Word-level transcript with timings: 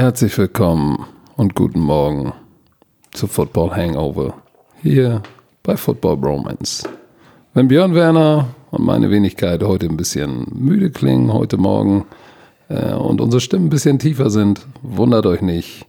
Herzlich 0.00 0.38
willkommen 0.38 1.04
und 1.36 1.54
guten 1.54 1.80
Morgen 1.80 2.32
zu 3.12 3.26
Football 3.26 3.76
Hangover 3.76 4.32
hier 4.80 5.22
bei 5.62 5.76
Football 5.76 6.16
Bromance. 6.16 6.88
Wenn 7.52 7.68
Björn 7.68 7.94
Werner 7.94 8.48
und 8.70 8.82
meine 8.82 9.10
Wenigkeit 9.10 9.62
heute 9.62 9.84
ein 9.84 9.98
bisschen 9.98 10.46
müde 10.54 10.90
klingen 10.90 11.34
heute 11.34 11.58
Morgen 11.58 12.06
äh, 12.70 12.94
und 12.94 13.20
unsere 13.20 13.42
Stimmen 13.42 13.66
ein 13.66 13.68
bisschen 13.68 13.98
tiefer 13.98 14.30
sind, 14.30 14.66
wundert 14.80 15.26
euch 15.26 15.42
nicht. 15.42 15.84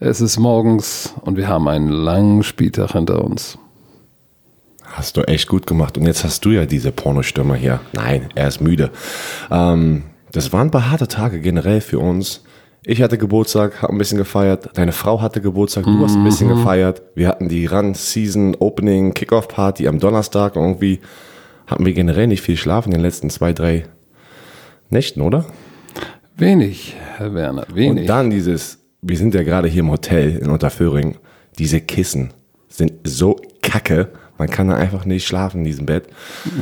Es 0.00 0.20
ist 0.20 0.40
morgens 0.40 1.14
und 1.20 1.36
wir 1.36 1.46
haben 1.46 1.68
einen 1.68 1.90
langen 1.90 2.42
Spieltag 2.42 2.90
hinter 2.90 3.24
uns. 3.24 3.56
Hast 4.82 5.16
du 5.16 5.20
echt 5.20 5.46
gut 5.46 5.64
gemacht. 5.68 5.96
Und 5.96 6.06
jetzt 6.06 6.24
hast 6.24 6.44
du 6.44 6.50
ja 6.50 6.66
diese 6.66 6.90
Pornostimme 6.90 7.54
hier. 7.54 7.78
Nein, 7.92 8.30
er 8.34 8.48
ist 8.48 8.60
müde. 8.60 8.90
Ähm, 9.48 10.02
das 10.32 10.52
waren 10.52 10.66
ein 10.66 10.72
paar 10.72 10.90
harte 10.90 11.06
Tage 11.06 11.40
generell 11.40 11.80
für 11.80 12.00
uns. 12.00 12.42
Ich 12.84 13.02
hatte 13.02 13.18
Geburtstag, 13.18 13.82
habe 13.82 13.92
ein 13.92 13.98
bisschen 13.98 14.18
gefeiert. 14.18 14.70
Deine 14.74 14.92
Frau 14.92 15.20
hatte 15.20 15.40
Geburtstag, 15.40 15.84
du 15.84 16.02
hast 16.02 16.14
ein 16.14 16.24
bisschen 16.24 16.48
gefeiert. 16.48 17.02
Wir 17.14 17.28
hatten 17.28 17.48
die 17.48 17.66
Run 17.66 17.94
Season 17.94 18.56
Opening 18.58 19.14
Kickoff 19.14 19.48
Party 19.48 19.88
am 19.88 19.98
Donnerstag. 19.98 20.56
Und 20.56 20.62
irgendwie 20.62 21.00
hatten 21.66 21.84
wir 21.84 21.92
generell 21.92 22.28
nicht 22.28 22.40
viel 22.40 22.56
Schlaf 22.56 22.86
in 22.86 22.92
den 22.92 23.00
letzten 23.00 23.30
zwei, 23.30 23.52
drei 23.52 23.84
Nächten, 24.90 25.20
oder? 25.20 25.44
Wenig, 26.36 26.94
Herr 27.16 27.34
Werner, 27.34 27.66
wenig. 27.74 28.02
Und 28.02 28.06
dann 28.06 28.30
dieses, 28.30 28.78
wir 29.02 29.16
sind 29.16 29.34
ja 29.34 29.42
gerade 29.42 29.68
hier 29.68 29.80
im 29.80 29.90
Hotel 29.90 30.36
in 30.36 30.50
Unterföhring, 30.50 31.16
diese 31.58 31.80
Kissen 31.80 32.32
sind 32.68 32.92
so 33.04 33.36
kacke. 33.60 34.08
Man 34.38 34.48
kann 34.48 34.68
da 34.68 34.76
einfach 34.76 35.04
nicht 35.04 35.26
schlafen 35.26 35.58
in 35.58 35.64
diesem 35.64 35.84
Bett. 35.86 36.04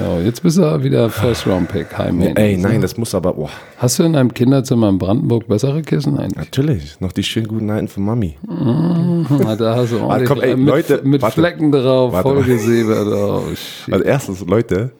ja, 0.00 0.18
jetzt 0.20 0.42
bist 0.42 0.56
du 0.56 0.82
wieder 0.82 1.10
First 1.10 1.46
Round 1.46 1.68
Pick, 1.68 1.96
High 1.96 2.10
Maintenance, 2.12 2.38
Ey, 2.40 2.56
nein, 2.56 2.72
ne? 2.76 2.80
das 2.80 2.96
muss 2.96 3.14
aber, 3.14 3.34
boah, 3.34 3.50
Hast 3.76 3.98
du 3.98 4.04
in 4.04 4.14
deinem 4.14 4.32
Kinderzimmer 4.32 4.88
in 4.88 4.96
Brandenburg 4.98 5.46
bessere 5.46 5.82
Kissen 5.82 6.18
eigentlich? 6.18 6.36
natürlich, 6.36 7.00
noch 7.00 7.12
die 7.12 7.22
schönen 7.22 7.48
guten 7.48 7.68
Alten 7.70 7.88
von 7.88 8.04
Mami. 8.04 8.36
Na, 8.48 9.56
da 9.56 9.76
hast 9.76 9.92
du 9.92 10.00
ordentlich 10.00 10.28
komm, 10.28 10.40
ey, 10.40 10.56
mit, 10.56 10.66
Leute, 10.66 11.00
mit 11.04 11.20
warte. 11.22 11.34
Flecken 11.40 11.70
drauf, 11.70 12.12
Warte. 12.12 12.28
vollgesäbert. 12.28 13.06
Oh, 13.08 13.42
shit. 13.54 13.92
Also 13.92 14.04
erstens, 14.04 14.40
Leute, 14.46 14.92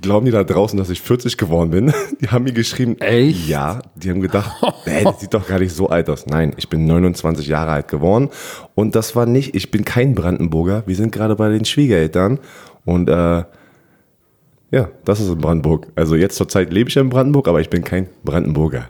glauben 0.00 0.26
die 0.26 0.32
da 0.32 0.44
draußen, 0.44 0.78
dass 0.78 0.90
ich 0.90 1.00
40 1.00 1.36
geworden 1.36 1.70
bin. 1.70 1.92
Die 2.20 2.28
haben 2.28 2.44
mir 2.44 2.52
geschrieben, 2.52 2.96
Echt? 2.98 3.48
Ja, 3.48 3.80
die 3.94 4.10
haben 4.10 4.20
gedacht, 4.20 4.52
ey, 4.86 5.04
das 5.04 5.20
sieht 5.20 5.34
doch 5.34 5.46
gar 5.46 5.58
nicht 5.58 5.74
so 5.74 5.88
alt 5.88 6.08
aus. 6.08 6.26
Nein, 6.26 6.54
ich 6.56 6.68
bin 6.68 6.86
29 6.86 7.46
Jahre 7.46 7.72
alt 7.72 7.88
geworden 7.88 8.30
und 8.74 8.94
das 8.94 9.14
war 9.14 9.26
nicht, 9.26 9.54
ich 9.54 9.70
bin 9.70 9.84
kein 9.84 10.14
Brandenburger. 10.14 10.82
Wir 10.86 10.96
sind 10.96 11.12
gerade 11.12 11.36
bei 11.36 11.48
den 11.50 11.64
Schwiegereltern 11.64 12.38
und 12.84 13.08
äh, 13.08 13.44
ja, 14.70 14.88
das 15.04 15.20
ist 15.20 15.28
in 15.28 15.38
Brandenburg. 15.38 15.86
Also 15.94 16.16
jetzt 16.16 16.36
zur 16.36 16.48
Zeit 16.48 16.72
lebe 16.72 16.88
ich 16.90 16.96
in 16.96 17.08
Brandenburg, 17.08 17.48
aber 17.48 17.60
ich 17.60 17.70
bin 17.70 17.84
kein 17.84 18.08
Brandenburger. 18.24 18.88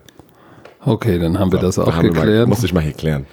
Okay, 0.84 1.18
dann 1.18 1.38
haben 1.38 1.52
wir 1.52 1.58
das 1.58 1.78
auch 1.78 1.86
Da 1.86 2.02
wir 2.02 2.12
Mal, 2.12 2.20
geklärt. 2.20 2.48
muss 2.48 2.62
ich 2.62 2.72
mal 2.72 2.82
hier 2.82 2.92
klären. 2.92 3.26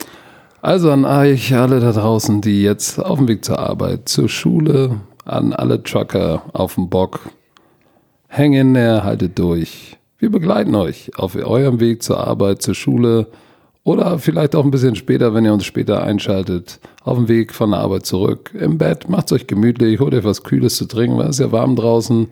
Also 0.62 0.92
an 0.92 1.06
euch 1.06 1.54
alle 1.56 1.80
da 1.80 1.92
draußen, 1.92 2.42
die 2.42 2.64
jetzt 2.64 2.98
auf 3.00 3.20
dem 3.20 3.28
Weg 3.28 3.46
zur 3.46 3.60
Arbeit, 3.60 4.10
zur 4.10 4.28
Schule, 4.30 5.02
an 5.26 5.54
alle 5.54 5.84
Trucker 5.84 6.44
auf 6.54 6.76
dem 6.76 6.90
Bock, 6.90 7.20
hängt 8.34 8.56
in 8.56 8.74
der, 8.74 9.04
haltet 9.04 9.38
durch. 9.38 9.98
Wir 10.18 10.32
begleiten 10.32 10.74
euch 10.76 11.12
auf 11.18 11.36
eurem 11.36 11.80
Weg 11.80 12.02
zur 12.02 12.26
Arbeit, 12.26 12.62
zur 12.62 12.74
Schule 12.74 13.28
oder 13.84 14.18
vielleicht 14.18 14.56
auch 14.56 14.64
ein 14.64 14.72
bisschen 14.72 14.96
später, 14.96 15.34
wenn 15.34 15.46
ihr 15.46 15.54
uns 15.54 15.66
später 15.66 16.04
einschaltet, 16.04 16.80
auf 17.04 17.18
dem 17.18 17.28
Weg 17.28 17.54
von 17.54 17.72
der 17.72 17.82
Arbeit 17.82 18.06
zurück. 18.06 18.52
Im 18.60 18.78
Bett, 18.78 19.08
macht's 19.08 19.32
euch 19.34 19.46
gemütlich, 19.46 20.00
holt 20.00 20.14
euch 20.16 20.24
was 20.24 20.44
Kühles 20.44 20.78
zu 20.78 20.86
trinken, 20.86 21.18
weil 21.18 21.28
es 21.28 21.40
ist 21.40 21.46
ja 21.46 21.52
warm 21.52 21.76
draußen. 21.76 22.28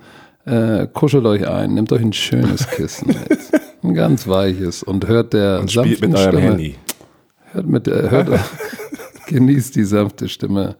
Äh, 0.46 0.88
kuschelt 0.92 1.26
euch 1.26 1.48
ein, 1.48 1.76
nehmt 1.76 1.92
euch 1.92 2.02
ein 2.02 2.14
schönes 2.14 2.68
Kissen 2.70 3.10
mit. 3.10 3.18
Ein 3.84 3.96
ganz 3.96 4.28
weiches 4.28 4.84
und 4.84 5.08
hört 5.08 5.34
der 5.34 5.60
Und 5.60 5.72
spielt 5.72 5.98
sanften 5.98 6.12
mit 6.12 6.20
eurem 6.20 6.30
Stimme. 6.30 6.52
Handy. 6.52 6.76
Hört 7.52 7.68
mit, 7.68 7.88
äh, 7.88 8.10
hört, 8.12 8.30
genießt 9.28 9.76
die 9.76 9.84
sanfte 9.84 10.30
Stimme 10.30 10.76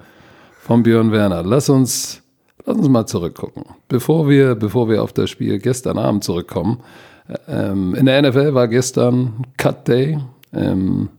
von 0.60 0.84
Björn 0.84 1.12
Werner. 1.12 1.42
Lass 1.42 1.68
uns, 1.68 2.21
lass 2.66 2.78
uns 2.78 2.90
mal 2.90 3.06
zurückgucken. 3.06 3.64
Bevor 3.88 4.30
wir, 4.30 4.56
bevor 4.56 4.90
wir 4.90 5.04
auf 5.04 5.14
das 5.14 5.30
Spiel 5.30 5.60
gestern 5.60 5.98
Abend 5.98 6.24
zurückkommen. 6.24 6.80
Ähm, 7.48 7.96
in 7.96 8.06
der 8.06 8.22
NFL 8.22 8.54
war 8.54 8.68
gestern 8.68 9.46
Cut 9.58 9.88
Day. 9.88 10.20
Ähm, 10.54 11.10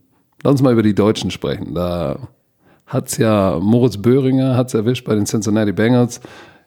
lass 0.42 0.52
uns 0.52 0.62
mal 0.62 0.72
über 0.72 0.82
die 0.82 0.94
Deutschen 0.94 1.30
sprechen. 1.30 1.74
Da 1.74 2.18
hat's 2.86 3.16
ja 3.16 3.58
Moritz 3.60 3.96
Böhringer 3.96 4.56
hat's 4.56 4.74
erwischt 4.74 5.06
bei 5.06 5.14
den 5.14 5.26
Cincinnati 5.26 5.72
Bengals. 5.72 6.20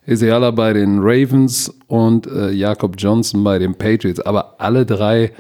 Isiala 0.08 0.52
bei 0.52 0.74
den 0.74 1.00
Ravens 1.02 1.74
und 1.88 2.28
äh, 2.28 2.52
Jakob 2.52 2.96
Johnson 2.98 3.44
bei 3.44 3.58
den 3.58 3.76
Patriots. 3.76 4.20
Aber 4.20 4.56
alle 4.60 4.86
drei 4.86 5.32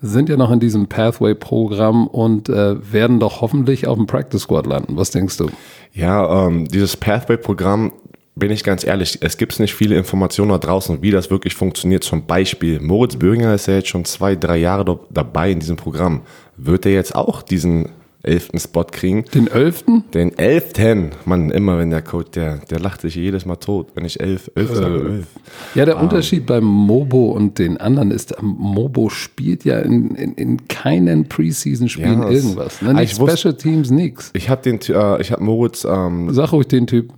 sind 0.00 0.28
ja 0.28 0.36
noch 0.36 0.50
in 0.50 0.60
diesem 0.60 0.86
Pathway-Programm 0.88 2.06
und 2.06 2.48
äh, 2.48 2.92
werden 2.92 3.18
doch 3.20 3.40
hoffentlich 3.40 3.86
auf 3.86 3.96
dem 3.96 4.06
Practice 4.06 4.42
Squad 4.42 4.66
landen. 4.66 4.96
Was 4.96 5.10
denkst 5.10 5.36
du? 5.38 5.48
Ja, 5.92 6.46
ähm, 6.46 6.66
dieses 6.68 6.96
Pathway-Programm, 6.96 7.92
bin 8.38 8.50
ich 8.50 8.62
ganz 8.64 8.84
ehrlich, 8.86 9.18
es 9.22 9.38
gibt 9.38 9.58
nicht 9.58 9.74
viele 9.74 9.96
Informationen 9.96 10.50
da 10.50 10.58
draußen, 10.58 11.00
wie 11.02 11.10
das 11.10 11.30
wirklich 11.30 11.54
funktioniert. 11.54 12.04
Zum 12.04 12.26
Beispiel, 12.26 12.80
Moritz 12.80 13.16
Böhringer 13.16 13.54
ist 13.54 13.66
ja 13.66 13.74
jetzt 13.74 13.88
schon 13.88 14.04
zwei, 14.04 14.36
drei 14.36 14.58
Jahre 14.58 14.98
dabei 15.10 15.50
in 15.50 15.58
diesem 15.60 15.76
Programm. 15.76 16.20
Wird 16.58 16.84
er 16.86 16.92
jetzt 16.92 17.14
auch 17.14 17.40
diesen 17.42 17.88
elften 18.22 18.58
Spot 18.58 18.84
kriegen? 18.84 19.24
Den 19.34 19.46
Elften? 19.46 20.04
Den 20.12 20.36
elften, 20.36 21.12
Mann, 21.24 21.50
immer 21.50 21.78
wenn 21.78 21.90
der 21.90 22.02
Code, 22.02 22.28
der, 22.34 22.58
der 22.58 22.80
lacht 22.80 23.00
sich 23.00 23.14
jedes 23.14 23.46
Mal 23.46 23.56
tot, 23.56 23.88
wenn 23.94 24.04
ich 24.04 24.20
elf, 24.20 24.50
elf 24.54 24.74
sage, 24.74 24.94
elf. 25.08 25.26
Ja, 25.74 25.84
der 25.86 25.98
Unterschied 25.98 26.44
beim 26.44 26.64
Mobo 26.64 27.30
und 27.30 27.58
den 27.58 27.76
anderen 27.78 28.10
ist, 28.10 28.34
ähm, 28.38 28.56
Mobo 28.58 29.08
spielt 29.10 29.64
ja 29.64 29.78
in, 29.78 30.10
in, 30.16 30.34
in 30.34 30.68
keinen 30.68 31.26
Preseason-Spielen 31.28 32.20
das- 32.20 32.30
irgendwas. 32.32 32.82
Ne? 32.82 32.90
Ah, 32.90 32.92
Nicht 32.94 33.12
ich 33.12 33.18
wusste- 33.20 33.36
Special 33.38 33.54
Teams, 33.56 33.90
nix. 33.90 34.30
Ich 34.34 34.50
habe 34.50 34.60
den, 34.62 34.80
äh, 34.94 35.20
ich 35.20 35.30
habe 35.32 35.42
Moritz, 35.42 35.86
ähm, 35.88 36.28
Sag 36.34 36.52
ruhig 36.52 36.66
den 36.66 36.86
Typ. 36.86 37.12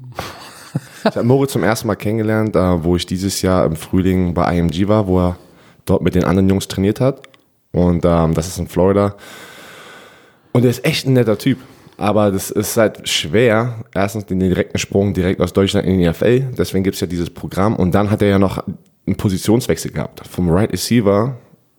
Ich 1.00 1.16
habe 1.16 1.22
Moritz 1.24 1.52
zum 1.52 1.62
ersten 1.64 1.86
Mal 1.86 1.96
kennengelernt, 1.96 2.56
äh, 2.56 2.84
wo 2.84 2.96
ich 2.96 3.06
dieses 3.06 3.42
Jahr 3.42 3.64
im 3.64 3.76
Frühling 3.76 4.34
bei 4.34 4.56
IMG 4.56 4.88
war, 4.88 5.06
wo 5.06 5.20
er 5.20 5.36
dort 5.84 6.02
mit 6.02 6.14
den 6.14 6.24
anderen 6.24 6.48
Jungs 6.48 6.68
trainiert 6.68 7.00
hat. 7.00 7.22
Und 7.72 8.04
ähm, 8.04 8.34
das 8.34 8.48
ist 8.48 8.58
in 8.58 8.68
Florida. 8.68 9.14
Und 10.52 10.64
er 10.64 10.70
ist 10.70 10.84
echt 10.84 11.06
ein 11.06 11.12
netter 11.12 11.38
Typ. 11.38 11.58
Aber 11.96 12.30
das 12.30 12.50
ist 12.50 12.76
halt 12.76 13.08
schwer, 13.08 13.84
erstens 13.92 14.26
den 14.26 14.38
direkten 14.38 14.78
Sprung 14.78 15.14
direkt 15.14 15.40
aus 15.40 15.52
Deutschland 15.52 15.86
in 15.86 15.98
die 15.98 16.08
NFL. 16.08 16.52
Deswegen 16.56 16.84
gibt 16.84 16.94
es 16.94 17.00
ja 17.00 17.06
dieses 17.06 17.30
Programm. 17.30 17.74
Und 17.74 17.92
dann 17.92 18.10
hat 18.10 18.22
er 18.22 18.28
ja 18.28 18.38
noch 18.38 18.62
einen 19.06 19.16
Positionswechsel 19.16 19.90
gehabt. 19.90 20.26
Vom 20.26 20.48
Right 20.48 20.72
Receiver 20.72 21.36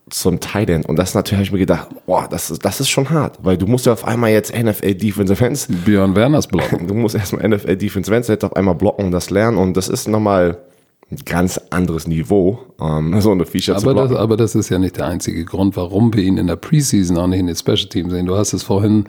zum 0.10 0.40
Tight 0.40 0.70
End. 0.70 0.86
Und 0.86 0.98
das 0.98 1.14
natürlich 1.14 1.38
habe 1.38 1.46
ich 1.46 1.52
mir 1.52 1.60
gedacht, 1.60 1.90
boah, 2.06 2.28
das 2.30 2.52
ist, 2.52 2.64
das 2.66 2.80
ist 2.80 2.90
schon 2.90 3.10
hart. 3.10 3.40
Weil 3.42 3.58
du 3.58 3.68
musst 3.68 3.86
ja 3.86 3.94
auf 3.94 4.06
einmal 4.06 4.32
jetzt 4.32 4.54
NFL 4.56 4.96
Defensive 4.96 5.46
Ends 5.46 5.68
Björn 5.86 6.16
Werners 6.16 6.48
Block. 6.48 6.70
Du 6.88 6.94
musst 6.94 7.16
erstmal 7.16 7.48
NFL 7.48 7.76
Defense 7.76 8.14
Ends 8.14 8.28
jetzt 8.28 8.44
auf 8.44 8.56
einmal 8.56 8.76
blocken 8.76 9.06
und 9.06 9.12
das 9.12 9.30
lernen 9.30 9.58
und 9.58 9.76
das 9.78 9.90
ist 9.90 10.08
nochmal 10.08 10.58
ein 11.12 11.18
ganz 11.26 11.60
anderes 11.70 12.08
Niveau, 12.08 12.60
ähm, 12.80 13.20
so 13.22 13.32
eine 13.32 13.46
Feature 13.46 13.78
zu 13.78 13.86
Aber 13.90 14.00
das, 14.00 14.10
blocken. 14.10 14.24
aber 14.24 14.38
das 14.38 14.56
ist 14.56 14.70
ja 14.70 14.80
nicht 14.80 14.98
der 14.98 15.08
einzige 15.08 15.44
Grund, 15.46 15.76
warum 15.76 16.14
wir 16.14 16.24
ihn 16.24 16.38
in 16.38 16.48
der 16.48 16.56
Preseason 16.56 17.18
auch 17.18 17.28
nicht 17.28 17.40
in 17.40 17.48
den 17.48 17.56
Special 17.56 17.88
Teams 17.90 18.12
sehen. 18.12 18.26
Du 18.26 18.36
hast 18.36 18.54
es 18.54 18.64
vorhin 18.64 19.06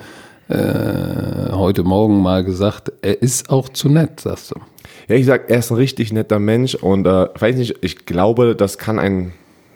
äh, 0.48 1.52
heute 1.52 1.84
Morgen 1.84 2.20
mal 2.22 2.44
gesagt, 2.44 2.92
er 3.02 3.22
ist 3.22 3.50
auch 3.50 3.68
zu 3.68 3.88
nett, 3.88 4.20
sagst 4.20 4.50
du. 4.50 4.56
Ja, 5.08 5.16
ich 5.16 5.26
sag, 5.26 5.48
er 5.50 5.58
ist 5.58 5.70
ein 5.70 5.76
richtig 5.76 6.12
netter 6.12 6.38
Mensch 6.38 6.74
und 6.74 7.06
äh, 7.06 7.28
weiß 7.38 7.56
nicht, 7.56 7.76
ich 7.82 8.04
glaube, 8.06 8.56
das 8.56 8.78
kann 8.78 8.98
ein, 8.98 9.32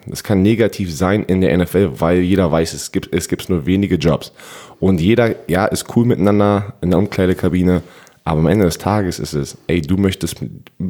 das 0.07 0.23
kann 0.23 0.41
negativ 0.41 0.93
sein 0.95 1.23
in 1.23 1.41
der 1.41 1.57
NFL, 1.57 1.91
weil 1.99 2.19
jeder 2.19 2.51
weiß, 2.51 2.73
es 2.73 2.91
gibt, 2.91 3.13
es 3.13 3.27
gibt 3.27 3.49
nur 3.49 3.65
wenige 3.65 3.95
Jobs 3.95 4.31
und 4.79 4.99
jeder, 5.01 5.35
ja, 5.49 5.65
ist 5.65 5.95
cool 5.95 6.05
miteinander 6.05 6.73
in 6.81 6.89
der 6.91 6.99
Umkleidekabine, 6.99 7.81
aber 8.23 8.39
am 8.39 8.47
Ende 8.47 8.65
des 8.65 8.77
Tages 8.77 9.19
ist 9.19 9.33
es, 9.33 9.57
ey, 9.67 9.81
du 9.81 9.97
möchtest 9.97 10.37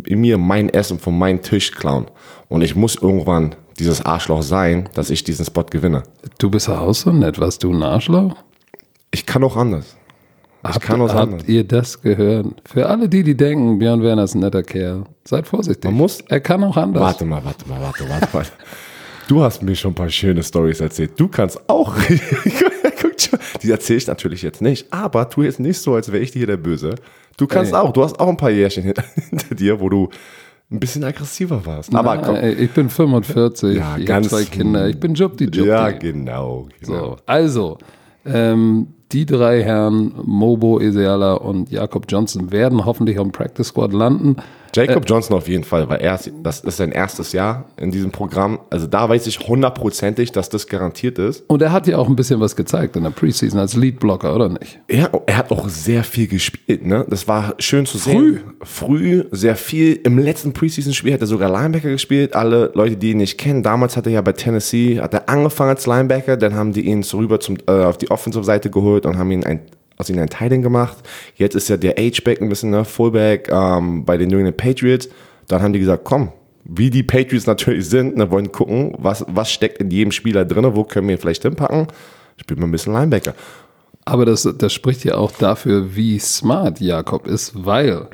in 0.06 0.22
mir 0.22 0.38
mein 0.38 0.70
Essen 0.70 1.00
von 1.00 1.18
meinem 1.18 1.42
Tisch 1.42 1.72
klauen 1.72 2.06
und 2.50 2.62
ich 2.62 2.76
muss 2.76 2.96
irgendwann 2.96 3.56
dieses 3.78 4.06
Arschloch 4.06 4.42
sein, 4.42 4.88
dass 4.94 5.10
ich 5.10 5.24
diesen 5.26 5.46
Spot 5.46 5.64
gewinne. 5.66 6.04
Du 6.38 6.50
bist 6.50 6.70
auch 6.70 6.94
so 6.94 7.12
nett, 7.12 7.40
was 7.40 7.60
du 7.60 7.74
ein 7.74 7.84
Arschloch? 7.84 8.36
Ich 9.12 9.26
kann 9.26 9.44
auch 9.44 9.58
anders. 9.58 9.98
Ich 10.68 10.76
Habt, 10.76 10.82
kann 10.86 11.00
auch 11.02 11.10
habt 11.14 11.20
anders. 11.34 11.48
ihr 11.48 11.64
das 11.64 12.02
gehört? 12.02 12.48
Für 12.66 12.88
alle 12.90 13.08
die, 13.08 13.22
die 13.22 13.36
denken, 13.38 13.78
Björn 13.78 14.02
Werner 14.02 14.24
ist 14.24 14.34
ein 14.34 14.40
netter 14.40 14.64
Kerl, 14.64 15.04
seid 15.24 15.46
vorsichtig. 15.46 15.84
Man 15.84 15.94
muss- 15.94 16.22
er 16.28 16.40
kann 16.40 16.64
auch 16.64 16.76
anders. 16.78 17.04
Warte 17.04 17.26
mal, 17.26 17.44
warte 17.46 17.68
mal, 17.70 17.80
warte, 17.82 18.10
warte, 18.10 18.28
warte. 18.32 18.52
Du 19.28 19.42
hast 19.42 19.64
mir 19.64 19.76
schon 19.76 19.92
ein 19.92 19.96
paar 19.96 20.10
schöne 20.10 20.44
Stories 20.44 20.80
erzählt. 20.80 21.12
Du 21.20 21.28
kannst 21.28 21.68
auch. 21.70 21.96
Die 23.64 23.72
erzähle 23.72 23.98
ich 23.98 24.08
natürlich 24.08 24.42
jetzt 24.42 24.62
nicht. 24.62 24.92
Aber 24.94 25.30
tu 25.30 25.42
jetzt 25.44 25.60
nicht 25.60 25.80
so, 25.80 25.96
als 25.96 26.12
wäre 26.12 26.22
ich 26.24 26.32
hier 26.32 26.46
der 26.48 26.58
Böse. 26.58 26.96
Du 27.38 27.48
kannst 27.48 27.72
Ey. 27.74 27.78
auch. 27.80 27.92
Du 27.92 28.04
hast 28.04 28.20
auch 28.20 28.28
ein 28.28 28.38
paar 28.38 28.52
Jährchen 28.52 28.84
hinter, 28.84 29.04
dir, 29.56 29.80
wo 29.80 29.90
du 29.90 30.10
ein 30.72 30.80
bisschen 30.80 31.04
aggressiver 31.04 31.66
warst. 31.66 31.94
Aber 31.96 32.18
komm. 32.18 32.36
Äh, 32.36 32.54
ich 32.54 32.72
bin 32.72 32.90
45, 32.90 33.76
Ja, 33.78 33.82
ich 33.82 33.84
habe 33.84 34.06
ganz- 34.06 34.30
zwei 34.30 34.44
Kinder, 34.44 34.88
ich 34.88 35.00
bin 35.00 35.16
Jubdi 35.16 35.46
Jubdi. 35.46 35.66
Ja, 35.66 35.90
genau. 35.92 36.68
genau. 36.82 37.02
So, 37.12 37.18
also, 37.26 37.78
ähm, 38.26 38.88
die 39.12 39.26
drei 39.26 39.62
Herren, 39.64 40.14
Mobo, 40.24 40.80
Eseala 40.80 41.34
und 41.34 41.72
Jakob 41.72 42.06
Johnson, 42.10 42.52
werden 42.52 42.86
hoffentlich 42.86 43.20
am 43.20 43.32
Practice 43.32 43.68
Squad 43.68 43.94
landen. 43.94 44.38
Jacob 44.76 45.04
Johnson 45.08 45.38
auf 45.38 45.48
jeden 45.48 45.64
Fall, 45.64 45.90
weil 45.90 46.02
er, 46.02 46.20
das 46.44 46.60
ist 46.62 46.78
sein 46.78 46.92
erstes 46.92 47.32
Jahr 47.32 47.66
in 47.78 47.92
diesem 47.92 48.12
Programm. 48.12 48.60
Also 48.70 48.88
da 48.88 49.08
weiß 49.08 49.28
ich 49.28 49.40
hundertprozentig, 49.40 50.32
dass 50.32 50.50
das 50.50 50.68
garantiert 50.68 51.18
ist. 51.20 51.44
Und 51.48 51.62
er 51.62 51.72
hat 51.72 51.88
ja 51.88 51.98
auch 51.98 52.10
ein 52.10 52.16
bisschen 52.16 52.40
was 52.40 52.56
gezeigt 52.56 52.96
in 52.96 53.04
der 53.04 53.10
Preseason 53.12 53.60
als 53.60 53.76
Leadblocker, 53.76 54.36
oder 54.36 54.50
nicht? 54.50 54.80
Ja, 54.90 55.10
er 55.26 55.38
hat 55.38 55.52
auch 55.52 55.70
sehr 55.70 56.04
viel 56.04 56.28
gespielt, 56.28 56.86
ne? 56.86 57.06
Das 57.10 57.28
war 57.28 57.56
schön 57.60 57.86
zu 57.86 57.98
sehen. 57.98 58.42
Früh. 58.62 58.96
Früh, 58.96 59.24
sehr 59.32 59.56
viel. 59.56 60.00
Im 60.04 60.18
letzten 60.18 60.54
Preseason-Spiel 60.54 61.14
hat 61.14 61.22
er 61.22 61.28
sogar 61.28 61.50
Linebacker 61.50 61.90
gespielt. 61.90 62.36
Alle 62.36 62.72
Leute, 62.74 62.98
die 62.98 63.12
ihn 63.12 63.18
nicht 63.18 63.38
kennen, 63.38 63.64
damals 63.64 63.96
hat 63.96 64.06
er 64.06 64.14
ja 64.14 64.22
bei 64.22 64.34
Tennessee, 64.34 65.00
hat 65.00 65.14
er 65.14 65.30
angefangen 65.30 65.72
als 65.72 65.86
Linebacker, 65.86 66.38
dann 66.38 66.56
haben 66.56 66.74
die 66.74 66.82
ihn 66.82 67.04
so 67.04 67.18
rüber 67.18 67.40
zum, 67.40 67.58
äh, 67.68 67.72
auf 67.72 67.98
die 67.98 68.12
Offensive-Seite 68.12 68.70
geholt 68.70 69.06
und 69.06 69.18
haben 69.18 69.32
ihn 69.32 69.44
ein 69.44 69.62
ihm 70.10 70.20
ein 70.20 70.30
Titan 70.30 70.62
gemacht. 70.62 70.98
Jetzt 71.36 71.56
ist 71.56 71.70
ja 71.70 71.78
der 71.78 71.96
H-Back 71.98 72.42
ein 72.42 72.50
bisschen, 72.50 72.70
ne, 72.72 72.86
Fullback 72.86 73.50
ähm, 73.52 74.06
bei 74.06 74.18
den 74.18 74.30
New 74.30 74.38
England 74.38 74.58
Patriots. 74.58 75.10
Dann 75.48 75.62
haben 75.62 75.74
die 75.74 75.80
gesagt, 75.80 76.04
komm, 76.04 76.32
wie 76.64 76.90
die 76.90 77.04
Patriots 77.04 77.46
natürlich 77.48 77.88
sind, 77.88 78.18
ne, 78.18 78.30
wollen 78.32 78.52
gucken, 78.52 78.96
was, 78.98 79.26
was 79.28 79.52
steckt 79.52 79.80
in 79.80 79.92
jedem 79.92 80.12
Spieler 80.12 80.46
drin, 80.46 80.76
wo 80.76 80.84
können 80.84 81.08
wir 81.08 81.16
ihn 81.16 81.22
vielleicht 81.22 81.44
hinpacken. 81.44 81.88
Spielt 82.38 82.60
mal 82.60 82.68
ein 82.68 82.72
bisschen 82.72 82.94
Linebacker. 82.94 83.34
Aber 84.04 84.26
das, 84.26 84.48
das 84.58 84.74
spricht 84.74 85.04
ja 85.04 85.16
auch 85.16 85.32
dafür, 85.32 85.96
wie 85.96 86.20
smart 86.20 86.80
Jakob 86.80 87.26
ist, 87.26 87.66
weil 87.66 88.08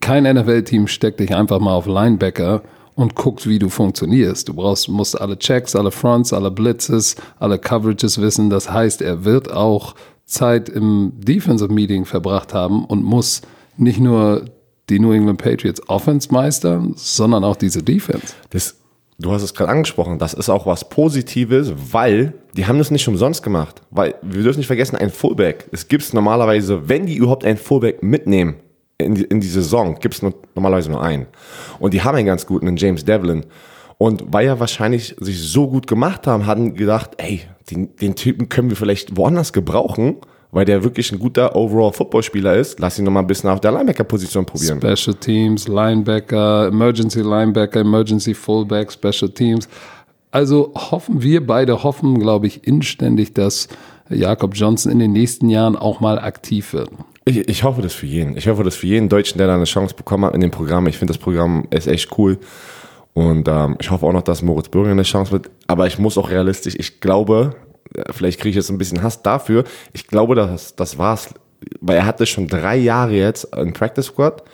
kein 0.00 0.24
NFL-Team 0.24 0.86
steckt 0.86 1.20
dich 1.20 1.34
einfach 1.34 1.58
mal 1.58 1.74
auf 1.74 1.86
Linebacker 1.86 2.62
und 2.94 3.14
guckt, 3.14 3.46
wie 3.46 3.58
du 3.58 3.68
funktionierst. 3.68 4.48
Du 4.48 4.54
brauchst, 4.54 4.88
musst 4.88 5.20
alle 5.20 5.38
Checks, 5.38 5.76
alle 5.76 5.90
Fronts, 5.90 6.32
alle 6.32 6.50
Blitzes, 6.50 7.16
alle 7.38 7.58
Coverages 7.58 8.20
wissen. 8.20 8.50
Das 8.50 8.70
heißt, 8.70 9.02
er 9.02 9.24
wird 9.24 9.52
auch 9.52 9.94
Zeit 10.28 10.68
im 10.68 11.12
Defensive 11.16 11.72
Meeting 11.72 12.04
verbracht 12.04 12.54
haben 12.54 12.84
und 12.84 13.02
muss 13.02 13.42
nicht 13.76 13.98
nur 13.98 14.44
die 14.88 15.00
New 15.00 15.12
England 15.12 15.42
Patriots 15.42 15.82
Offense 15.88 16.32
meistern, 16.32 16.92
sondern 16.96 17.44
auch 17.44 17.56
diese 17.56 17.82
Defense. 17.82 18.34
Das, 18.50 18.76
du 19.18 19.32
hast 19.32 19.42
es 19.42 19.54
gerade 19.54 19.70
angesprochen, 19.70 20.18
das 20.18 20.34
ist 20.34 20.50
auch 20.50 20.66
was 20.66 20.88
Positives, 20.88 21.72
weil 21.92 22.34
die 22.54 22.66
haben 22.66 22.78
das 22.78 22.90
nicht 22.90 23.08
umsonst 23.08 23.42
gemacht. 23.42 23.82
Weil 23.90 24.14
wir 24.22 24.42
dürfen 24.42 24.58
nicht 24.58 24.66
vergessen, 24.66 24.96
ein 24.96 25.10
Fullback. 25.10 25.66
Es 25.72 25.88
gibt 25.88 26.12
normalerweise, 26.12 26.88
wenn 26.88 27.06
die 27.06 27.16
überhaupt 27.16 27.44
ein 27.44 27.56
Fullback 27.56 28.02
mitnehmen 28.02 28.56
in 28.98 29.14
die, 29.14 29.24
in 29.24 29.40
die 29.40 29.48
Saison, 29.48 29.98
gibt 29.98 30.14
es 30.14 30.22
normalerweise 30.54 30.90
nur 30.90 31.02
einen. 31.02 31.26
Und 31.78 31.94
die 31.94 32.02
haben 32.02 32.16
einen 32.16 32.26
ganz 32.26 32.46
guten, 32.46 32.68
einen 32.68 32.76
James 32.76 33.04
Devlin. 33.04 33.44
Und 33.98 34.24
weil 34.32 34.46
er 34.46 34.60
wahrscheinlich 34.60 35.16
sich 35.18 35.40
so 35.42 35.68
gut 35.68 35.88
gemacht 35.88 36.26
haben, 36.28 36.46
hatten 36.46 36.74
gedacht, 36.74 37.10
ey, 37.18 37.42
den, 37.70 37.96
den 37.96 38.14
Typen 38.14 38.48
können 38.48 38.70
wir 38.70 38.76
vielleicht 38.76 39.16
woanders 39.16 39.52
gebrauchen, 39.52 40.16
weil 40.52 40.64
der 40.64 40.84
wirklich 40.84 41.12
ein 41.12 41.18
guter 41.18 41.56
Overall-Footballspieler 41.56 42.54
ist. 42.54 42.78
Lass 42.78 42.98
ihn 42.98 43.04
noch 43.04 43.10
mal 43.10 43.20
ein 43.20 43.26
bisschen 43.26 43.50
auf 43.50 43.60
der 43.60 43.72
Linebacker-Position 43.72 44.46
probieren. 44.46 44.80
Special 44.80 45.16
Teams, 45.16 45.66
Linebacker, 45.66 46.68
Emergency 46.68 47.20
Linebacker, 47.20 47.80
Emergency 47.80 48.34
Fullback, 48.34 48.92
Special 48.92 49.30
Teams. 49.30 49.68
Also 50.30 50.72
hoffen 50.74 51.22
wir 51.22 51.44
beide, 51.44 51.82
hoffen, 51.82 52.20
glaube 52.20 52.46
ich, 52.46 52.66
inständig, 52.66 53.34
dass 53.34 53.68
Jakob 54.10 54.54
Johnson 54.54 54.92
in 54.92 55.00
den 55.00 55.12
nächsten 55.12 55.48
Jahren 55.50 55.74
auch 55.74 56.00
mal 56.00 56.18
aktiv 56.18 56.72
wird. 56.72 56.90
Ich, 57.24 57.48
ich 57.48 57.64
hoffe 57.64 57.82
das 57.82 57.94
für 57.94 58.06
jeden. 58.06 58.36
Ich 58.36 58.48
hoffe 58.48 58.62
das 58.62 58.76
für 58.76 58.86
jeden 58.86 59.08
Deutschen, 59.08 59.38
der 59.38 59.48
da 59.48 59.54
eine 59.54 59.64
Chance 59.64 59.94
bekommen 59.94 60.24
hat 60.24 60.34
in 60.34 60.40
dem 60.40 60.50
Programm. 60.50 60.86
Ich 60.86 60.98
finde 60.98 61.12
das 61.12 61.20
Programm 61.20 61.66
ist 61.70 61.88
echt 61.88 62.16
cool. 62.16 62.38
Und 63.18 63.48
ähm, 63.48 63.76
ich 63.80 63.90
hoffe 63.90 64.06
auch 64.06 64.12
noch, 64.12 64.22
dass 64.22 64.42
Moritz 64.42 64.68
Bürger 64.68 64.92
eine 64.92 65.02
Chance 65.02 65.32
wird. 65.32 65.50
Aber 65.66 65.88
ich 65.88 65.98
muss 65.98 66.16
auch 66.16 66.30
realistisch, 66.30 66.76
ich 66.78 67.00
glaube, 67.00 67.56
äh, 67.96 68.04
vielleicht 68.12 68.38
kriege 68.38 68.50
ich 68.50 68.54
jetzt 68.54 68.70
ein 68.70 68.78
bisschen 68.78 69.02
Hass 69.02 69.24
dafür. 69.24 69.64
Ich 69.92 70.06
glaube, 70.06 70.36
das, 70.36 70.76
das 70.76 70.98
war's. 70.98 71.34
Weil 71.80 71.96
er 71.96 72.06
hatte 72.06 72.26
schon 72.26 72.46
drei 72.46 72.76
Jahre 72.76 73.14
jetzt 73.14 73.52
ein 73.52 73.72
Practice 73.72 74.06
Squad. 74.06 74.44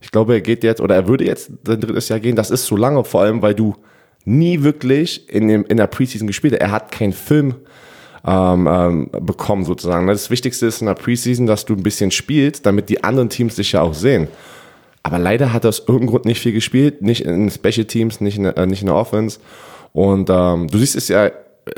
Ich 0.00 0.10
glaube, 0.10 0.32
er 0.32 0.40
geht 0.40 0.64
jetzt, 0.64 0.80
oder 0.80 0.96
er 0.96 1.06
würde 1.06 1.26
jetzt 1.26 1.52
sein 1.64 1.80
drittes 1.80 2.08
Jahr 2.08 2.18
gehen. 2.18 2.34
Das 2.34 2.50
ist 2.50 2.64
zu 2.64 2.76
lange, 2.76 3.04
vor 3.04 3.20
allem, 3.20 3.40
weil 3.40 3.54
du 3.54 3.76
nie 4.24 4.64
wirklich 4.64 5.32
in, 5.32 5.46
dem, 5.46 5.64
in 5.66 5.76
der 5.76 5.86
Preseason 5.86 6.26
gespielt 6.26 6.54
hast. 6.54 6.60
Er 6.60 6.72
hat 6.72 6.90
keinen 6.90 7.12
Film 7.12 7.54
ähm, 8.26 8.66
ähm, 8.68 9.10
bekommen, 9.12 9.64
sozusagen. 9.64 10.08
Das 10.08 10.28
Wichtigste 10.28 10.66
ist 10.66 10.80
in 10.80 10.88
der 10.88 10.94
Preseason, 10.94 11.46
dass 11.46 11.66
du 11.66 11.74
ein 11.74 11.84
bisschen 11.84 12.10
spielst, 12.10 12.66
damit 12.66 12.88
die 12.88 13.04
anderen 13.04 13.28
Teams 13.28 13.54
dich 13.54 13.70
ja 13.70 13.82
auch 13.82 13.94
sehen. 13.94 14.26
Aber 15.08 15.18
leider 15.18 15.54
hat 15.54 15.64
er 15.64 15.70
aus 15.70 15.78
irgendeinem 15.78 16.08
Grund 16.08 16.26
nicht 16.26 16.38
viel 16.38 16.52
gespielt, 16.52 17.00
nicht 17.00 17.22
in 17.24 17.50
Special 17.50 17.86
Teams, 17.86 18.20
nicht 18.20 18.36
in, 18.36 18.44
äh, 18.44 18.66
nicht 18.66 18.82
in 18.82 18.88
der 18.88 18.94
Offense. 18.94 19.38
Und 19.94 20.28
ähm, 20.28 20.68
du 20.68 20.76
siehst 20.76 20.96
es 20.96 21.08
ja 21.08 21.30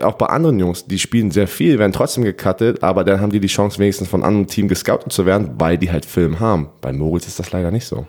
auch 0.03 0.15
bei 0.15 0.27
anderen 0.27 0.59
Jungs, 0.59 0.87
die 0.87 0.99
spielen 0.99 1.31
sehr 1.31 1.47
viel, 1.47 1.79
werden 1.79 1.93
trotzdem 1.93 2.25
gecuttet, 2.25 2.83
aber 2.83 3.05
dann 3.05 3.21
haben 3.21 3.31
die 3.31 3.39
die 3.39 3.47
Chance 3.47 3.79
wenigstens 3.79 4.09
von 4.09 4.25
einem 4.25 4.49
Team 4.49 4.67
gescoutet 4.67 5.13
zu 5.13 5.27
werden, 5.27 5.53
weil 5.59 5.79
die 5.79 5.93
halt 5.93 6.07
Film 6.07 6.41
haben. 6.41 6.71
Bei 6.81 6.93
Moritz 6.93 7.29
ist 7.29 7.39
das 7.39 7.53
leider 7.53 7.71
nicht 7.71 7.87
so. 7.87 8.05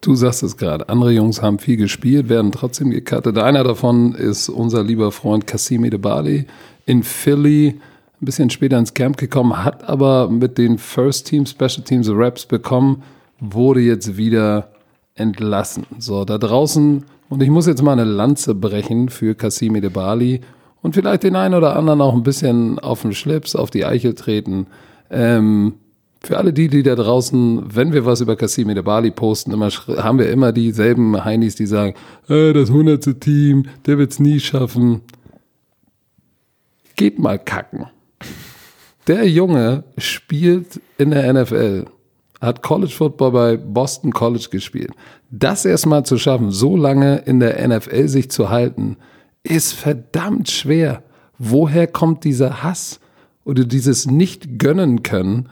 Du 0.00 0.16
sagst 0.16 0.42
es 0.42 0.56
gerade, 0.56 0.88
andere 0.88 1.12
Jungs 1.12 1.40
haben 1.40 1.60
viel 1.60 1.76
gespielt, 1.76 2.28
werden 2.28 2.50
trotzdem 2.50 2.90
gecuttet. 2.90 3.38
Einer 3.38 3.62
davon 3.62 4.16
ist 4.16 4.48
unser 4.48 4.82
lieber 4.82 5.12
Freund 5.12 5.46
Kassimi 5.46 5.88
de 5.88 6.00
Bali 6.00 6.46
in 6.84 7.04
Philly, 7.04 7.76
ein 8.20 8.24
bisschen 8.24 8.50
später 8.50 8.76
ins 8.76 8.92
Camp 8.92 9.18
gekommen, 9.18 9.64
hat 9.64 9.88
aber 9.88 10.28
mit 10.28 10.58
den 10.58 10.78
First 10.78 11.28
Team, 11.28 11.46
Special 11.46 11.84
Teams 11.84 12.10
Raps 12.10 12.44
bekommen 12.44 13.04
wurde 13.40 13.80
jetzt 13.80 14.16
wieder 14.16 14.70
entlassen. 15.14 15.86
So, 15.98 16.24
da 16.24 16.38
draußen, 16.38 17.04
und 17.28 17.42
ich 17.42 17.50
muss 17.50 17.66
jetzt 17.66 17.82
mal 17.82 17.92
eine 17.92 18.04
Lanze 18.04 18.54
brechen 18.54 19.08
für 19.08 19.34
Kassimi 19.34 19.80
de 19.80 19.90
Bali 19.90 20.40
und 20.80 20.94
vielleicht 20.94 21.24
den 21.24 21.36
einen 21.36 21.54
oder 21.54 21.76
anderen 21.76 22.00
auch 22.00 22.14
ein 22.14 22.22
bisschen 22.22 22.78
auf 22.78 23.02
den 23.02 23.12
Schlips, 23.12 23.56
auf 23.56 23.70
die 23.70 23.84
Eichel 23.84 24.14
treten. 24.14 24.66
Ähm, 25.10 25.74
für 26.20 26.36
alle 26.36 26.52
die, 26.52 26.68
die 26.68 26.82
da 26.82 26.94
draußen, 26.94 27.74
wenn 27.74 27.92
wir 27.92 28.04
was 28.04 28.20
über 28.20 28.36
Kassimi 28.36 28.74
de 28.74 28.82
Bali 28.82 29.10
posten, 29.10 29.52
immer, 29.52 29.70
haben 29.70 30.18
wir 30.18 30.30
immer 30.30 30.52
dieselben 30.52 31.24
Heinis, 31.24 31.54
die 31.54 31.66
sagen, 31.66 31.94
äh, 32.28 32.52
das 32.52 32.70
hundertste 32.70 33.18
Team, 33.18 33.66
der 33.86 33.98
wird's 33.98 34.18
nie 34.18 34.40
schaffen. 34.40 35.02
Geht 36.96 37.18
mal 37.18 37.38
kacken. 37.38 37.86
Der 39.06 39.28
Junge 39.28 39.84
spielt 39.96 40.80
in 40.98 41.10
der 41.10 41.32
NFL 41.32 41.86
hat 42.40 42.62
College 42.62 42.92
Football 42.92 43.32
bei 43.32 43.56
Boston 43.56 44.12
College 44.12 44.48
gespielt. 44.50 44.92
Das 45.30 45.64
erstmal 45.64 46.04
zu 46.04 46.18
schaffen, 46.18 46.50
so 46.50 46.76
lange 46.76 47.18
in 47.26 47.40
der 47.40 47.66
NFL 47.66 48.08
sich 48.08 48.30
zu 48.30 48.50
halten, 48.50 48.96
ist 49.42 49.72
verdammt 49.72 50.50
schwer. 50.50 51.02
Woher 51.38 51.86
kommt 51.86 52.24
dieser 52.24 52.62
Hass 52.62 53.00
oder 53.44 53.64
dieses 53.64 54.06
nicht 54.06 54.58
gönnen 54.58 55.02
können? 55.02 55.48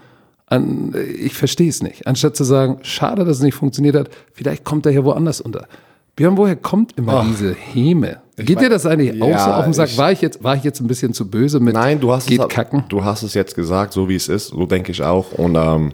An, 0.47 0.95
ich 1.19 1.35
verstehe 1.35 1.69
es 1.69 1.83
nicht. 1.83 2.07
Anstatt 2.07 2.37
zu 2.37 2.45
sagen, 2.45 2.79
schade, 2.83 3.25
dass 3.25 3.39
es 3.39 3.43
nicht 3.43 3.55
funktioniert 3.55 3.97
hat, 3.97 4.11
vielleicht 4.33 4.65
kommt 4.65 4.87
er 4.87 4.93
ja 4.93 5.05
woanders 5.05 5.41
unter. 5.41 5.67
Björn, 6.15 6.37
woher 6.37 6.57
kommt 6.57 6.97
immer 6.97 7.21
oh. 7.21 7.25
diese 7.29 7.53
Häme? 7.53 8.19
Geht 8.37 8.61
dir 8.61 8.69
das 8.69 8.87
eigentlich 8.87 9.15
ja, 9.15 9.25
auch 9.25 9.39
so 9.39 9.51
auf 9.51 9.65
den 9.65 9.73
Sack? 9.73 9.91
Ich, 9.91 9.99
war, 9.99 10.13
ich 10.13 10.21
jetzt, 10.21 10.43
war 10.45 10.57
ich 10.57 10.63
jetzt 10.63 10.81
ein 10.81 10.87
bisschen 10.87 11.13
zu 11.15 11.29
böse 11.29 11.59
mit 11.59 11.75
Nein, 11.75 12.01
du 12.01 12.13
hast 12.13 12.27
geht 12.27 12.41
es, 12.41 12.49
kacken? 12.49 12.85
Du 12.89 13.03
hast 13.03 13.23
es 13.23 13.35
jetzt 13.35 13.55
gesagt, 13.55 13.93
so 13.93 14.09
wie 14.09 14.15
es 14.15 14.29
ist, 14.29 14.49
so 14.49 14.67
denke 14.67 14.93
ich 14.93 15.03
auch. 15.03 15.33
Und 15.33 15.57
ähm, 15.57 15.93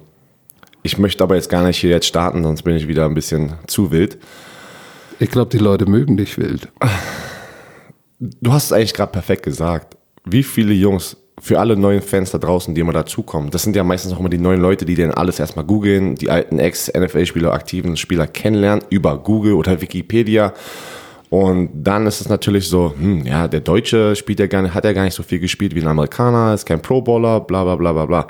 ich 0.83 0.99
möchte 0.99 1.23
aber 1.23 1.37
jetzt 1.37 1.49
gar 1.49 1.65
nicht 1.65 1.79
hier 1.79 1.91
jetzt 1.91 2.07
starten, 2.07 2.43
sonst 2.43 2.63
bin 2.63 2.77
ich 2.77 2.89
wieder 2.89 3.05
ein 3.07 3.15
bisschen 3.15 3.55
zu 3.67 3.91
wild. 3.91 4.19
Ich 5.19 5.31
glaube, 5.31 5.51
die 5.51 5.63
Leute 5.63 5.87
mögen 5.87 6.17
dich 6.17 6.39
wild. 6.39 6.69
Du 8.19 8.53
hast 8.53 8.67
es 8.67 8.73
eigentlich 8.73 8.95
gerade 8.95 9.13
perfekt 9.13 9.45
gesagt. 9.45 9.97
Wie 10.25 10.43
viele 10.43 10.73
Jungs, 10.73 11.17
für 11.41 11.59
alle 11.59 11.77
neuen 11.77 12.03
Fans 12.03 12.31
da 12.31 12.39
draußen, 12.39 12.75
die 12.75 12.81
immer 12.81 12.93
dazukommen, 12.93 13.51
das 13.51 13.63
sind 13.63 13.75
ja 13.75 13.83
meistens 13.83 14.13
auch 14.13 14.21
immer 14.21 14.29
die 14.29 14.39
neuen 14.39 14.61
Leute, 14.61 14.85
die 14.85 14.95
dann 14.95 15.11
alles 15.11 15.41
erstmal 15.41 15.65
googeln, 15.65 16.15
die 16.15 16.31
alten 16.31 16.59
Ex-NFL-Spieler, 16.59 17.53
aktiven 17.53 17.97
Spieler 17.97 18.27
kennenlernen 18.27 18.85
über 18.91 19.19
Google 19.19 19.55
oder 19.55 19.81
Wikipedia. 19.81 20.53
Und 21.31 21.71
dann 21.73 22.07
ist 22.07 22.21
es 22.21 22.29
natürlich 22.29 22.69
so, 22.69 22.95
hm, 22.97 23.25
ja, 23.25 23.49
der 23.49 23.61
Deutsche 23.61 24.15
spielt 24.15 24.39
ja 24.39 24.47
gar 24.47 24.63
nicht, 24.63 24.75
hat 24.75 24.85
ja 24.85 24.93
gar 24.93 25.05
nicht 25.05 25.15
so 25.15 25.23
viel 25.23 25.41
gespielt 25.41 25.75
wie 25.75 25.81
ein 25.81 25.89
Amerikaner, 25.89 26.53
ist 26.53 26.67
kein 26.67 26.83
Pro-Bowler, 26.83 27.41
bla 27.41 27.65
bla 27.65 27.77
bla 27.77 27.93
bla 27.93 28.07
bla. 28.07 28.27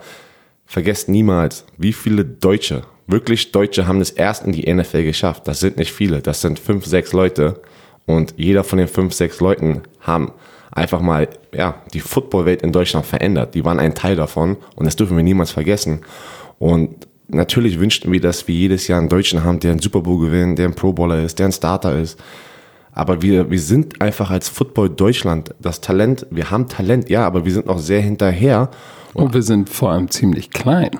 Vergesst 0.72 1.10
niemals, 1.10 1.66
wie 1.76 1.92
viele 1.92 2.24
Deutsche, 2.24 2.80
wirklich 3.06 3.52
Deutsche 3.52 3.86
haben 3.86 4.00
es 4.00 4.08
erst 4.08 4.46
in 4.46 4.52
die 4.52 4.72
NFL 4.72 5.04
geschafft. 5.04 5.46
Das 5.46 5.60
sind 5.60 5.76
nicht 5.76 5.92
viele, 5.92 6.22
das 6.22 6.40
sind 6.40 6.58
fünf, 6.58 6.86
sechs 6.86 7.12
Leute. 7.12 7.60
Und 8.06 8.32
jeder 8.38 8.64
von 8.64 8.78
den 8.78 8.88
fünf, 8.88 9.12
sechs 9.12 9.38
Leuten 9.40 9.82
haben 10.00 10.32
einfach 10.70 11.02
mal 11.02 11.28
ja, 11.52 11.74
die 11.92 12.00
Footballwelt 12.00 12.62
in 12.62 12.72
Deutschland 12.72 13.04
verändert. 13.04 13.54
Die 13.54 13.66
waren 13.66 13.78
ein 13.78 13.94
Teil 13.94 14.16
davon 14.16 14.56
und 14.74 14.86
das 14.86 14.96
dürfen 14.96 15.14
wir 15.14 15.22
niemals 15.22 15.50
vergessen. 15.50 16.00
Und 16.58 17.06
natürlich 17.28 17.78
wünschten 17.78 18.10
wir, 18.10 18.22
dass 18.22 18.48
wir 18.48 18.54
jedes 18.54 18.88
Jahr 18.88 18.98
einen 18.98 19.10
Deutschen 19.10 19.44
haben, 19.44 19.60
der 19.60 19.72
einen 19.72 19.80
Super 19.80 20.00
Bowl 20.00 20.24
gewinnt, 20.24 20.58
der 20.58 20.68
ein 20.68 20.74
Pro 20.74 20.94
Bowler 20.94 21.22
ist, 21.22 21.38
der 21.38 21.48
ein 21.48 21.52
Starter 21.52 22.00
ist. 22.00 22.18
Aber 22.92 23.20
wir, 23.20 23.50
wir 23.50 23.60
sind 23.60 24.00
einfach 24.00 24.30
als 24.30 24.48
Football 24.48 24.88
Deutschland 24.88 25.54
das 25.60 25.82
Talent, 25.82 26.26
wir 26.30 26.50
haben 26.50 26.66
Talent, 26.66 27.10
ja, 27.10 27.26
aber 27.26 27.44
wir 27.44 27.52
sind 27.52 27.66
noch 27.66 27.78
sehr 27.78 28.00
hinterher. 28.00 28.70
Und 29.14 29.34
wir 29.34 29.42
sind 29.42 29.68
vor 29.68 29.90
allem 29.90 30.10
ziemlich 30.10 30.50
klein. 30.50 30.90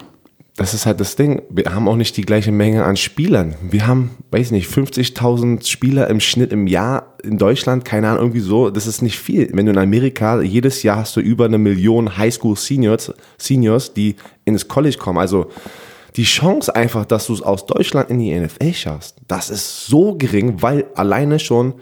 Das 0.57 0.75
ist 0.75 0.85
halt 0.85 1.01
das 1.01 1.17
Ding. 1.17 1.41
Wir 1.49 1.75
haben 1.75 1.89
auch 1.89 1.97
nicht 1.97 2.17
die 2.19 2.23
gleiche 2.23 2.53
Menge 2.53 2.85
an 2.85 2.97
Spielern. 2.99 3.55
Wir 3.63 3.87
haben, 3.87 4.11
weiß 4.31 4.51
nicht, 4.51 4.71
50.000 4.71 5.67
Spieler 5.67 6.11
im 6.11 6.21
Schnitt 6.21 6.53
im 6.53 6.67
Jahr 6.67 7.17
in 7.25 7.39
Deutschland. 7.39 7.87
Keine 7.87 8.09
Ahnung, 8.09 8.21
irgendwie 8.21 8.41
so. 8.41 8.69
Das 8.69 8.87
ist 8.87 9.01
nicht 9.01 9.19
viel. 9.19 9.49
Wenn 9.55 9.65
du 9.65 9.73
in 9.73 9.79
Amerika, 9.79 10.43
jedes 10.43 10.83
Jahr 10.83 10.99
hast 10.99 11.17
du 11.17 11.21
über 11.21 11.47
eine 11.47 11.57
Million 11.57 12.19
Highschool 12.19 12.57
Seniors, 12.57 13.15
Seniors, 13.39 13.95
die 13.95 14.17
ins 14.45 14.69
College 14.69 14.99
kommen. 14.99 15.19
Also, 15.19 15.47
Die 16.17 16.25
Chance 16.25 16.77
einfach, 16.77 17.07
dass 17.07 17.27
du 17.29 17.33
es 17.33 17.41
aus 17.41 17.65
Deutschland 17.65 18.11
in 18.11 18.19
die 18.19 18.39
NFL 18.39 18.75
schaffst, 18.75 19.17
das 19.29 19.49
ist 19.49 19.87
so 19.87 20.15
gering, 20.15 20.61
weil 20.61 20.85
alleine 20.95 21.39
schon 21.39 21.73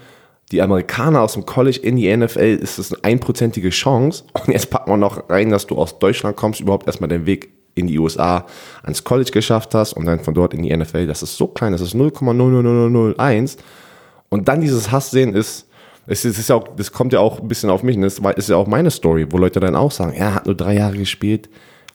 die 0.52 0.62
Amerikaner 0.62 1.22
aus 1.22 1.34
dem 1.34 1.46
College 1.46 1.78
in 1.80 1.96
die 1.96 2.14
NFL 2.14 2.58
ist 2.60 2.78
es 2.78 2.92
eine 2.92 3.04
einprozentige 3.04 3.70
Chance. 3.70 4.24
Und 4.46 4.52
jetzt 4.52 4.70
packt 4.70 4.88
man 4.88 5.00
noch 5.00 5.28
rein, 5.30 5.50
dass 5.50 5.66
du 5.66 5.76
aus 5.76 5.98
Deutschland 5.98 6.36
kommst, 6.36 6.60
überhaupt 6.60 6.86
erstmal 6.86 7.08
den 7.08 7.26
Weg 7.26 7.50
in 7.74 7.86
die 7.86 7.98
USA 7.98 8.46
ans 8.82 9.04
College 9.04 9.30
geschafft 9.30 9.74
hast 9.74 9.92
und 9.92 10.06
dann 10.06 10.20
von 10.20 10.34
dort 10.34 10.54
in 10.54 10.62
die 10.62 10.76
NFL. 10.76 11.06
Das 11.06 11.22
ist 11.22 11.36
so 11.36 11.46
klein, 11.46 11.72
das 11.72 11.80
ist 11.80 11.94
0,00001. 11.94 13.58
Und 14.28 14.48
dann 14.48 14.60
dieses 14.60 14.90
Hass 14.90 15.10
sehen 15.10 15.34
ist, 15.34 15.68
es 16.06 16.24
ist, 16.24 16.48
ja 16.48 16.56
auch, 16.56 16.66
das 16.76 16.90
kommt 16.90 17.12
ja 17.12 17.20
auch 17.20 17.40
ein 17.40 17.46
bisschen 17.46 17.70
auf 17.70 17.84
mich. 17.84 17.96
Und 17.96 18.02
das 18.02 18.18
ist 18.36 18.48
ja 18.48 18.56
auch 18.56 18.66
meine 18.66 18.90
Story, 18.90 19.26
wo 19.30 19.38
Leute 19.38 19.60
dann 19.60 19.76
auch 19.76 19.92
sagen, 19.92 20.12
er 20.12 20.34
hat 20.34 20.46
nur 20.46 20.56
drei 20.56 20.74
Jahre 20.74 20.96
gespielt. 20.96 21.48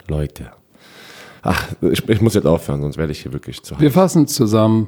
Leute. 0.08 0.52
Ach, 1.42 1.68
ich, 1.82 2.08
ich 2.08 2.22
muss 2.22 2.34
jetzt 2.34 2.48
aufhören, 2.48 2.82
sonst 2.82 2.98
werde 2.98 3.12
ich 3.12 3.22
hier 3.22 3.34
wirklich 3.34 3.62
zu 3.62 3.80
Wir 3.80 3.92
fassen 3.92 4.28
zusammen. 4.28 4.88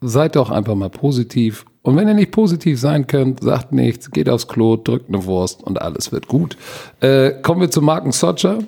Seid 0.00 0.36
doch 0.36 0.50
einfach 0.50 0.74
mal 0.74 0.90
positiv. 0.90 1.66
Und 1.82 1.96
wenn 1.96 2.08
ihr 2.08 2.14
nicht 2.14 2.32
positiv 2.32 2.80
sein 2.80 3.06
könnt, 3.06 3.42
sagt 3.42 3.72
nichts, 3.72 4.10
geht 4.10 4.28
aufs 4.28 4.48
Klo, 4.48 4.76
drückt 4.76 5.08
eine 5.08 5.24
Wurst 5.24 5.62
und 5.62 5.80
alles 5.80 6.12
wird 6.12 6.28
gut. 6.28 6.56
Äh, 7.00 7.32
kommen 7.42 7.60
wir 7.60 7.70
zu 7.70 7.82
Marken 7.82 8.12
Socher. 8.12 8.58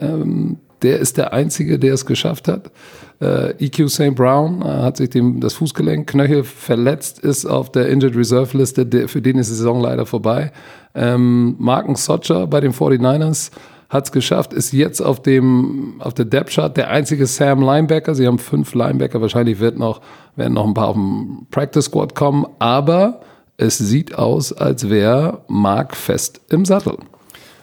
Ähm, 0.00 0.58
der 0.82 0.98
ist 0.98 1.16
der 1.16 1.32
Einzige, 1.32 1.78
der 1.78 1.94
es 1.94 2.06
geschafft 2.06 2.48
hat. 2.48 2.70
Äh, 3.20 3.64
EQ 3.64 3.88
St. 3.88 4.14
Brown 4.14 4.62
äh, 4.62 4.64
hat 4.64 4.96
sich 4.96 5.10
dem, 5.10 5.40
das 5.40 5.54
Fußgelenk, 5.54 6.08
Knöchel 6.08 6.42
verletzt, 6.42 7.20
ist 7.20 7.46
auf 7.46 7.70
der 7.70 7.88
Injured 7.88 8.16
Reserve 8.16 8.58
Liste, 8.58 8.84
der, 8.84 9.08
für 9.08 9.22
den 9.22 9.38
ist 9.38 9.48
die 9.48 9.54
Saison 9.54 9.80
leider 9.80 10.06
vorbei. 10.06 10.50
Ähm, 10.94 11.54
Marken 11.58 11.94
Socher 11.94 12.46
bei 12.48 12.60
den 12.60 12.72
49ers 12.72 13.50
hat 13.92 14.06
es 14.06 14.12
geschafft, 14.12 14.54
ist 14.54 14.72
jetzt 14.72 15.02
auf 15.02 15.20
dem 15.20 15.96
auf 15.98 16.14
der 16.14 16.24
Depth 16.24 16.54
Chart 16.54 16.74
der 16.74 16.88
einzige 16.88 17.26
Sam 17.26 17.60
Linebacker. 17.60 18.14
Sie 18.14 18.26
haben 18.26 18.38
fünf 18.38 18.74
Linebacker, 18.74 19.20
wahrscheinlich 19.20 19.60
wird 19.60 19.78
noch 19.78 20.00
werden 20.34 20.54
noch 20.54 20.66
ein 20.66 20.72
paar 20.72 20.88
auf 20.88 20.94
dem 20.94 21.46
Practice 21.50 21.84
Squad 21.84 22.14
kommen, 22.14 22.46
aber 22.58 23.20
es 23.58 23.76
sieht 23.76 24.14
aus, 24.14 24.52
als 24.54 24.88
wäre 24.88 25.42
Mark 25.46 25.94
fest 25.94 26.40
im 26.48 26.64
Sattel. 26.64 26.96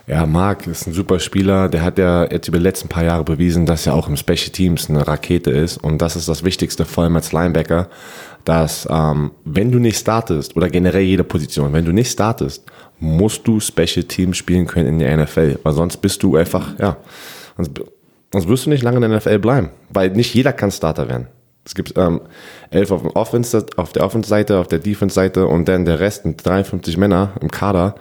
Ja, 0.05 0.25
Marc 0.25 0.65
ist 0.67 0.87
ein 0.87 0.93
super 0.93 1.19
Spieler. 1.19 1.69
Der 1.69 1.83
hat 1.83 1.99
ja 1.99 2.25
jetzt 2.31 2.47
über 2.47 2.57
die 2.57 2.63
letzten 2.63 2.89
paar 2.89 3.03
Jahre 3.03 3.23
bewiesen, 3.23 3.67
dass 3.67 3.85
er 3.85 3.93
auch 3.93 4.07
im 4.07 4.17
Special 4.17 4.49
Teams 4.51 4.89
eine 4.89 5.07
Rakete 5.07 5.51
ist. 5.51 5.77
Und 5.77 5.99
das 5.99 6.15
ist 6.15 6.27
das 6.27 6.43
Wichtigste, 6.43 6.85
vor 6.85 7.03
allem 7.03 7.15
als 7.15 7.31
Linebacker, 7.31 7.89
dass 8.43 8.87
ähm, 8.89 9.31
wenn 9.45 9.71
du 9.71 9.77
nicht 9.77 9.99
startest 9.99 10.55
oder 10.55 10.69
generell 10.69 11.03
jede 11.03 11.23
Position, 11.23 11.73
wenn 11.73 11.85
du 11.85 11.91
nicht 11.91 12.11
startest, 12.11 12.65
musst 12.99 13.47
du 13.47 13.59
Special 13.59 14.03
Teams 14.03 14.37
spielen 14.37 14.67
können 14.67 14.87
in 14.87 14.99
der 14.99 15.15
NFL. 15.17 15.59
Weil 15.63 15.73
sonst 15.73 15.97
bist 15.97 16.21
du 16.23 16.35
einfach, 16.35 16.77
ja, 16.79 16.97
sonst, 17.57 17.71
sonst 18.31 18.47
wirst 18.47 18.65
du 18.65 18.69
nicht 18.69 18.83
lange 18.83 18.97
in 18.97 19.09
der 19.09 19.17
NFL 19.17 19.39
bleiben. 19.39 19.69
Weil 19.89 20.11
nicht 20.11 20.33
jeder 20.33 20.53
kann 20.53 20.71
Starter 20.71 21.07
werden. 21.07 21.27
Es 21.65 21.75
gibt 21.75 21.93
ähm, 21.97 22.21
elf 22.71 22.91
auf, 22.91 23.03
Offense, 23.15 23.65
auf 23.75 23.91
der 23.91 24.03
Offense-Seite, 24.03 24.57
auf 24.57 24.67
der 24.67 24.79
Defense-Seite 24.79 25.45
und 25.45 25.67
dann 25.67 25.85
der 25.85 25.99
Rest, 25.99 26.23
53 26.25 26.97
Männer 26.97 27.33
im 27.41 27.51
Kader 27.51 27.95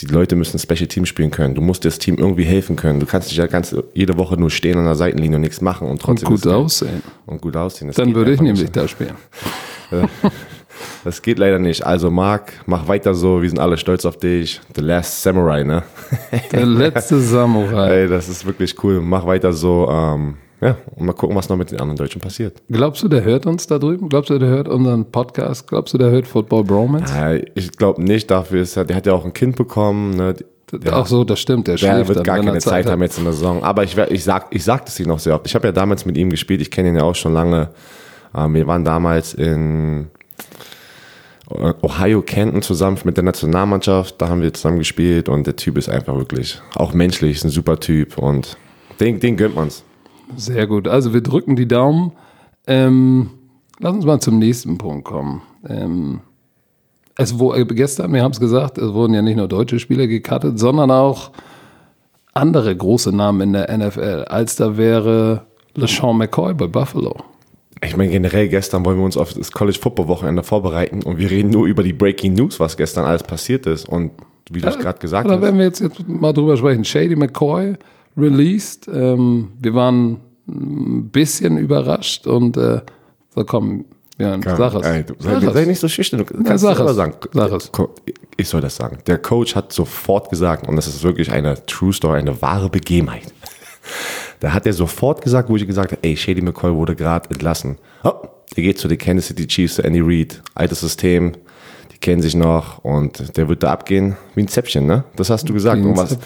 die 0.00 0.06
Leute 0.06 0.36
müssen 0.36 0.58
Special 0.58 0.86
Team 0.86 1.06
spielen 1.06 1.30
können. 1.30 1.54
Du 1.54 1.60
musst 1.60 1.84
das 1.84 1.98
Team 1.98 2.16
irgendwie 2.18 2.44
helfen 2.44 2.76
können. 2.76 3.00
Du 3.00 3.06
kannst 3.06 3.28
nicht 3.28 3.38
ja 3.38 3.46
ganz 3.46 3.74
jede 3.94 4.16
Woche 4.16 4.36
nur 4.36 4.50
stehen 4.50 4.78
an 4.78 4.84
der 4.84 4.94
Seitenlinie 4.94 5.36
und 5.36 5.42
nichts 5.42 5.60
machen 5.60 5.88
und 5.88 6.00
trotzdem. 6.00 6.28
Und 6.28 6.42
gut 6.42 6.52
aussehen. 6.52 7.02
Und 7.26 7.40
gut 7.40 7.56
aussehen. 7.56 7.88
Das 7.88 7.96
Dann 7.96 8.14
würde 8.14 8.32
ich 8.32 8.40
nämlich 8.40 8.70
da 8.70 8.86
spielen. 8.86 9.16
Das 11.08 11.22
geht 11.22 11.38
leider 11.38 11.58
nicht. 11.58 11.86
Also 11.86 12.10
Marc, 12.10 12.52
mach 12.66 12.86
weiter 12.86 13.14
so. 13.14 13.40
Wir 13.40 13.48
sind 13.48 13.58
alle 13.58 13.78
stolz 13.78 14.04
auf 14.04 14.18
dich. 14.18 14.60
The 14.76 14.82
Last 14.82 15.22
Samurai, 15.22 15.64
ne? 15.64 15.82
Der 16.52 16.66
letzte 16.66 17.18
Samurai. 17.18 18.02
Ey, 18.02 18.08
das 18.08 18.28
ist 18.28 18.44
wirklich 18.44 18.74
cool. 18.84 19.00
Mach 19.00 19.24
weiter 19.24 19.54
so. 19.54 19.88
Ähm, 19.90 20.34
ja, 20.60 20.76
und 20.96 21.06
mal 21.06 21.14
gucken, 21.14 21.34
was 21.34 21.48
noch 21.48 21.56
mit 21.56 21.70
den 21.70 21.80
anderen 21.80 21.96
Deutschen 21.96 22.20
passiert. 22.20 22.60
Glaubst 22.68 23.02
du, 23.02 23.08
der 23.08 23.24
hört 23.24 23.46
uns 23.46 23.66
da 23.66 23.78
drüben? 23.78 24.10
Glaubst 24.10 24.28
du, 24.28 24.38
der 24.38 24.50
hört 24.50 24.68
unseren 24.68 25.06
Podcast? 25.10 25.66
Glaubst 25.66 25.94
du, 25.94 25.98
der 25.98 26.10
hört 26.10 26.26
Football 26.26 26.64
Bromance? 26.64 27.14
Ja, 27.14 27.32
ich 27.54 27.72
glaube 27.72 28.02
nicht. 28.02 28.30
Dafür 28.30 28.60
ist 28.60 28.76
er, 28.76 28.84
der 28.84 28.94
hat 28.94 29.06
ja 29.06 29.14
auch 29.14 29.24
ein 29.24 29.32
Kind 29.32 29.56
bekommen. 29.56 30.14
Ne? 30.14 30.34
Der, 30.72 30.92
Ach 30.92 31.06
so, 31.06 31.24
das 31.24 31.40
stimmt. 31.40 31.68
Der, 31.68 31.76
der 31.76 32.06
wird 32.06 32.18
dann, 32.18 32.24
gar 32.24 32.36
keine 32.36 32.58
Zeit, 32.58 32.84
Zeit 32.84 32.86
haben 32.92 33.00
jetzt 33.00 33.16
in 33.16 33.24
der 33.24 33.32
Saison. 33.32 33.62
Aber 33.62 33.82
ich, 33.82 33.96
ich 33.96 34.24
sag, 34.24 34.48
ich 34.50 34.62
sag 34.62 34.84
das 34.84 35.00
ihm 35.00 35.08
noch 35.08 35.20
sehr 35.20 35.34
oft. 35.34 35.46
Ich 35.46 35.54
habe 35.54 35.68
ja 35.68 35.72
damals 35.72 36.04
mit 36.04 36.18
ihm 36.18 36.28
gespielt. 36.28 36.60
Ich 36.60 36.70
kenne 36.70 36.90
ihn 36.90 36.96
ja 36.96 37.04
auch 37.04 37.14
schon 37.14 37.32
lange. 37.32 37.70
Ähm, 38.36 38.52
wir 38.52 38.66
waren 38.66 38.84
damals 38.84 39.32
in 39.32 40.10
Ohio 41.50 42.22
Canton 42.22 42.62
zusammen 42.62 42.98
mit 43.04 43.16
der 43.16 43.24
Nationalmannschaft. 43.24 44.20
Da 44.20 44.28
haben 44.28 44.42
wir 44.42 44.52
zusammen 44.52 44.78
gespielt 44.78 45.28
und 45.28 45.46
der 45.46 45.56
Typ 45.56 45.78
ist 45.78 45.88
einfach 45.88 46.14
wirklich 46.16 46.60
auch 46.74 46.92
menschlich, 46.92 47.36
ist 47.36 47.44
ein 47.44 47.50
super 47.50 47.80
Typ 47.80 48.18
und 48.18 48.56
den, 49.00 49.20
den 49.20 49.36
gönnt 49.36 49.54
man's. 49.54 49.84
Sehr 50.36 50.66
gut. 50.66 50.88
Also 50.88 51.14
wir 51.14 51.22
drücken 51.22 51.56
die 51.56 51.68
Daumen. 51.68 52.12
Ähm, 52.66 53.30
lass 53.78 53.94
uns 53.94 54.04
mal 54.04 54.20
zum 54.20 54.38
nächsten 54.38 54.76
Punkt 54.76 55.04
kommen. 55.04 55.42
Ähm, 55.66 56.20
es 57.16 57.38
wo, 57.38 57.54
äh, 57.54 57.64
gestern, 57.64 58.12
wir 58.12 58.22
haben 58.22 58.32
es 58.32 58.40
gesagt, 58.40 58.78
es 58.78 58.92
wurden 58.92 59.14
ja 59.14 59.22
nicht 59.22 59.36
nur 59.36 59.48
deutsche 59.48 59.78
Spieler 59.78 60.06
gecuttet, 60.06 60.58
sondern 60.58 60.90
auch 60.90 61.30
andere 62.34 62.76
große 62.76 63.10
Namen 63.14 63.40
in 63.40 63.52
der 63.54 63.76
NFL. 63.76 64.26
Als 64.28 64.56
da 64.56 64.76
wäre 64.76 65.46
LeSean 65.74 66.16
McCoy 66.16 66.54
bei 66.54 66.66
Buffalo. 66.66 67.16
Ich 67.82 67.96
meine, 67.96 68.10
generell 68.10 68.48
gestern 68.48 68.84
wollen 68.84 68.98
wir 68.98 69.04
uns 69.04 69.16
auf 69.16 69.32
das 69.32 69.52
College 69.52 69.78
Football 69.80 70.08
Wochenende 70.08 70.42
vorbereiten 70.42 71.02
und 71.02 71.18
wir 71.18 71.30
reden 71.30 71.50
nur 71.50 71.66
über 71.66 71.82
die 71.82 71.92
Breaking 71.92 72.34
News, 72.34 72.58
was 72.58 72.76
gestern 72.76 73.04
alles 73.04 73.22
passiert 73.22 73.66
ist 73.66 73.88
und 73.88 74.12
wie 74.50 74.60
du 74.60 74.68
es 74.68 74.78
gerade 74.78 74.98
gesagt 74.98 75.28
hast. 75.28 75.36
Da 75.36 75.42
werden 75.42 75.58
wir 75.58 75.66
jetzt, 75.66 75.80
jetzt 75.80 76.08
mal 76.08 76.32
drüber 76.32 76.56
sprechen. 76.56 76.84
Shady 76.84 77.16
McCoy 77.16 77.74
released. 78.16 78.88
Ähm, 78.92 79.52
wir 79.60 79.74
waren 79.74 80.20
ein 80.48 81.10
bisschen 81.10 81.58
überrascht 81.58 82.26
und 82.26 82.56
äh, 82.56 82.80
so 83.34 83.44
komm, 83.44 83.84
ja, 84.18 84.36
sag 84.42 84.74
es. 84.74 84.86
Ey, 84.86 85.04
du, 85.04 85.14
sag, 85.18 85.40
sei, 85.40 85.52
sei 85.52 85.64
nicht 85.66 85.78
so 85.78 85.88
schüchtern, 85.88 86.18
du 86.20 86.24
kannst 86.24 86.64
ja, 86.64 86.72
es 86.72 86.96
sagen. 86.96 87.14
Sag 87.32 87.52
es. 87.52 87.70
Ich 88.36 88.48
soll 88.48 88.60
das 88.60 88.74
sagen. 88.74 88.98
Der 89.06 89.18
Coach 89.18 89.54
hat 89.54 89.72
sofort 89.72 90.30
gesagt, 90.30 90.66
und 90.66 90.76
das 90.76 90.88
ist 90.88 91.04
wirklich 91.04 91.30
eine 91.30 91.64
True 91.66 91.92
Story, 91.92 92.18
eine 92.18 92.40
wahre 92.42 92.68
Begebenheit. 92.68 93.32
Da 94.40 94.52
hat 94.52 94.66
er 94.66 94.72
sofort 94.72 95.22
gesagt, 95.22 95.48
wo 95.48 95.56
ich 95.56 95.66
gesagt 95.66 95.92
habe, 95.92 96.02
ey, 96.02 96.16
Shady 96.16 96.42
McCoy 96.42 96.74
wurde 96.74 96.94
gerade 96.94 97.30
entlassen. 97.30 97.78
Oh, 98.04 98.12
der 98.56 98.62
geht 98.62 98.78
zu 98.78 98.88
den 98.88 98.98
Kansas 98.98 99.26
City 99.26 99.46
Chiefs, 99.46 99.76
zu 99.76 99.82
Andy 99.82 100.00
Reid, 100.00 100.42
altes 100.54 100.80
System, 100.80 101.32
die 101.92 101.98
kennen 101.98 102.22
sich 102.22 102.34
noch 102.34 102.78
und 102.84 103.36
der 103.36 103.48
wird 103.48 103.62
da 103.62 103.72
abgehen 103.72 104.16
wie 104.34 104.42
ein 104.42 104.48
Zäpfchen, 104.48 104.86
ne? 104.86 105.04
Das 105.16 105.30
hast 105.30 105.48
du 105.48 105.52
gesagt. 105.52 105.82
Und 105.82 105.96
was, 105.96 106.16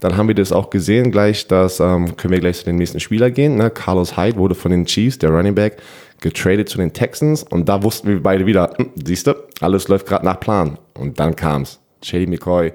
dann 0.00 0.16
haben 0.16 0.28
wir 0.28 0.34
das 0.34 0.52
auch 0.52 0.70
gesehen 0.70 1.10
gleich, 1.10 1.46
dass, 1.48 1.80
ähm, 1.80 2.16
können 2.16 2.32
wir 2.32 2.40
gleich 2.40 2.58
zu 2.58 2.64
den 2.64 2.76
nächsten 2.76 3.00
Spieler 3.00 3.30
gehen, 3.30 3.56
ne? 3.56 3.70
Carlos 3.70 4.16
Hyde 4.16 4.36
wurde 4.36 4.54
von 4.54 4.70
den 4.70 4.84
Chiefs, 4.84 5.18
der 5.18 5.30
Running 5.30 5.54
Back, 5.54 5.78
getradet 6.20 6.68
zu 6.68 6.78
den 6.78 6.92
Texans 6.92 7.42
und 7.42 7.68
da 7.68 7.82
wussten 7.82 8.08
wir 8.08 8.22
beide 8.22 8.46
wieder, 8.46 8.74
hm, 8.76 8.90
siehst 9.04 9.26
du, 9.26 9.34
alles 9.60 9.88
läuft 9.88 10.06
gerade 10.06 10.24
nach 10.24 10.38
Plan. 10.38 10.78
Und 10.94 11.18
dann 11.18 11.34
kam's. 11.34 11.80
Shady 12.02 12.26
McCoy, 12.26 12.72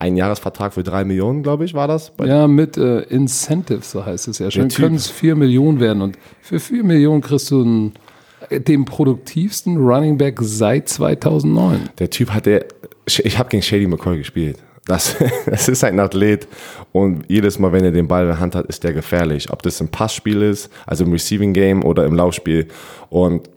ein 0.00 0.16
Jahresvertrag 0.16 0.72
für 0.72 0.82
drei 0.82 1.04
Millionen, 1.04 1.42
glaube 1.42 1.64
ich, 1.64 1.74
war 1.74 1.86
das? 1.86 2.10
Ja, 2.24 2.48
mit 2.48 2.76
äh, 2.76 3.02
Incentives, 3.02 3.92
so 3.92 4.04
heißt 4.04 4.28
es 4.28 4.38
ja 4.38 4.50
schon. 4.50 4.68
Können 4.68 4.96
es 4.96 5.08
vier 5.08 5.36
Millionen 5.36 5.78
werden 5.78 6.02
und 6.02 6.18
für 6.40 6.58
vier 6.58 6.82
Millionen 6.82 7.20
kriegst 7.20 7.50
du 7.50 7.62
einen 7.62 7.92
dem 8.50 8.86
produktivsten 8.86 9.76
Running 9.76 10.16
Back 10.16 10.38
seit 10.40 10.88
2009. 10.88 11.90
Der 11.98 12.10
Typ 12.10 12.30
hatte, 12.30 12.66
ich 13.06 13.38
habe 13.38 13.50
gegen 13.50 13.62
Shady 13.62 13.86
McCoy 13.86 14.16
gespielt. 14.16 14.58
Das, 14.86 15.16
das 15.46 15.68
ist 15.68 15.84
ein 15.84 16.00
Athlet 16.00 16.48
und 16.92 17.24
jedes 17.28 17.58
Mal, 17.58 17.72
wenn 17.72 17.84
er 17.84 17.92
den 17.92 18.08
Ball 18.08 18.22
in 18.22 18.28
der 18.28 18.40
Hand 18.40 18.54
hat, 18.54 18.66
ist 18.66 18.82
der 18.82 18.94
gefährlich. 18.94 19.52
Ob 19.52 19.62
das 19.62 19.80
im 19.80 19.88
Passspiel 19.88 20.40
ist, 20.40 20.70
also 20.86 21.04
im 21.04 21.12
Receiving 21.12 21.52
Game 21.52 21.84
oder 21.84 22.06
im 22.06 22.14
Laufspiel. 22.14 22.68
Und 23.10 23.50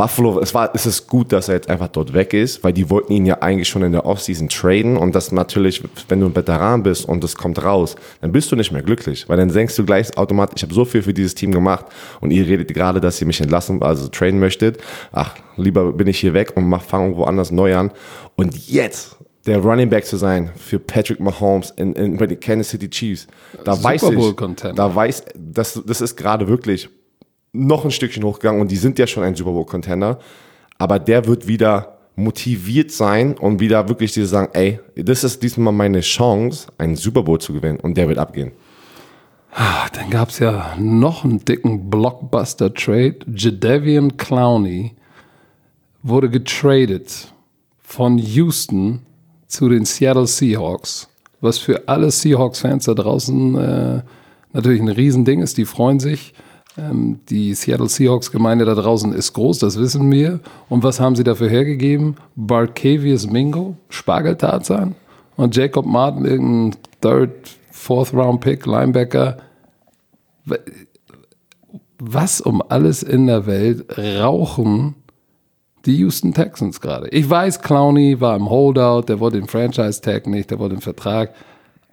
Buffalo, 0.00 0.40
es 0.40 0.54
war, 0.54 0.70
es 0.74 0.86
ist 0.86 1.08
gut, 1.08 1.30
dass 1.30 1.48
er 1.48 1.56
jetzt 1.56 1.68
einfach 1.68 1.88
dort 1.88 2.14
weg 2.14 2.32
ist, 2.32 2.64
weil 2.64 2.72
die 2.72 2.88
wollten 2.88 3.12
ihn 3.12 3.26
ja 3.26 3.42
eigentlich 3.42 3.68
schon 3.68 3.82
in 3.82 3.92
der 3.92 4.06
Offseason 4.06 4.48
traden 4.48 4.96
und 4.96 5.14
das 5.14 5.30
natürlich, 5.30 5.82
wenn 6.08 6.20
du 6.20 6.26
ein 6.26 6.34
Veteran 6.34 6.82
bist 6.82 7.06
und 7.06 7.22
das 7.22 7.36
kommt 7.36 7.62
raus, 7.62 7.96
dann 8.22 8.32
bist 8.32 8.50
du 8.50 8.56
nicht 8.56 8.72
mehr 8.72 8.80
glücklich, 8.80 9.28
weil 9.28 9.36
dann 9.36 9.52
denkst 9.52 9.76
du 9.76 9.84
gleich 9.84 10.16
automatisch, 10.16 10.54
ich 10.56 10.62
habe 10.62 10.72
so 10.72 10.86
viel 10.86 11.02
für 11.02 11.12
dieses 11.12 11.34
Team 11.34 11.52
gemacht 11.52 11.84
und 12.22 12.30
ihr 12.30 12.46
redet 12.46 12.72
gerade, 12.72 12.98
dass 12.98 13.20
ihr 13.20 13.26
mich 13.26 13.42
entlassen, 13.42 13.82
also 13.82 14.08
traden 14.08 14.40
möchtet. 14.40 14.78
Ach, 15.12 15.34
lieber 15.58 15.92
bin 15.92 16.06
ich 16.06 16.18
hier 16.18 16.32
weg 16.32 16.52
und 16.56 16.66
mach, 16.66 16.82
fang 16.82 17.02
irgendwo 17.02 17.24
anders 17.24 17.50
neu 17.50 17.76
an. 17.76 17.90
Und 18.36 18.56
jetzt 18.68 19.18
der 19.44 19.58
Running 19.58 19.90
Back 19.90 20.06
zu 20.06 20.16
sein 20.16 20.50
für 20.56 20.78
Patrick 20.78 21.20
Mahomes 21.20 21.74
in, 21.76 21.92
in, 21.92 22.16
bei 22.16 22.26
den 22.26 22.40
Kansas 22.40 22.70
City 22.70 22.88
Chiefs, 22.88 23.26
da 23.64 23.74
Super 23.74 23.88
weiß 23.90 24.02
ich, 24.04 24.74
da 24.74 24.94
weiß, 24.94 25.24
das, 25.34 25.82
das 25.84 26.00
ist 26.00 26.16
gerade 26.16 26.48
wirklich 26.48 26.88
noch 27.52 27.84
ein 27.84 27.90
Stückchen 27.90 28.24
hochgegangen 28.24 28.60
und 28.60 28.70
die 28.70 28.76
sind 28.76 28.98
ja 28.98 29.06
schon 29.06 29.22
ein 29.22 29.34
Super 29.34 29.52
Bowl 29.52 29.66
Contender. 29.66 30.18
Aber 30.78 30.98
der 30.98 31.26
wird 31.26 31.46
wieder 31.46 31.98
motiviert 32.16 32.90
sein 32.90 33.36
und 33.36 33.60
wieder 33.60 33.88
wirklich 33.88 34.12
diese 34.12 34.26
sagen, 34.26 34.50
ey, 34.52 34.80
das 34.96 35.24
ist 35.24 35.42
diesmal 35.42 35.72
meine 35.72 36.00
Chance, 36.00 36.68
einen 36.78 36.96
Super 36.96 37.22
Bowl 37.22 37.40
zu 37.40 37.52
gewinnen 37.52 37.80
und 37.80 37.96
der 37.96 38.08
wird 38.08 38.18
abgehen. 38.18 38.52
Ah, 39.52 39.88
dann 39.92 40.10
gab 40.10 40.28
es 40.28 40.38
ja 40.38 40.76
noch 40.78 41.24
einen 41.24 41.44
dicken 41.44 41.90
Blockbuster-Trade. 41.90 43.16
Jadavian 43.34 44.16
Clowney 44.16 44.94
wurde 46.02 46.30
getradet 46.30 47.32
von 47.80 48.16
Houston 48.16 49.00
zu 49.48 49.68
den 49.68 49.84
Seattle 49.84 50.28
Seahawks, 50.28 51.08
was 51.40 51.58
für 51.58 51.88
alle 51.88 52.10
Seahawks-Fans 52.12 52.84
da 52.84 52.94
draußen 52.94 53.54
äh, 53.56 54.02
natürlich 54.52 54.80
ein 54.80 54.88
Riesending 54.88 55.42
ist. 55.42 55.58
Die 55.58 55.64
freuen 55.64 55.98
sich. 55.98 56.32
Ähm, 56.78 57.20
die 57.28 57.54
Seattle 57.54 57.88
Seahawks-Gemeinde 57.88 58.64
da 58.64 58.74
draußen 58.74 59.12
ist 59.12 59.32
groß, 59.32 59.58
das 59.58 59.78
wissen 59.78 60.10
wir. 60.10 60.40
Und 60.68 60.82
was 60.82 61.00
haben 61.00 61.16
sie 61.16 61.24
dafür 61.24 61.48
hergegeben? 61.48 62.16
Barcavius 62.36 63.28
Mingo, 63.28 63.76
Spargeltarzan 63.88 64.94
und 65.36 65.56
Jacob 65.56 65.86
Martin, 65.86 66.24
irgendein 66.24 66.80
Third, 67.00 67.30
Fourth 67.70 68.12
Round 68.14 68.40
Pick, 68.40 68.66
Linebacker. 68.66 69.38
Was 71.98 72.40
um 72.40 72.62
alles 72.68 73.02
in 73.02 73.26
der 73.26 73.46
Welt 73.46 73.86
rauchen 73.98 74.94
die 75.86 75.96
Houston 75.96 76.34
Texans 76.34 76.80
gerade? 76.80 77.08
Ich 77.08 77.28
weiß, 77.28 77.62
Clowney 77.62 78.20
war 78.20 78.36
im 78.36 78.48
Holdout, 78.48 79.02
der 79.08 79.18
wollte 79.18 79.38
den 79.38 79.48
Franchise-Tag 79.48 80.26
nicht, 80.26 80.50
der 80.50 80.58
wollte 80.58 80.76
den 80.76 80.82
Vertrag. 80.82 81.34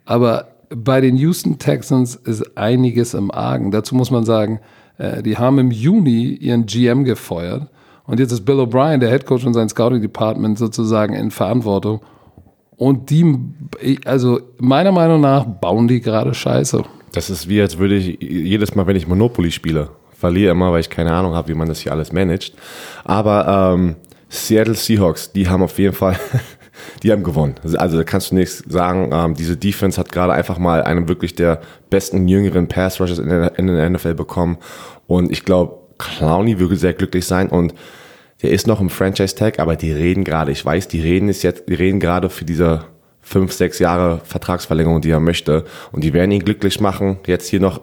Aber 0.05 0.47
bei 0.69 1.01
den 1.01 1.17
Houston 1.17 1.59
Texans 1.59 2.15
ist 2.15 2.57
einiges 2.57 3.13
im 3.13 3.31
Argen. 3.31 3.71
Dazu 3.71 3.95
muss 3.95 4.11
man 4.11 4.25
sagen, 4.25 4.59
äh, 4.97 5.21
die 5.23 5.37
haben 5.37 5.59
im 5.59 5.71
Juni 5.71 6.27
ihren 6.27 6.65
GM 6.65 7.03
gefeuert 7.03 7.69
und 8.05 8.19
jetzt 8.19 8.31
ist 8.31 8.45
Bill 8.45 8.59
O'Brien, 8.59 8.99
der 8.99 9.09
Head 9.09 9.25
Coach 9.25 9.45
und 9.45 9.53
sein 9.53 9.69
Scouting 9.69 10.01
Department 10.01 10.57
sozusagen 10.57 11.13
in 11.13 11.29
Verantwortung. 11.29 12.01
Und 12.77 13.09
die, 13.09 13.99
also 14.05 14.39
meiner 14.59 14.91
Meinung 14.91 15.19
nach, 15.19 15.45
bauen 15.45 15.87
die 15.87 15.99
gerade 15.99 16.33
Scheiße. 16.33 16.83
Das 17.11 17.29
ist 17.29 17.49
wie, 17.49 17.59
als 17.59 17.77
würde 17.77 17.95
ich 17.95 18.19
jedes 18.21 18.75
Mal, 18.75 18.87
wenn 18.87 18.95
ich 18.95 19.07
Monopoly 19.07 19.51
spiele, 19.51 19.89
verliere 20.11 20.51
immer, 20.51 20.71
weil 20.71 20.81
ich 20.81 20.89
keine 20.89 21.11
Ahnung 21.11 21.33
habe, 21.33 21.49
wie 21.49 21.55
man 21.55 21.67
das 21.67 21.79
hier 21.79 21.91
alles 21.91 22.13
managt. 22.13 22.53
Aber 23.03 23.73
ähm, 23.73 23.95
Seattle 24.29 24.75
Seahawks, 24.75 25.31
die 25.31 25.47
haben 25.47 25.63
auf 25.63 25.77
jeden 25.79 25.93
Fall 25.93 26.17
die 27.03 27.11
haben 27.11 27.23
gewonnen. 27.23 27.55
Also 27.77 27.97
da 27.97 28.03
kannst 28.03 28.31
du 28.31 28.35
nichts 28.35 28.63
sagen. 28.67 29.09
Ähm, 29.11 29.33
diese 29.35 29.57
Defense 29.57 29.99
hat 29.99 30.11
gerade 30.11 30.33
einfach 30.33 30.57
mal 30.57 30.83
einen 30.83 31.07
wirklich 31.07 31.35
der 31.35 31.61
besten 31.89 32.27
jüngeren 32.27 32.67
Pass 32.67 32.99
Rushers 32.99 33.19
in 33.19 33.29
der, 33.29 33.57
in 33.57 33.67
der 33.67 33.89
NFL 33.89 34.15
bekommen. 34.15 34.57
Und 35.07 35.31
ich 35.31 35.45
glaube, 35.45 35.77
Clowney 35.97 36.59
würde 36.59 36.75
sehr 36.75 36.93
glücklich 36.93 37.25
sein 37.25 37.49
und 37.49 37.73
der 38.41 38.51
ist 38.51 38.67
noch 38.67 38.79
im 38.79 38.91
Franchise 38.91 39.35
Tag, 39.35 39.57
aber 39.57 39.75
die 39.75 39.91
reden 39.91 40.23
gerade, 40.23 40.51
ich 40.51 40.63
weiß, 40.63 40.87
die 40.87 41.01
reden 41.01 41.27
ist 41.27 41.41
jetzt, 41.41 41.67
die 41.67 41.73
reden 41.73 41.99
gerade 41.99 42.29
für 42.29 42.45
diese 42.45 42.85
fünf, 43.27 43.51
sechs 43.51 43.79
Jahre 43.79 44.21
Vertragsverlängerung, 44.23 45.01
die 45.01 45.09
er 45.09 45.19
möchte. 45.19 45.65
Und 45.91 46.03
die 46.03 46.13
werden 46.13 46.31
ihn 46.31 46.45
glücklich 46.45 46.79
machen. 46.79 47.17
Jetzt 47.25 47.49
hier 47.49 47.59
noch 47.59 47.81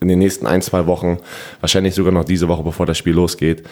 in 0.00 0.08
den 0.08 0.20
nächsten 0.20 0.46
ein, 0.46 0.62
zwei 0.62 0.86
Wochen, 0.86 1.18
wahrscheinlich 1.60 1.94
sogar 1.94 2.12
noch 2.12 2.24
diese 2.24 2.46
Woche, 2.46 2.62
bevor 2.62 2.86
das 2.86 2.96
Spiel 2.96 3.14
losgeht, 3.14 3.64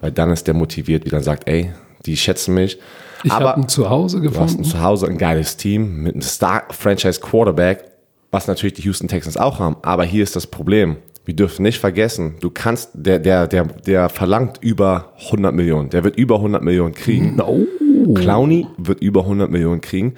weil 0.00 0.12
dann 0.12 0.30
ist 0.30 0.46
der 0.46 0.54
motiviert, 0.54 1.04
wie 1.04 1.10
dann 1.10 1.22
sagt, 1.22 1.48
ey, 1.48 1.72
die 2.06 2.16
schätzen 2.16 2.54
mich. 2.54 2.78
Ich 3.24 3.32
habe 3.32 3.54
ein 3.54 3.68
Zuhause 3.68 4.20
gefunden. 4.20 4.38
Du 4.38 4.44
hast 4.44 4.58
ein 4.58 4.64
Zuhause, 4.64 5.06
ein 5.06 5.18
geiles 5.18 5.56
Team 5.56 6.02
mit 6.02 6.14
einem 6.14 6.22
Star-Franchise-Quarterback, 6.22 7.84
was 8.30 8.46
natürlich 8.46 8.74
die 8.74 8.82
Houston 8.82 9.08
Texans 9.08 9.36
auch 9.36 9.58
haben. 9.58 9.76
Aber 9.82 10.04
hier 10.04 10.22
ist 10.22 10.36
das 10.36 10.46
Problem. 10.46 10.96
Wir 11.24 11.34
dürfen 11.34 11.62
nicht 11.62 11.78
vergessen, 11.78 12.34
du 12.40 12.50
kannst, 12.50 12.90
der, 12.92 13.18
der, 13.18 13.46
der, 13.46 13.64
der 13.64 14.10
verlangt 14.10 14.58
über 14.60 15.14
100 15.24 15.54
Millionen. 15.54 15.88
Der 15.88 16.04
wird 16.04 16.16
über 16.16 16.36
100 16.36 16.62
Millionen 16.62 16.94
kriegen. 16.94 17.36
No. 17.36 17.66
Clowny 18.14 18.66
wird 18.76 19.00
über 19.00 19.22
100 19.22 19.50
Millionen 19.50 19.80
kriegen. 19.80 20.14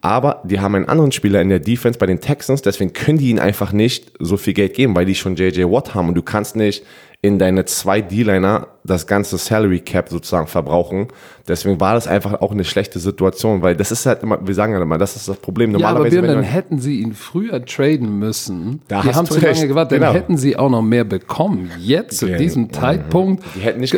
Aber 0.00 0.42
die 0.44 0.60
haben 0.60 0.74
einen 0.74 0.88
anderen 0.88 1.12
Spieler 1.12 1.42
in 1.42 1.48
der 1.48 1.58
Defense 1.58 1.98
bei 1.98 2.06
den 2.06 2.20
Texans, 2.20 2.62
deswegen 2.62 2.92
können 2.92 3.18
die 3.18 3.30
ihnen 3.30 3.40
einfach 3.40 3.72
nicht 3.72 4.12
so 4.20 4.36
viel 4.36 4.54
Geld 4.54 4.74
geben, 4.74 4.94
weil 4.94 5.04
die 5.04 5.16
schon 5.16 5.34
JJ 5.34 5.64
Watt 5.64 5.94
haben 5.94 6.08
und 6.08 6.14
du 6.14 6.22
kannst 6.22 6.54
nicht 6.54 6.84
in 7.20 7.40
deine 7.40 7.64
zwei 7.64 8.00
D-Liner 8.00 8.68
das 8.84 9.08
ganze 9.08 9.38
Salary 9.38 9.80
Cap 9.80 10.08
sozusagen 10.08 10.46
verbrauchen. 10.46 11.08
Deswegen 11.48 11.80
war 11.80 11.94
das 11.94 12.06
einfach 12.06 12.40
auch 12.40 12.52
eine 12.52 12.64
schlechte 12.64 13.00
Situation, 13.00 13.60
weil 13.60 13.74
das 13.74 13.90
ist 13.90 14.06
halt 14.06 14.22
immer, 14.22 14.46
wir 14.46 14.54
sagen 14.54 14.72
ja 14.72 14.80
immer, 14.80 14.98
das 14.98 15.16
ist 15.16 15.28
das 15.28 15.36
Problem. 15.38 15.72
Normalerweise, 15.72 16.14
ja, 16.14 16.20
aber 16.20 16.28
Björn, 16.28 16.42
dann 16.42 16.50
hätten 16.50 16.78
sie 16.78 17.00
ihn 17.00 17.14
früher 17.14 17.64
traden 17.64 18.20
müssen. 18.20 18.82
Da 18.86 19.02
die 19.02 19.12
haben 19.12 19.26
zu 19.26 19.34
recht. 19.34 19.56
lange 19.56 19.68
gewartet, 19.68 19.92
dann 19.94 20.00
genau. 20.00 20.12
hätten 20.12 20.36
sie 20.36 20.56
auch 20.56 20.70
noch 20.70 20.82
mehr 20.82 21.02
bekommen. 21.02 21.72
Jetzt 21.78 22.18
zu 22.18 22.26
diesem 22.26 22.64
mhm. 22.64 22.72
Zeitpunkt. 22.72 23.44
Die 23.56 23.60
hätten 23.60 23.80
nicht 23.80 23.96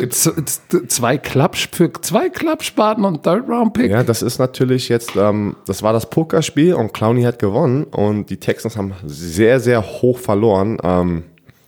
zwei 0.87 1.17
Klappsch 1.19 1.69
für 1.71 1.91
zwei 2.01 2.29
Klappspaten 2.29 3.05
und 3.05 3.21
Third 3.21 3.47
Round 3.47 3.73
Pick. 3.73 3.91
Ja, 3.91 4.03
das 4.03 4.23
ist 4.23 4.39
natürlich 4.39 4.89
jetzt, 4.89 5.15
ähm, 5.15 5.55
das 5.67 5.83
war 5.83 5.93
das 5.93 6.09
Pokerspiel 6.09 6.73
und 6.73 6.91
Clowny 6.93 7.21
hat 7.21 7.37
gewonnen 7.37 7.83
und 7.83 8.31
die 8.31 8.37
Texans 8.37 8.77
haben 8.77 8.93
sehr, 9.05 9.59
sehr 9.59 9.83
hoch 9.83 10.17
verloren. 10.17 10.79
Ähm, 10.83 11.23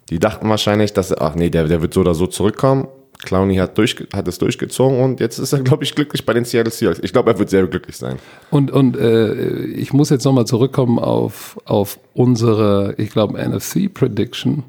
die 0.10 0.20
dachten 0.20 0.50
wahrscheinlich, 0.50 0.94
dass, 0.94 1.16
ach 1.16 1.36
nee, 1.36 1.50
der, 1.50 1.66
der 1.66 1.82
wird 1.82 1.94
so 1.94 2.02
oder 2.02 2.14
so 2.14 2.28
zurückkommen. 2.28 2.88
Clowney 3.24 3.56
hat, 3.56 3.78
durch, 3.78 3.96
hat 4.14 4.28
es 4.28 4.38
durchgezogen 4.38 5.00
und 5.00 5.20
jetzt 5.20 5.40
ist 5.40 5.54
er, 5.54 5.60
glaube 5.64 5.84
ich, 5.84 5.96
glücklich 5.96 6.26
bei 6.26 6.34
den 6.34 6.46
Seattle 6.46 6.72
Seahawks. 6.72 7.00
Ich 7.02 7.14
glaube, 7.14 7.32
er 7.32 7.40
wird 7.40 7.50
sehr 7.50 7.66
glücklich 7.68 7.98
sein. 7.98 8.18
Und, 8.50 8.72
und 8.72 8.98
äh, 8.98 9.64
ich 9.66 9.94
muss 9.94 10.10
jetzt 10.10 10.26
nochmal 10.26 10.46
zurückkommen 10.46 11.00
auf, 11.00 11.58
auf 11.66 12.00
unsere, 12.14 12.96
ich 12.98 13.12
glaube, 13.12 13.40
NFC-Prediction. 13.40 14.64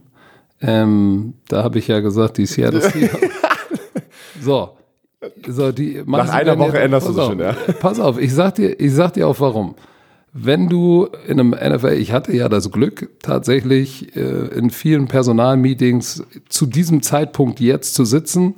Ähm, 0.61 1.35
da 1.49 1.63
habe 1.65 1.79
ich 1.79 1.89
ja 1.89 2.01
gesagt, 2.01 2.39
die 2.39 2.47
Seattle 2.47 2.81
Seahawks. 2.91 3.29
so. 4.41 4.71
So, 5.47 5.73
die 5.73 6.03
Nach 6.05 6.29
einer 6.29 6.59
Woche 6.59 6.79
änderst 6.79 7.09
du 7.09 7.15
schon, 7.15 7.39
ja. 7.39 7.57
Pass 7.81 7.99
auf, 7.99 8.21
ich 8.21 8.33
sag 8.35 8.57
dir, 8.57 8.79
ich 8.79 8.93
sag 8.93 9.15
dir 9.15 9.27
auch 9.27 9.41
warum. 9.41 9.75
Wenn 10.37 10.69
du 10.69 11.07
in 11.29 11.39
einem 11.39 11.51
NFL, 11.51 11.93
ich 11.93 12.11
hatte 12.11 12.35
ja 12.35 12.49
das 12.49 12.73
Glück, 12.73 13.09
tatsächlich 13.23 14.17
äh, 14.17 14.49
in 14.49 14.71
vielen 14.71 15.07
Personalmeetings 15.07 16.25
zu 16.49 16.67
diesem 16.67 17.03
Zeitpunkt 17.03 17.61
jetzt 17.61 17.95
zu 17.95 18.05
sitzen. 18.05 18.57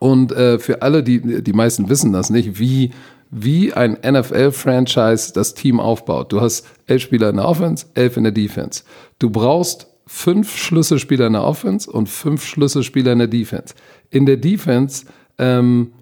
Und 0.00 0.32
äh, 0.32 0.58
für 0.58 0.80
alle, 0.80 1.02
die, 1.02 1.42
die 1.42 1.52
meisten 1.52 1.90
wissen 1.90 2.14
das 2.14 2.30
nicht, 2.30 2.58
wie, 2.58 2.90
wie 3.30 3.74
ein 3.74 3.98
NFL-Franchise 4.02 5.34
das 5.34 5.52
Team 5.52 5.78
aufbaut. 5.78 6.32
Du 6.32 6.40
hast 6.40 6.66
elf 6.86 7.02
Spieler 7.02 7.28
in 7.28 7.36
der 7.36 7.48
Offense, 7.48 7.84
elf 7.92 8.16
in 8.16 8.22
der 8.22 8.32
Defense. 8.32 8.82
Du 9.18 9.28
brauchst 9.28 9.88
fünf 10.06 10.56
Schlüsselspieler 10.56 11.26
in 11.26 11.34
der 11.34 11.44
Offense 11.44 11.90
und 11.90 12.08
fünf 12.08 12.46
Schlüsselspieler 12.46 13.12
in 13.12 13.18
der 13.18 13.28
Defense. 13.28 13.74
In 14.08 14.24
der 14.24 14.38
Defense 14.38 15.04
ähm, 15.36 15.92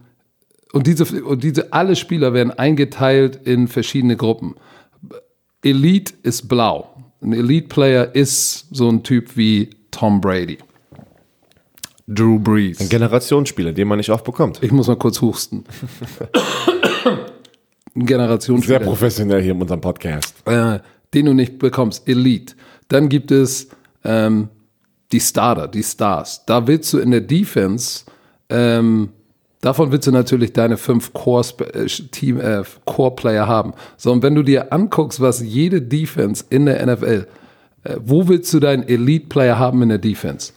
und 0.73 0.87
diese, 0.87 1.25
und 1.25 1.43
diese, 1.43 1.73
alle 1.73 1.97
Spieler 1.97 2.33
werden 2.33 2.51
eingeteilt 2.53 3.41
in 3.45 3.69
verschiedene 3.69 4.17
Gruppen. 4.17 4.55
Elite 5.63 6.15
ist 6.23 6.49
blau. 6.49 6.95
Ein 7.23 7.33
Elite-Player 7.33 8.15
ist 8.15 8.67
so 8.71 8.89
ein 8.89 9.03
Typ 9.03 9.37
wie 9.37 9.71
Tom 9.91 10.21
Brady. 10.21 10.59
Drew 12.07 12.39
Brees. 12.39 12.81
Ein 12.81 12.89
Generationsspieler, 12.89 13.73
den 13.73 13.87
man 13.87 13.99
nicht 13.99 14.11
oft 14.11 14.25
bekommt. 14.25 14.63
Ich 14.63 14.73
muss 14.73 14.89
mal 14.89 14.97
kurz 14.97 15.21
husten. 15.21 15.65
ein 17.95 18.07
Generationsspieler. 18.07 18.79
Sehr 18.79 18.87
professionell 18.87 19.43
hier 19.43 19.53
in 19.53 19.63
unserem 19.63 19.81
Podcast. 19.81 20.35
Äh, 20.47 20.81
den 21.15 21.27
du 21.27 21.35
nicht 21.35 21.59
bekommst. 21.59 22.09
Elite. 22.09 22.55
Dann 22.89 23.09
gibt 23.09 23.31
es 23.31 23.69
ähm, 24.03 24.49
die 25.13 25.21
Starter, 25.21 25.69
die 25.69 25.83
Stars. 25.83 26.45
Da 26.47 26.67
willst 26.67 26.93
du 26.93 26.99
in 26.99 27.13
der 27.13 27.21
Defense 27.21 28.05
ähm, 28.49 29.11
Davon 29.61 29.93
willst 29.93 30.07
du 30.07 30.13
natürlich 30.13 30.53
deine 30.53 30.79
fünf 30.79 31.13
Core-Team, 31.13 32.41
äh, 32.41 32.63
Core-Player 32.87 33.47
haben. 33.47 33.75
So, 33.99 34.11
und 34.11 34.23
wenn 34.23 34.35
du 34.35 34.43
dir 34.43 34.73
anguckst, 34.73 35.21
was 35.21 35.41
jede 35.41 35.83
Defense 35.83 36.45
in 36.49 36.67
der 36.67 36.87
NFL, 36.87 37.27
äh, 37.85 37.97
wo 38.03 38.29
willst 38.29 38.53
du 38.55 38.61
deinen 38.61 38.89
Elite-Player 38.89 39.59
haben 39.59 39.83
in 39.83 39.91
der 39.91 39.99
Defense? 39.99 40.53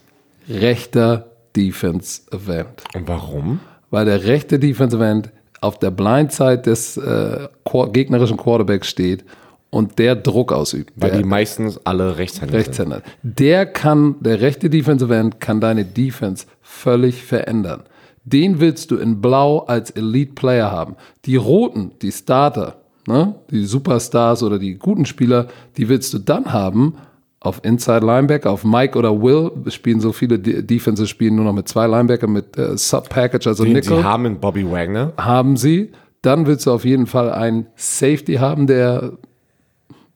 Rechter 0.49 1.27
Defense-Event. 1.55 2.83
Und 2.95 3.07
warum? 3.07 3.59
Weil 3.89 4.05
der 4.05 4.23
rechte 4.23 4.57
Defense-Event 4.57 5.31
auf 5.59 5.79
der 5.79 5.91
Blindside 5.91 6.59
des 6.59 6.97
äh, 6.97 7.47
gegnerischen 7.91 8.37
Quarterbacks 8.37 8.87
steht 8.87 9.23
und 9.69 9.97
der 9.97 10.15
Druck 10.15 10.51
ausübt. 10.51 10.93
Weil 10.95 11.11
der, 11.11 11.19
die 11.19 11.25
meistens 11.25 11.79
alle 11.85 12.17
Rechtshänder, 12.17 12.53
Rechtshänder 12.53 13.01
sind. 13.23 13.39
Der 13.39 13.65
kann, 13.65 14.15
der 14.19 14.41
rechte 14.41 14.69
Defensive 14.69 15.15
End 15.15 15.39
kann 15.39 15.61
deine 15.61 15.83
Defense 15.83 16.45
völlig 16.61 17.23
verändern. 17.23 17.83
Den 18.25 18.59
willst 18.59 18.91
du 18.91 18.97
in 18.97 19.21
Blau 19.21 19.59
als 19.59 19.91
Elite 19.91 20.33
Player 20.33 20.71
haben. 20.71 20.95
Die 21.25 21.35
roten, 21.35 21.91
die 22.01 22.11
Starter, 22.11 22.77
ne, 23.07 23.35
die 23.51 23.65
Superstars 23.65 24.43
oder 24.43 24.59
die 24.59 24.75
guten 24.75 25.05
Spieler, 25.05 25.47
die 25.77 25.89
willst 25.89 26.13
du 26.13 26.19
dann 26.19 26.53
haben 26.53 26.95
auf 27.41 27.59
Inside 27.63 28.05
Linebacker, 28.05 28.49
auf 28.49 28.63
Mike 28.63 28.97
oder 28.97 29.21
Will 29.21 29.51
spielen 29.67 29.99
so 29.99 30.13
viele 30.13 30.39
Defenses 30.39 31.09
spielen 31.09 31.35
nur 31.35 31.43
noch 31.43 31.53
mit 31.53 31.67
zwei 31.67 31.87
Linebacker 31.87 32.27
mit 32.27 32.57
äh, 32.57 32.77
Sub 32.77 33.09
Package, 33.09 33.47
also 33.47 33.65
Den 33.65 33.73
Nickel. 33.73 33.97
Sie 33.97 34.03
haben 34.03 34.39
Bobby 34.39 34.69
Wagner. 34.69 35.11
Haben 35.17 35.57
sie. 35.57 35.91
Dann 36.21 36.47
willst 36.47 36.65
du 36.65 36.71
auf 36.71 36.85
jeden 36.85 37.05
Fall 37.05 37.33
einen 37.33 37.67
Safety 37.75 38.35
haben, 38.35 38.65
der, 38.65 39.17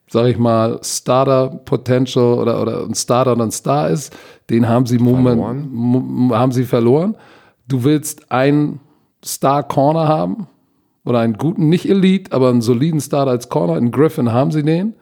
sag 0.08 0.28
ich 0.28 0.38
mal, 0.38 0.80
Starter 0.82 1.48
Potential 1.66 2.38
oder, 2.38 2.62
oder 2.62 2.84
ein 2.84 2.94
Starter 2.94 3.32
und 3.32 3.42
ein 3.42 3.50
Star 3.50 3.90
ist. 3.90 4.16
Den 4.48 4.66
haben 4.66 4.86
sie 4.86 4.96
Moment, 4.96 6.32
haben 6.32 6.52
sie 6.52 6.64
verloren 6.64 7.14
du 7.68 7.84
willst 7.84 8.32
einen 8.32 8.80
Star 9.24 9.62
Corner 9.62 10.08
haben 10.08 10.48
oder 11.04 11.20
einen 11.20 11.34
guten, 11.34 11.68
nicht 11.68 11.88
Elite, 11.88 12.32
aber 12.32 12.48
einen 12.48 12.62
soliden 12.62 13.00
Star 13.00 13.26
als 13.28 13.48
Corner. 13.48 13.76
In 13.76 13.90
Griffin 13.90 14.32
haben 14.32 14.50
sie 14.50 14.62
den. 14.62 14.94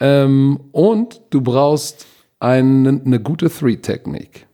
Ähm, 0.00 0.58
und 0.72 1.20
du 1.30 1.40
brauchst 1.40 2.06
eine, 2.40 3.00
eine 3.04 3.20
gute 3.20 3.48
Three-Technik. 3.48 4.46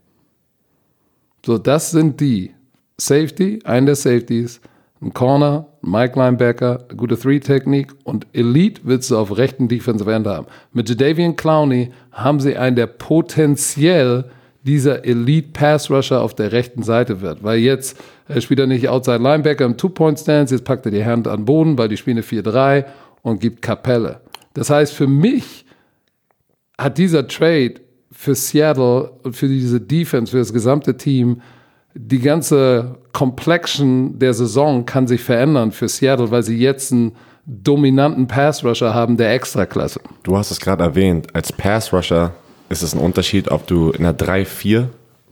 So, 1.47 1.59
das 1.59 1.91
sind 1.91 2.21
die. 2.21 2.53
Safety, 3.01 3.61
ein 3.63 3.87
der 3.87 3.95
Safeties, 3.95 4.61
ein 5.01 5.15
Corner, 5.15 5.69
ein 5.85 5.91
Mike 5.91 6.19
Linebacker, 6.19 6.85
eine 6.89 6.97
gute 6.97 7.17
Three-Technik 7.17 7.95
und 8.03 8.27
Elite 8.33 8.81
willst 8.85 9.11
du 9.13 9.17
auf 9.17 9.37
rechten 9.37 9.69
Defensive 9.69 10.13
End 10.13 10.27
haben. 10.27 10.49
Mit 10.73 10.89
Jadavian 10.89 11.37
Clowney 11.37 11.93
haben 12.11 12.41
sie 12.41 12.57
einen, 12.57 12.75
der 12.75 12.89
potenziell 12.89 14.25
dieser 14.69 15.07
Elite 15.07 15.49
Pass 15.53 15.91
Rusher 15.91 16.21
auf 16.21 16.35
der 16.35 16.53
rechten 16.53 16.83
Seite 16.83 17.23
wird. 17.23 17.43
Weil 17.43 17.59
jetzt 17.59 17.99
äh, 18.29 18.41
spielt 18.41 18.61
er 18.61 18.67
nicht 18.67 18.89
Outside 18.89 19.23
Linebacker 19.23 19.65
im 19.65 19.77
Two-Point-Stance, 19.77 20.55
jetzt 20.55 20.65
packt 20.65 20.85
er 20.85 20.93
die 20.93 21.05
Hand 21.05 21.27
an 21.27 21.41
den 21.41 21.45
Boden, 21.47 21.79
weil 21.79 21.89
die 21.89 21.97
spielen 21.97 22.19
eine 22.19 22.27
4-3 22.27 22.85
und 23.23 23.41
gibt 23.41 23.63
Kapelle. 23.63 24.21
Das 24.53 24.69
heißt, 24.69 24.93
für 24.93 25.07
mich 25.07 25.65
hat 26.77 26.99
dieser 26.99 27.27
Trade 27.27 27.75
für 28.13 28.35
Seattle 28.35 29.11
und 29.23 29.35
für 29.35 29.49
diese 29.49 29.81
Defense, 29.81 30.31
für 30.31 30.39
das 30.39 30.53
gesamte 30.53 30.97
Team, 30.97 31.41
die 31.95 32.21
ganze 32.21 32.97
Complexion 33.13 34.19
der 34.19 34.35
Saison 34.35 34.85
kann 34.85 35.07
sich 35.07 35.23
verändern 35.23 35.73
für 35.73 35.89
Seattle, 35.89 36.31
weil 36.31 36.43
sie 36.43 36.59
jetzt 36.59 36.93
einen 36.93 37.13
dominanten 37.47 38.29
Pass-Rusher 38.29 38.93
haben 38.93 39.17
der 39.17 39.33
Extraklasse. 39.33 40.01
Du 40.23 40.37
hast 40.37 40.51
es 40.51 40.61
gerade 40.61 40.85
erwähnt, 40.85 41.35
als 41.35 41.51
Pass-Rusher 41.53 42.35
ist 42.69 42.83
es 42.83 42.95
ein 42.95 43.01
Unterschied, 43.01 43.51
ob 43.51 43.67
du 43.67 43.91
in 43.91 44.05
einer 44.05 44.17
3-4 44.17 44.87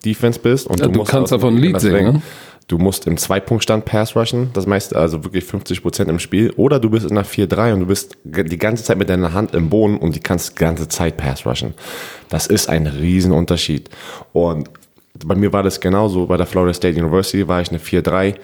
Defense 0.04 0.38
bist 0.40 0.66
und 0.66 0.80
Ja, 0.80 0.86
du, 0.86 0.92
du 0.92 0.98
musst 1.00 1.10
kannst 1.10 1.32
davon 1.32 1.56
Lied 1.56 1.80
singen, 1.80 2.14
ne? 2.14 2.22
Du 2.68 2.78
musst 2.78 3.06
im 3.06 3.16
Zwei-Punkt-Stand 3.16 3.84
Pass 3.84 4.16
rushen, 4.16 4.50
das 4.52 4.66
meiste, 4.66 4.96
also 4.96 5.22
wirklich 5.22 5.44
50 5.44 5.82
Prozent 5.82 6.10
im 6.10 6.18
Spiel, 6.18 6.52
oder 6.56 6.80
du 6.80 6.90
bist 6.90 7.08
in 7.08 7.12
einer 7.12 7.24
4-3 7.24 7.74
und 7.74 7.80
du 7.80 7.86
bist 7.86 8.16
die 8.24 8.58
ganze 8.58 8.82
Zeit 8.82 8.98
mit 8.98 9.08
deiner 9.08 9.32
Hand 9.32 9.54
im 9.54 9.70
Boden 9.70 9.98
und 9.98 10.16
die 10.16 10.20
kannst 10.20 10.50
die 10.50 10.54
ganze 10.56 10.88
Zeit 10.88 11.16
Pass 11.16 11.46
rushen. 11.46 11.74
Das 12.28 12.48
ist 12.48 12.68
ein 12.68 12.88
Riesenunterschied. 12.88 13.88
Und 14.32 14.68
bei 15.24 15.34
mir 15.34 15.52
war 15.52 15.62
das 15.62 15.80
genauso. 15.80 16.26
Bei 16.26 16.36
der 16.36 16.46
Florida 16.46 16.74
State 16.74 16.98
University 16.98 17.46
war 17.46 17.60
ich 17.60 17.70
eine 17.70 17.78
4-3, 17.78 18.34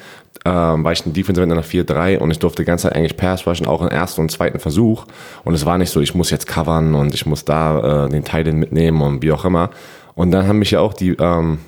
ähm, 0.44 0.85
war 0.85 0.92
ich 0.92 1.04
ein 1.04 1.12
Defensive 1.12 1.42
End 1.42 1.52
in 1.52 1.58
einer 1.58 1.66
4-3 1.66 2.18
und 2.18 2.30
ich 2.30 2.38
durfte 2.38 2.62
die 2.62 2.66
ganze 2.66 2.88
Zeit 2.88 2.96
eigentlich 2.96 3.16
Pass 3.16 3.46
rushen, 3.46 3.66
auch 3.66 3.82
im 3.82 3.88
ersten 3.88 4.20
und 4.20 4.30
zweiten 4.30 4.58
Versuch. 4.58 5.06
Und 5.44 5.54
es 5.54 5.66
war 5.66 5.78
nicht 5.78 5.90
so, 5.90 6.00
ich 6.00 6.14
muss 6.14 6.30
jetzt 6.30 6.46
covern 6.46 6.94
und 6.94 7.14
ich 7.14 7.26
muss 7.26 7.44
da 7.44 8.06
äh, 8.06 8.08
den 8.08 8.24
Titan 8.24 8.56
mitnehmen 8.56 9.00
und 9.02 9.22
wie 9.22 9.32
auch 9.32 9.44
immer. 9.44 9.70
Und 10.14 10.30
dann 10.30 10.46
haben 10.46 10.58
mich 10.58 10.72
ja 10.72 10.80
auch 10.80 10.94
die, 10.94 11.11
ähm, 11.18 11.58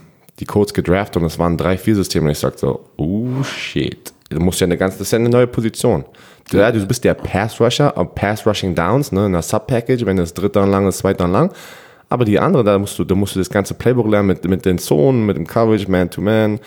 die 0.41 0.45
Codes 0.45 0.75
gedraftet 0.75 1.23
und 1.23 1.27
es 1.27 1.39
waren 1.39 1.57
3-4-Systeme 1.57 2.27
und 2.27 2.33
ich 2.33 2.39
sagte 2.39 2.59
so, 2.61 2.85
oh 2.97 3.43
shit. 3.43 4.13
Du 4.31 4.41
musst 4.41 4.61
ja 4.61 4.67
eine 4.67 4.77
ganze, 4.77 4.99
das 4.99 5.09
ist 5.09 5.13
ja 5.13 5.19
eine 5.19 5.29
neue 5.29 5.47
Position. 5.47 6.05
Ja, 6.53 6.71
du 6.71 6.85
bist 6.87 7.05
der 7.05 7.15
Pass-Rusher, 7.15 7.97
auf 7.97 8.15
Pass-Rushing 8.15 8.75
Downs, 8.75 9.13
ne, 9.13 9.27
in 9.27 9.33
der 9.33 9.43
Sub-Package, 9.43 10.05
wenn 10.05 10.17
das 10.17 10.35
dritte 10.35 10.61
Down 10.61 10.71
lang 10.71 10.87
ist, 10.87 10.99
zweite 10.99 11.19
Down 11.19 11.33
lang. 11.33 11.53
Aber 12.15 12.25
die 12.25 12.39
andere, 12.39 12.63
da 12.63 12.79
musst 12.79 12.97
du, 12.97 13.03
da 13.03 13.17
musst 13.17 13.35
du 13.35 13.41
das 13.41 13.51
ganze 13.51 13.75
Playbook 13.75 14.09
lernen 14.09 14.29
mit, 14.29 14.45
mit 14.45 14.65
den 14.65 14.79
Zonen, 14.79 15.27
mit 15.27 15.37
dem 15.37 15.49
Coverage, 15.49 15.91
Man-to-Man. 15.91 16.61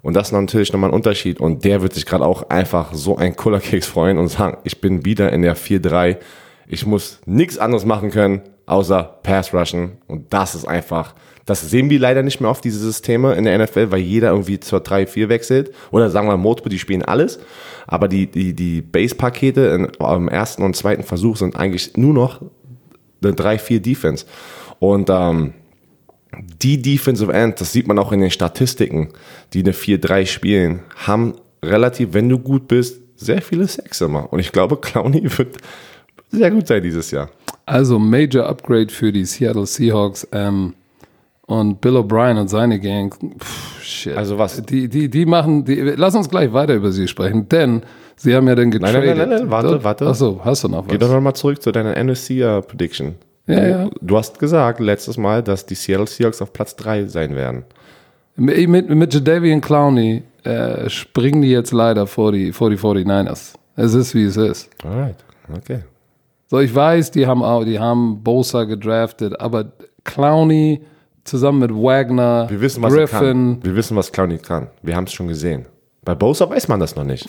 Und 0.00 0.14
das 0.14 0.28
ist 0.28 0.32
natürlich 0.32 0.72
nochmal 0.72 0.88
ein 0.88 0.94
Unterschied. 0.94 1.40
Und 1.40 1.62
der 1.62 1.82
wird 1.82 1.92
sich 1.92 2.06
gerade 2.06 2.24
auch 2.24 2.48
einfach 2.48 2.94
so 2.94 3.18
ein 3.18 3.36
cooler 3.36 3.60
Keks 3.60 3.86
freuen 3.86 4.16
und 4.16 4.28
sagen, 4.28 4.56
ich 4.64 4.80
bin 4.80 5.04
wieder 5.04 5.30
in 5.30 5.42
der 5.42 5.58
4-3. 5.58 6.16
Ich 6.66 6.86
muss 6.86 7.20
nichts 7.26 7.58
anderes 7.58 7.84
machen 7.84 8.10
können, 8.12 8.44
außer 8.64 9.18
Pass 9.22 9.52
rushen. 9.52 9.98
Und 10.06 10.32
das 10.32 10.54
ist 10.54 10.66
einfach, 10.66 11.14
das 11.44 11.68
sehen 11.68 11.90
wir 11.90 12.00
leider 12.00 12.22
nicht 12.22 12.40
mehr 12.40 12.48
oft, 12.48 12.64
diese 12.64 12.78
Systeme 12.78 13.34
in 13.34 13.44
der 13.44 13.58
NFL, 13.58 13.90
weil 13.90 14.00
jeder 14.00 14.30
irgendwie 14.30 14.58
zur 14.58 14.78
3-4 14.78 15.28
wechselt. 15.28 15.74
Oder 15.90 16.08
sagen 16.08 16.28
wir 16.28 16.38
Multiple, 16.38 16.70
die 16.70 16.78
spielen 16.78 17.02
alles. 17.02 17.40
Aber 17.86 18.08
die, 18.08 18.26
die, 18.26 18.54
die 18.54 18.80
Base-Pakete 18.80 19.90
im 20.00 20.28
ersten 20.28 20.62
und 20.62 20.74
zweiten 20.74 21.02
Versuch 21.02 21.36
sind 21.36 21.56
eigentlich 21.56 21.94
nur 21.98 22.14
noch 22.14 22.40
eine 23.22 23.32
3-4 23.32 23.80
Defense. 23.80 24.24
Und 24.84 25.08
ähm, 25.08 25.54
die 26.62 26.82
Defensive 26.82 27.32
End, 27.32 27.58
das 27.60 27.72
sieht 27.72 27.88
man 27.88 27.98
auch 27.98 28.12
in 28.12 28.20
den 28.20 28.30
Statistiken, 28.30 29.08
die 29.54 29.60
eine 29.60 29.72
4-3 29.72 30.26
spielen, 30.26 30.80
haben 31.06 31.34
relativ, 31.64 32.12
wenn 32.12 32.28
du 32.28 32.38
gut 32.38 32.68
bist, 32.68 33.00
sehr 33.16 33.40
viele 33.40 33.66
Sex 33.66 34.02
immer. 34.02 34.30
Und 34.30 34.40
ich 34.40 34.52
glaube, 34.52 34.76
Clowney 34.80 35.22
wird 35.38 35.56
sehr 36.30 36.50
gut 36.50 36.66
sein 36.66 36.82
dieses 36.82 37.10
Jahr. 37.10 37.30
Also 37.64 37.98
Major 37.98 38.46
Upgrade 38.46 38.90
für 38.90 39.10
die 39.10 39.24
Seattle 39.24 39.64
Seahawks 39.64 40.28
ähm, 40.32 40.74
und 41.46 41.80
Bill 41.80 41.96
O'Brien 41.96 42.38
und 42.38 42.48
seine 42.48 42.78
Gang. 42.78 43.14
Pff, 43.38 43.82
shit. 43.82 44.16
Also 44.16 44.36
was? 44.36 44.60
Die, 44.64 44.88
die, 44.88 45.08
die 45.08 45.24
machen, 45.24 45.64
die, 45.64 45.76
lass 45.76 46.14
uns 46.14 46.28
gleich 46.28 46.52
weiter 46.52 46.74
über 46.74 46.92
sie 46.92 47.08
sprechen, 47.08 47.48
denn 47.48 47.82
sie 48.16 48.34
haben 48.34 48.46
ja 48.48 48.54
dann 48.54 48.68
nein, 48.68 48.80
getradet. 48.80 49.16
nein, 49.16 49.28
nein, 49.30 49.50
warte, 49.50 49.82
warte. 49.82 50.06
Achso, 50.08 50.42
hast 50.44 50.64
du 50.64 50.68
noch 50.68 50.84
was? 50.84 50.92
Geh 50.92 50.98
doch 50.98 51.10
nochmal 51.10 51.34
zurück 51.34 51.62
zu 51.62 51.72
deiner 51.72 51.96
NFC-Prediction. 51.96 53.14
Ja, 53.46 53.66
ja. 53.66 53.90
Du 54.00 54.16
hast 54.16 54.38
gesagt 54.38 54.80
letztes 54.80 55.16
Mal, 55.16 55.42
dass 55.42 55.66
die 55.66 55.74
Seattle 55.74 56.06
Seahawks 56.06 56.40
auf 56.40 56.52
Platz 56.52 56.76
3 56.76 57.06
sein 57.06 57.34
werden. 57.34 57.64
Mit, 58.36 58.68
mit, 58.68 58.88
mit 58.88 59.14
Jadavian 59.14 59.60
Clowney 59.60 60.22
äh, 60.44 60.88
springen 60.88 61.42
die 61.42 61.50
jetzt 61.50 61.72
leider 61.72 62.06
vor 62.06 62.32
die, 62.32 62.52
vor 62.52 62.70
die 62.70 62.76
49ers. 62.76 63.54
Es 63.76 63.94
ist, 63.94 64.14
wie 64.14 64.24
es 64.24 64.36
ist. 64.36 64.70
Alright, 64.82 65.16
okay. 65.56 65.80
So, 66.48 66.60
ich 66.60 66.74
weiß, 66.74 67.10
die 67.10 67.26
haben 67.26 67.42
auch, 67.42 67.64
die 67.64 67.78
haben 67.78 68.22
Bosa 68.22 68.64
gedraftet, 68.64 69.38
aber 69.40 69.72
Clowney 70.04 70.84
zusammen 71.24 71.60
mit 71.60 71.70
Wagner, 71.72 72.46
Wir 72.50 72.60
wissen, 72.60 72.82
was 72.82 72.92
Griffin, 72.92 73.18
kann. 73.18 73.58
Wir 73.64 73.76
wissen, 73.76 73.96
was 73.96 74.12
Clowney 74.12 74.38
kann. 74.38 74.68
Wir 74.82 74.96
haben 74.96 75.04
es 75.04 75.12
schon 75.12 75.28
gesehen. 75.28 75.66
Bei 76.04 76.14
Bosa 76.14 76.48
weiß 76.48 76.68
man 76.68 76.80
das 76.80 76.96
noch 76.96 77.04
nicht. 77.04 77.26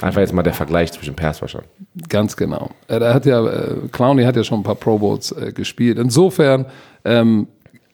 Einfach 0.00 0.20
jetzt 0.20 0.32
mal 0.32 0.42
der 0.42 0.52
Vergleich 0.54 0.92
zwischen 0.92 1.14
Pass-Rushern. 1.14 1.64
Ganz 2.08 2.36
genau. 2.36 2.70
Äh, 2.88 2.98
Er 2.98 3.14
hat 3.14 3.26
ja, 3.26 3.44
äh, 3.46 3.74
Clowney 3.92 4.24
hat 4.24 4.36
ja 4.36 4.44
schon 4.44 4.60
ein 4.60 4.62
paar 4.62 4.74
Pro 4.74 4.98
Bowls 4.98 5.32
äh, 5.32 5.52
gespielt. 5.52 5.98
Insofern 5.98 6.66
ähm, 7.04 7.46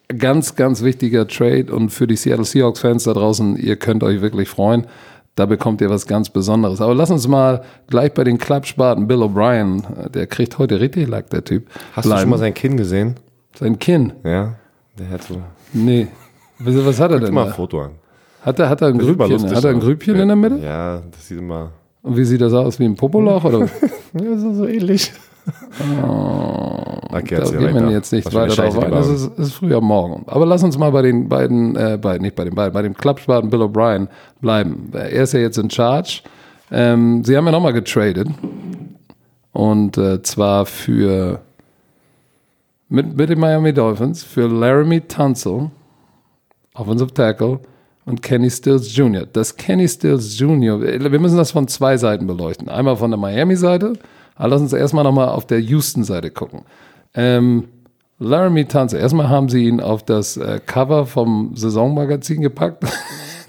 ganz, 0.09 0.55
ganz 0.55 0.83
wichtiger 0.83 1.27
Trade 1.27 1.67
und 1.75 1.91
für 1.91 2.07
die 2.07 2.17
Seattle 2.17 2.45
Seahawks-Fans 2.45 3.05
da 3.05 3.13
draußen, 3.13 3.57
ihr 3.57 3.77
könnt 3.77 4.03
euch 4.05 4.21
wirklich 4.21 4.49
freuen. 4.49 4.87
Da 5.35 5.45
bekommt 5.45 5.81
ihr 5.83 5.91
was 5.91 6.07
ganz 6.07 6.31
Besonderes. 6.31 6.81
Aber 6.81 6.95
lass 6.95 7.11
uns 7.11 7.29
mal 7.29 7.63
gleich 7.89 8.15
bei 8.15 8.25
den 8.25 8.39
Klappspaten 8.39 9.07
Bill 9.07 9.23
O'Brien, 9.23 10.07
äh, 10.07 10.11
der 10.11 10.27
kriegt 10.27 10.59
heute 10.59 10.81
richtig 10.81 11.09
Lack, 11.09 11.29
der 11.31 11.45
Typ. 11.45 11.67
Hast 11.93 12.07
du 12.07 12.17
schon 12.17 12.31
mal 12.31 12.39
sein 12.39 12.55
Kinn 12.55 12.77
gesehen? 12.77 13.17
sein 13.59 13.79
Kinn? 13.79 14.13
Ja. 14.25 14.55
Der 14.99 15.11
hat 15.11 15.23
so. 15.25 15.41
Nee. 15.73 16.09
Was 16.59 17.01
hat 17.01 17.11
er 17.11 17.19
denn? 17.19 17.27
Guck 17.27 17.35
mal 17.35 17.47
ein? 17.49 17.53
Foto 17.53 17.83
an. 17.83 17.91
Hat 18.43 18.59
er, 18.59 18.69
hat 18.71 18.81
er 18.81 18.89
ein 18.89 18.99
Das 18.99 19.07
Grübchen? 19.07 19.55
Hat 19.55 19.65
er 19.65 19.71
ein. 19.71 19.81
Grübchen 19.81 20.17
in 20.17 20.29
der 20.29 20.37
Mitte? 20.37 20.59
Ja, 20.59 21.03
das 21.11 21.27
sieht 21.29 21.39
immer. 21.39 21.71
Und 22.07 22.17
wie 22.17 22.25
sieht 22.25 22.41
das 22.41 22.53
aus? 22.53 22.79
Wie 22.79 22.85
ein 22.85 22.95
Popoloch? 22.95 23.45
Oder? 23.45 23.69
Ja, 24.19 24.39
so, 24.39 24.55
so 24.55 24.67
ähnlich. 24.67 25.13
okay, 27.11 27.37
Da 27.37 27.45
gehen 27.51 27.61
wir 27.61 27.75
weiter. 27.75 27.91
jetzt 27.91 28.13
nicht 28.13 28.33
weiter 28.33 28.55
drauf 28.55 28.79
ein. 28.79 28.91
bauen. 28.91 29.15
ist, 29.15 29.27
ist 29.39 29.53
früh 29.55 29.75
am 29.75 29.85
Morgen. 29.85 30.25
Aber 30.27 30.47
lass 30.47 30.63
uns 30.63 30.79
mal 30.79 30.91
bei 30.91 31.03
den 31.03 31.29
beiden, 31.29 31.77
äh, 31.77 31.99
bei, 32.01 32.17
nicht 32.19 32.35
bei 32.37 32.45
den 32.45 32.55
beiden, 32.55 32.73
bei 32.73 32.83
dem 32.83 32.95
Klappspaten 32.95 33.51
Bill 33.51 33.63
O'Brien 33.63 34.09
bleiben. 34.41 34.91
Er 34.93 35.11
ist 35.11 35.33
ja 35.35 35.41
jetzt 35.41 35.59
in 35.59 35.69
Charge. 35.69 36.23
Ähm, 36.71 37.25
sie 37.25 37.37
haben 37.37 37.45
ja 37.47 37.53
nochmal 37.53 37.73
getradet. 37.75 38.29
Und 39.53 39.99
äh, 39.99 40.23
zwar 40.23 40.65
für 40.67 41.41
mit, 42.89 43.17
mit 43.17 43.29
den 43.29 43.41
Miami 43.41 43.73
Dolphins 43.75 44.23
für 44.23 44.47
Laramie 44.49 45.01
Tunsil, 45.01 45.71
Offensive 46.75 47.13
Tackle, 47.13 47.59
und 48.07 48.23
Kenny 48.23 48.51
Stills 48.51 48.97
Jr. 48.97 49.27
Das 49.31 49.57
Kenny 49.57 49.87
Stills 49.87 50.39
Jr., 50.39 50.81
wir 50.81 51.19
müssen 51.21 51.37
das 51.37 51.51
von 51.51 51.69
zwei 51.69 51.99
Seiten 51.99 52.27
beleuchten. 52.27 52.69
Einmal 52.69 52.97
von 52.97 53.11
der 53.11 53.19
Miami-Seite, 53.19 53.95
aber 54.37 54.49
lass 54.49 54.63
uns 54.63 54.73
erstmal 54.73 55.05
nochmal 55.05 55.29
auf 55.29 55.47
der 55.47 55.61
Houston-Seite 55.61 56.31
gucken. 56.31 56.63
Ähm, 57.15 57.65
Laramie 58.19 58.65
Tunsil, 58.65 58.99
erstmal 58.99 59.29
haben 59.29 59.49
sie 59.51 59.67
ihn 59.67 59.81
auf 59.81 60.03
das 60.03 60.39
äh, 60.39 60.61
Cover 60.65 61.05
vom 61.05 61.53
Saisonmagazin 61.55 62.41
gepackt. 62.41 62.85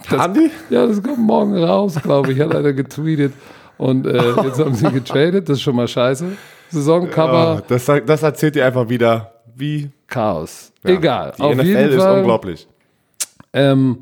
Das, 0.10 0.20
Haben 0.20 0.36
die? 0.36 0.74
ja, 0.74 0.88
das 0.88 1.04
kommt 1.04 1.20
morgen 1.20 1.54
raus, 1.62 1.96
glaube 2.02 2.32
ich, 2.32 2.40
hat 2.40 2.56
einer 2.56 2.72
getweetet. 2.72 3.34
Und 3.78 4.08
äh, 4.08 4.16
jetzt 4.46 4.58
haben 4.58 4.74
sie 4.74 4.90
getradet, 4.90 5.50
das 5.50 5.58
ist 5.58 5.64
schon 5.64 5.76
mal 5.76 5.90
scheiße. 5.90 6.28
Saisoncover, 6.70 7.58
Oh, 7.60 7.66
das, 7.68 7.92
das 8.06 8.24
erzählt 8.24 8.56
ihr 8.56 8.66
einfach 8.66 8.88
wieder, 8.88 9.34
wie. 9.54 9.90
Chaos. 10.08 10.72
ja, 10.86 10.92
Egal. 10.92 11.34
Die 11.38 11.42
auf 11.42 11.56
NFL 11.56 11.66
jeden 11.66 11.90
ist 11.90 12.02
Fall, 12.02 12.20
unglaublich. 12.20 12.68
Ähm, 13.52 13.98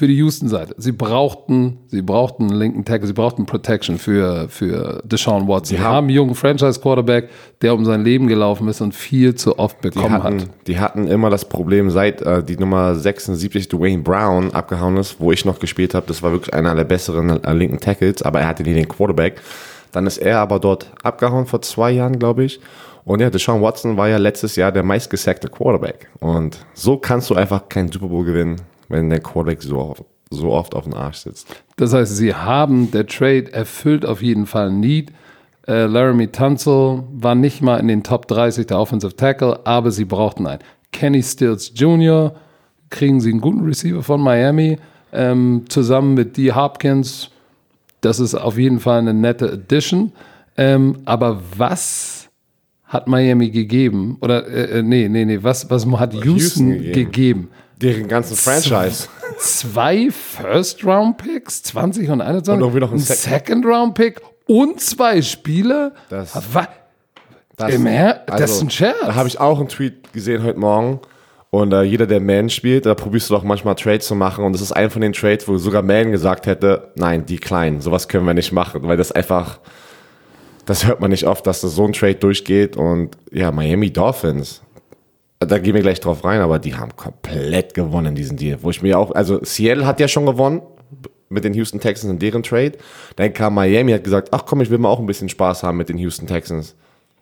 für 0.00 0.06
die 0.08 0.16
Houston-Seite. 0.16 0.74
Sie 0.78 0.92
brauchten, 0.92 1.78
sie 1.88 2.00
brauchten 2.02 2.44
einen 2.50 2.58
linken 2.58 2.84
Tackle, 2.84 3.06
sie 3.06 3.12
brauchten 3.12 3.44
Protection 3.46 3.98
für, 3.98 4.48
für 4.48 5.02
Deshaun 5.04 5.46
Watson. 5.46 5.76
Sie 5.76 5.82
haben- 5.82 5.94
haben 5.94 6.06
einen 6.08 6.16
jungen 6.16 6.34
Franchise-Quarterback, 6.34 7.28
der 7.62 7.74
um 7.74 7.84
sein 7.84 8.02
Leben 8.02 8.26
gelaufen 8.26 8.66
ist 8.68 8.80
und 8.80 8.94
viel 8.94 9.34
zu 9.34 9.58
oft 9.58 9.76
Die 9.84 9.90
bekommen 9.90 10.22
hatten, 10.22 10.40
hat. 10.40 10.48
die 10.66 10.78
hatten 10.80 11.06
immer 11.06 11.28
das 11.30 11.44
Problem, 11.44 11.90
seit 11.90 12.22
äh, 12.22 12.42
die 12.42 12.56
Nummer 12.56 12.94
76 12.94 13.68
Dwayne 13.68 14.02
Brown 14.02 14.52
abgehauen 14.52 14.96
ist, 14.96 15.20
wo 15.20 15.30
ich 15.32 15.44
noch 15.44 15.58
gespielt 15.58 15.94
habe, 15.94 16.06
das 16.08 16.22
war 16.22 16.32
wirklich 16.32 16.54
einer 16.54 16.74
der 16.74 16.84
besseren 16.84 17.44
äh, 17.44 17.52
linken 17.52 17.78
Tackles, 17.78 18.22
aber 18.22 18.40
er 18.40 18.48
hatte 18.48 18.62
nie 18.62 18.74
den 18.74 18.88
Quarterback. 18.88 19.40
Dann 19.92 20.06
ist 20.06 20.18
er 20.18 20.38
aber 20.40 20.58
dort 20.60 20.90
abgehauen 21.02 21.46
vor 21.46 21.60
zwei 21.62 21.90
Jahren, 21.90 22.18
glaube 22.18 22.44
ich. 22.44 22.58
Und 23.04 23.20
ja, 23.20 23.28
Deshaun 23.28 23.60
Watson 23.60 23.96
war 23.96 24.08
ja 24.08 24.16
letztes 24.18 24.56
Jahr 24.56 24.72
der 24.72 24.82
meistgesackte 24.82 25.48
Quarterback. 25.48 26.08
Und 26.20 26.58
so 26.74 26.96
kannst 26.96 27.28
du 27.28 27.34
einfach 27.34 27.68
keinen 27.68 27.90
Super 27.92 28.06
Bowl 28.08 28.24
gewinnen, 28.24 28.56
wenn 28.90 29.08
der 29.08 29.20
Quarterback 29.20 29.62
so, 29.62 29.78
oft- 29.78 30.04
so 30.30 30.50
oft 30.52 30.74
auf 30.74 30.84
dem 30.84 30.94
Arsch 30.94 31.18
sitzt. 31.18 31.46
Das 31.76 31.94
heißt, 31.94 32.14
sie 32.14 32.34
haben, 32.34 32.90
der 32.90 33.06
Trade 33.06 33.52
erfüllt 33.52 34.04
auf 34.04 34.22
jeden 34.22 34.46
Fall 34.46 34.70
Need. 34.70 35.10
Äh, 35.66 35.86
Laramie 35.86 36.26
Tunsil 36.26 37.04
war 37.12 37.34
nicht 37.34 37.62
mal 37.62 37.78
in 37.78 37.88
den 37.88 38.02
Top 38.02 38.26
30 38.28 38.66
der 38.66 38.78
Offensive 38.78 39.16
Tackle, 39.16 39.60
aber 39.64 39.90
sie 39.90 40.04
brauchten 40.04 40.46
einen. 40.46 40.60
Kenny 40.92 41.22
Stills 41.22 41.72
Jr. 41.74 42.34
kriegen 42.90 43.20
sie 43.20 43.30
einen 43.30 43.40
guten 43.40 43.64
Receiver 43.64 44.02
von 44.02 44.20
Miami, 44.20 44.78
ähm, 45.12 45.64
zusammen 45.68 46.14
mit 46.14 46.36
D. 46.36 46.52
Hopkins. 46.52 47.30
das 48.00 48.18
ist 48.18 48.34
auf 48.34 48.56
jeden 48.58 48.80
Fall 48.80 48.98
eine 49.00 49.14
nette 49.14 49.52
Addition. 49.52 50.12
Ähm, 50.56 50.96
aber 51.04 51.40
was 51.56 52.28
hat 52.84 53.06
Miami 53.06 53.50
gegeben? 53.50 54.16
Oder, 54.20 54.46
äh, 54.48 54.78
äh 54.78 54.82
nee, 54.82 55.08
nee, 55.08 55.24
nee, 55.24 55.38
was, 55.42 55.70
was 55.70 55.86
hat 55.86 56.12
Houston, 56.14 56.32
Houston 56.32 56.70
gegeben? 56.70 56.92
gegeben? 56.92 57.48
Deren 57.80 58.08
ganzen 58.08 58.36
Franchise. 58.36 59.08
Zwei 59.38 60.10
First-Round-Picks, 60.10 61.62
20 61.62 62.10
und 62.10 62.20
21. 62.20 62.52
Und 62.52 62.60
irgendwie 62.60 62.80
noch 62.80 62.90
ein, 62.92 62.98
ein 62.98 62.98
Second-Round-Pick 62.98 64.20
und 64.46 64.80
zwei 64.80 65.22
Spieler. 65.22 65.92
Das, 66.08 66.34
was? 66.52 66.68
Das, 67.56 67.74
Im 67.74 67.86
Her 67.86 68.22
also, 68.26 68.42
das 68.42 68.50
ist 68.52 68.62
ein 68.62 68.70
Scherz. 68.70 68.96
Da 69.04 69.14
habe 69.14 69.28
ich 69.28 69.38
auch 69.38 69.58
einen 69.58 69.68
Tweet 69.68 70.12
gesehen 70.12 70.42
heute 70.42 70.58
Morgen. 70.58 71.00
Und 71.50 71.72
äh, 71.72 71.82
jeder, 71.82 72.06
der 72.06 72.20
Man 72.20 72.48
spielt, 72.48 72.86
da 72.86 72.94
probierst 72.94 73.28
du 73.28 73.34
doch 73.34 73.42
manchmal 73.42 73.74
Trades 73.74 74.06
zu 74.06 74.14
machen. 74.14 74.44
Und 74.44 74.52
das 74.52 74.62
ist 74.62 74.72
ein 74.72 74.88
von 74.88 75.02
den 75.02 75.12
Trades, 75.12 75.46
wo 75.48 75.58
sogar 75.58 75.82
Man 75.82 76.12
gesagt 76.12 76.46
hätte, 76.46 76.92
nein, 76.94 77.26
die 77.26 77.38
kleinen, 77.38 77.80
sowas 77.80 78.08
können 78.08 78.24
wir 78.24 78.34
nicht 78.34 78.52
machen, 78.52 78.82
weil 78.84 78.96
das 78.96 79.12
einfach, 79.12 79.58
das 80.64 80.86
hört 80.86 81.00
man 81.00 81.10
nicht 81.10 81.26
oft, 81.26 81.46
dass 81.46 81.60
das 81.60 81.74
so 81.74 81.84
ein 81.84 81.92
Trade 81.92 82.14
durchgeht. 82.14 82.76
Und 82.76 83.16
ja, 83.32 83.50
Miami 83.50 83.92
Dolphins, 83.92 84.62
da 85.46 85.58
gehen 85.58 85.74
wir 85.74 85.80
gleich 85.80 86.00
drauf 86.00 86.24
rein, 86.24 86.40
aber 86.40 86.58
die 86.58 86.74
haben 86.74 86.94
komplett 86.96 87.72
gewonnen, 87.72 88.14
diesen 88.14 88.36
Deal. 88.36 88.58
Wo 88.62 88.70
ich 88.70 88.82
mir 88.82 88.98
auch, 88.98 89.10
also 89.12 89.42
Seattle 89.42 89.86
hat 89.86 89.98
ja 89.98 90.06
schon 90.06 90.26
gewonnen 90.26 90.60
mit 91.30 91.44
den 91.44 91.54
Houston 91.54 91.80
Texans 91.80 92.12
in 92.12 92.18
deren 92.18 92.42
Trade. 92.42 92.72
Dann 93.16 93.32
kam 93.32 93.54
Miami, 93.54 93.92
hat 93.92 94.04
gesagt, 94.04 94.28
ach 94.32 94.44
komm, 94.44 94.60
ich 94.60 94.70
will 94.70 94.78
mal 94.78 94.90
auch 94.90 95.00
ein 95.00 95.06
bisschen 95.06 95.28
Spaß 95.28 95.62
haben 95.62 95.78
mit 95.78 95.88
den 95.88 95.96
Houston 95.98 96.26
Texans. 96.26 96.76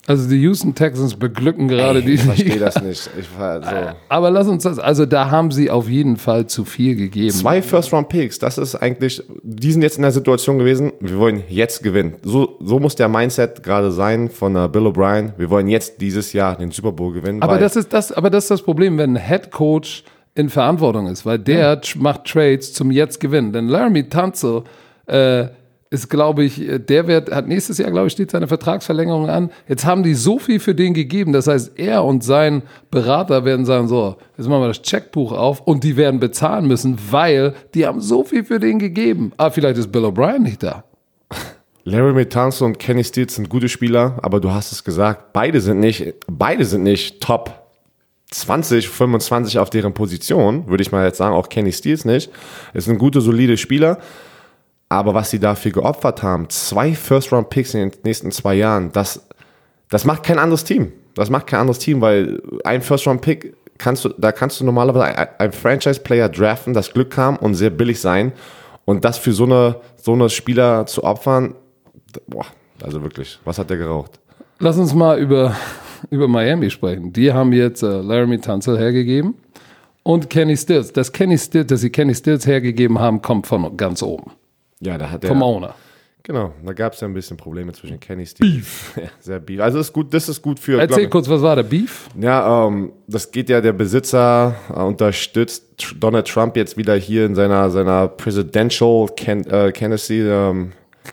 Also 0.09 0.27
die 0.27 0.41
Houston 0.41 0.75
Texans 0.75 1.15
beglücken 1.15 1.69
gerade 1.69 1.99
Ey, 1.99 2.05
die. 2.07 2.15
Ich 2.15 2.23
verstehe 2.23 2.59
das 2.59 2.81
nicht. 2.81 3.11
Ich, 3.21 3.29
so. 3.37 3.77
Aber 4.09 4.31
lass 4.31 4.49
uns 4.49 4.63
das, 4.63 4.79
also 4.79 5.05
da 5.05 5.31
haben 5.31 5.51
sie 5.51 5.71
auf 5.71 5.87
jeden 5.87 6.17
Fall 6.17 6.47
zu 6.47 6.65
viel 6.65 6.97
gegeben. 6.97 7.31
Zwei 7.31 7.61
First-Round-Picks, 7.61 8.39
das 8.39 8.57
ist 8.57 8.75
eigentlich, 8.75 9.23
die 9.43 9.71
sind 9.71 9.83
jetzt 9.83 9.97
in 9.97 10.03
der 10.03 10.13
Situation 10.13 10.59
gewesen, 10.59 10.93
wir 11.01 11.19
wollen 11.19 11.43
jetzt 11.51 11.83
gewinnen. 11.83 12.15
So, 12.23 12.57
so 12.59 12.81
muss 12.81 12.95
der 12.95 13.09
Mindset 13.09 13.63
gerade 13.63 13.93
sein 13.93 14.31
von 14.31 14.57
uh, 14.57 14.67
Bill 14.67 14.87
O'Brien. 14.87 15.33
Wir 15.37 15.51
wollen 15.51 15.69
jetzt 15.69 16.01
dieses 16.01 16.33
Jahr 16.33 16.57
den 16.57 16.71
Super 16.71 16.93
Bowl 16.93 17.13
gewinnen. 17.13 17.43
Aber 17.43 17.59
das 17.59 17.77
ist 17.77 17.93
das, 17.93 18.11
aber 18.11 18.31
das 18.31 18.45
ist 18.45 18.51
das 18.51 18.63
Problem, 18.63 18.97
wenn 18.97 19.15
ein 19.15 19.23
Head 19.23 19.51
Coach 19.51 20.05
in 20.35 20.49
Verantwortung 20.49 21.07
ist, 21.09 21.27
weil 21.27 21.39
der 21.39 21.83
ja. 21.85 22.01
macht 22.01 22.25
Trades 22.25 22.73
zum 22.73 22.91
jetzt 22.91 23.21
gewinnen. 23.21 23.53
Denn 23.53 23.69
Laramie 23.69 24.05
Tunzel, 24.05 24.63
äh, 25.05 25.49
ist, 25.91 26.11
glaube 26.11 26.45
ich, 26.45 26.61
äh, 26.61 26.79
der 26.79 27.07
wird, 27.07 27.31
hat 27.31 27.49
nächstes 27.49 27.79
Jahr, 27.79 27.91
glaube 27.91 28.09
ich, 28.09 28.13
steht 28.13 28.31
seine 28.31 28.49
Vertragsverlängerung 28.49 29.29
an. 29.29 29.51
Jetzt 29.69 29.85
haben 29.85 30.03
die 30.03 30.15
so 30.15 30.39
viel 30.39 30.61
für 30.61 30.75
den 30.75 30.95
gegeben. 30.95 31.33
Das 31.33 31.47
heißt, 31.47 31.79
er 31.79 32.05
und 32.05 32.23
sein 32.23 32.63
Berater 32.91 33.45
werden 33.45 33.65
sagen, 33.65 33.89
so, 33.89 34.17
jetzt 34.37 34.49
machen 34.49 34.63
wir 34.63 34.69
das 34.69 34.83
Checkbuch 34.83 35.33
auf 35.33 35.61
und 35.61 35.85
die 35.85 35.97
werden 35.97 36.21
bezahlen 36.21 36.67
müssen, 36.67 36.99
weil 37.11 37.55
die 37.75 37.87
haben 37.87 38.01
so 38.01 38.25
viel 38.25 38.45
für 38.45 38.59
den 38.59 38.79
gegeben. 38.79 39.33
Aber 39.37 39.51
vielleicht 39.51 39.79
ist 39.79 39.91
Bill 39.91 40.05
O'Brien 40.05 40.41
nicht 40.41 40.63
da. 40.63 40.85
Larry 41.85 42.13
Metanzo 42.13 42.67
und 42.67 42.79
Kenny 42.79 43.03
Stills 43.03 43.37
sind 43.37 43.49
gute 43.49 43.69
Spieler, 43.71 44.19
aber 44.21 44.41
du 44.41 44.51
hast 44.51 44.73
es 44.73 44.85
gesagt, 44.85 45.33
beide 45.33 45.63
sind 45.63 45.81
nicht, 45.81 46.15
beide 46.27 46.67
sind 46.67 46.83
nicht 46.83 47.23
top 47.23 47.69
20, 48.31 48.91
25 48.91 49.59
auf 49.59 49.71
deren 49.71 49.95
Position, 49.95 50.69
würde 50.69 50.83
ich 50.83 50.93
mal 50.93 51.07
jetzt 51.07 51.17
sagen, 51.17 51.35
auch 51.35 51.49
Kenny 51.49 51.73
Stills 51.73 52.05
nicht. 52.05 52.31
Es 52.75 52.85
sind 52.85 52.99
gute, 52.99 53.23
solide 53.23 53.57
Spieler. 53.57 53.99
Aber 54.89 55.15
was 55.15 55.31
sie 55.31 55.39
dafür 55.39 55.73
geopfert 55.73 56.23
haben, 56.23 56.49
zwei 56.49 56.95
First-Round-Picks 56.95 57.75
in 57.75 57.91
den 57.91 57.99
nächsten 58.05 58.31
zwei 58.31 58.55
Jahren, 58.55 58.91
das, 58.93 59.27
das 59.91 60.05
macht 60.05 60.23
kein 60.23 60.39
anderes 60.39 60.65
Team. 60.65 60.93
Das 61.15 61.31
macht 61.31 61.47
kein 61.47 61.61
anderes 61.61 61.79
Team, 61.79 62.01
weil 62.01 62.41
ein 62.65 62.81
First-Round-Pick 62.81 63.55
kannst 63.77 64.05
du, 64.05 64.11
da 64.11 64.33
kannst 64.33 64.61
du 64.61 64.65
normalerweise 64.65 65.39
einen 65.39 65.53
Franchise-Player 65.53 66.29
draften, 66.29 66.75
das 66.75 66.93
Glück 66.93 67.17
haben 67.17 67.37
und 67.37 67.55
sehr 67.55 67.71
billig 67.71 68.01
sein. 68.01 68.33
Und 68.85 69.05
das 69.05 69.19
für 69.19 69.33
so 69.33 69.45
eine, 69.45 69.77
so 69.97 70.15
eine 70.15 70.31
Spieler 70.31 70.87
zu 70.87 71.05
opfern, 71.05 71.55
boah, 72.27 72.47
also 72.83 73.03
wirklich, 73.03 73.39
was 73.45 73.59
hat 73.59 73.69
der 73.69 73.77
geraucht? 73.77 74.19
Lass 74.61 74.79
uns 74.79 74.95
mal 74.95 75.19
über, 75.19 75.55
über 76.11 76.29
Miami 76.29 76.71
sprechen. 76.71 77.13
Die 77.13 77.33
haben 77.33 77.53
jetzt 77.53 77.83
äh, 77.83 78.01
Laramie 78.01 78.39
Tunzel 78.39 78.79
hergegeben 78.79 79.35
und 80.03 80.31
Kenny 80.31 80.57
Stills. 80.57 80.93
Das 80.93 81.13
Kenny 81.13 81.37
Stills, 81.37 81.67
dass 81.67 81.81
sie 81.83 81.91
Kenny 81.91 82.15
Stills 82.15 82.47
hergegeben 82.47 82.99
haben, 82.99 83.21
kommt 83.21 83.47
von 83.47 83.77
ganz 83.77 84.03
oben. 84.03 84.33
Ja, 84.81 84.99
da 84.99 85.11
hat 85.11 85.25
er. 85.25 85.29
Vom 85.29 85.43
Owner. 85.43 85.75
Genau, 86.29 86.53
da 86.63 86.75
gab 86.75 86.93
es 86.93 87.01
ja 87.01 87.09
ein 87.09 87.15
bisschen 87.15 87.39
Probleme 87.39 87.73
zwischen 87.73 87.99
Kenny 87.99 88.27
Steve. 88.27 88.57
Beef. 88.57 88.93
Ja, 88.97 89.09
sehr 89.19 89.41
Beef. 89.41 89.61
Also 89.61 89.79
ist 89.79 89.95
gut, 89.95 90.13
das 90.13 90.29
ist 90.29 90.43
gut 90.43 90.61
für. 90.61 90.79
Erzähl 90.79 91.05
glaub, 91.05 91.13
kurz, 91.13 91.29
was 91.31 91.41
war 91.41 91.57
der 91.57 91.63
Beef? 91.63 92.09
Ja, 92.21 92.67
ähm, 92.67 92.93
das 93.07 93.31
geht 93.31 93.49
ja, 93.49 93.63
der 93.63 93.73
Besitzer 93.73 94.55
äh, 94.69 94.79
unterstützt 94.79 95.65
Donald 95.99 96.29
Trump 96.29 96.55
jetzt 96.57 96.77
wieder 96.77 96.95
hier 96.97 97.25
in 97.25 97.35
seiner, 97.35 97.71
seiner 97.71 98.09
Presidential 98.09 99.07
Can 99.17 99.43
äh, 99.47 99.73
Candidacy 99.73 100.21
ähm, 100.21 100.73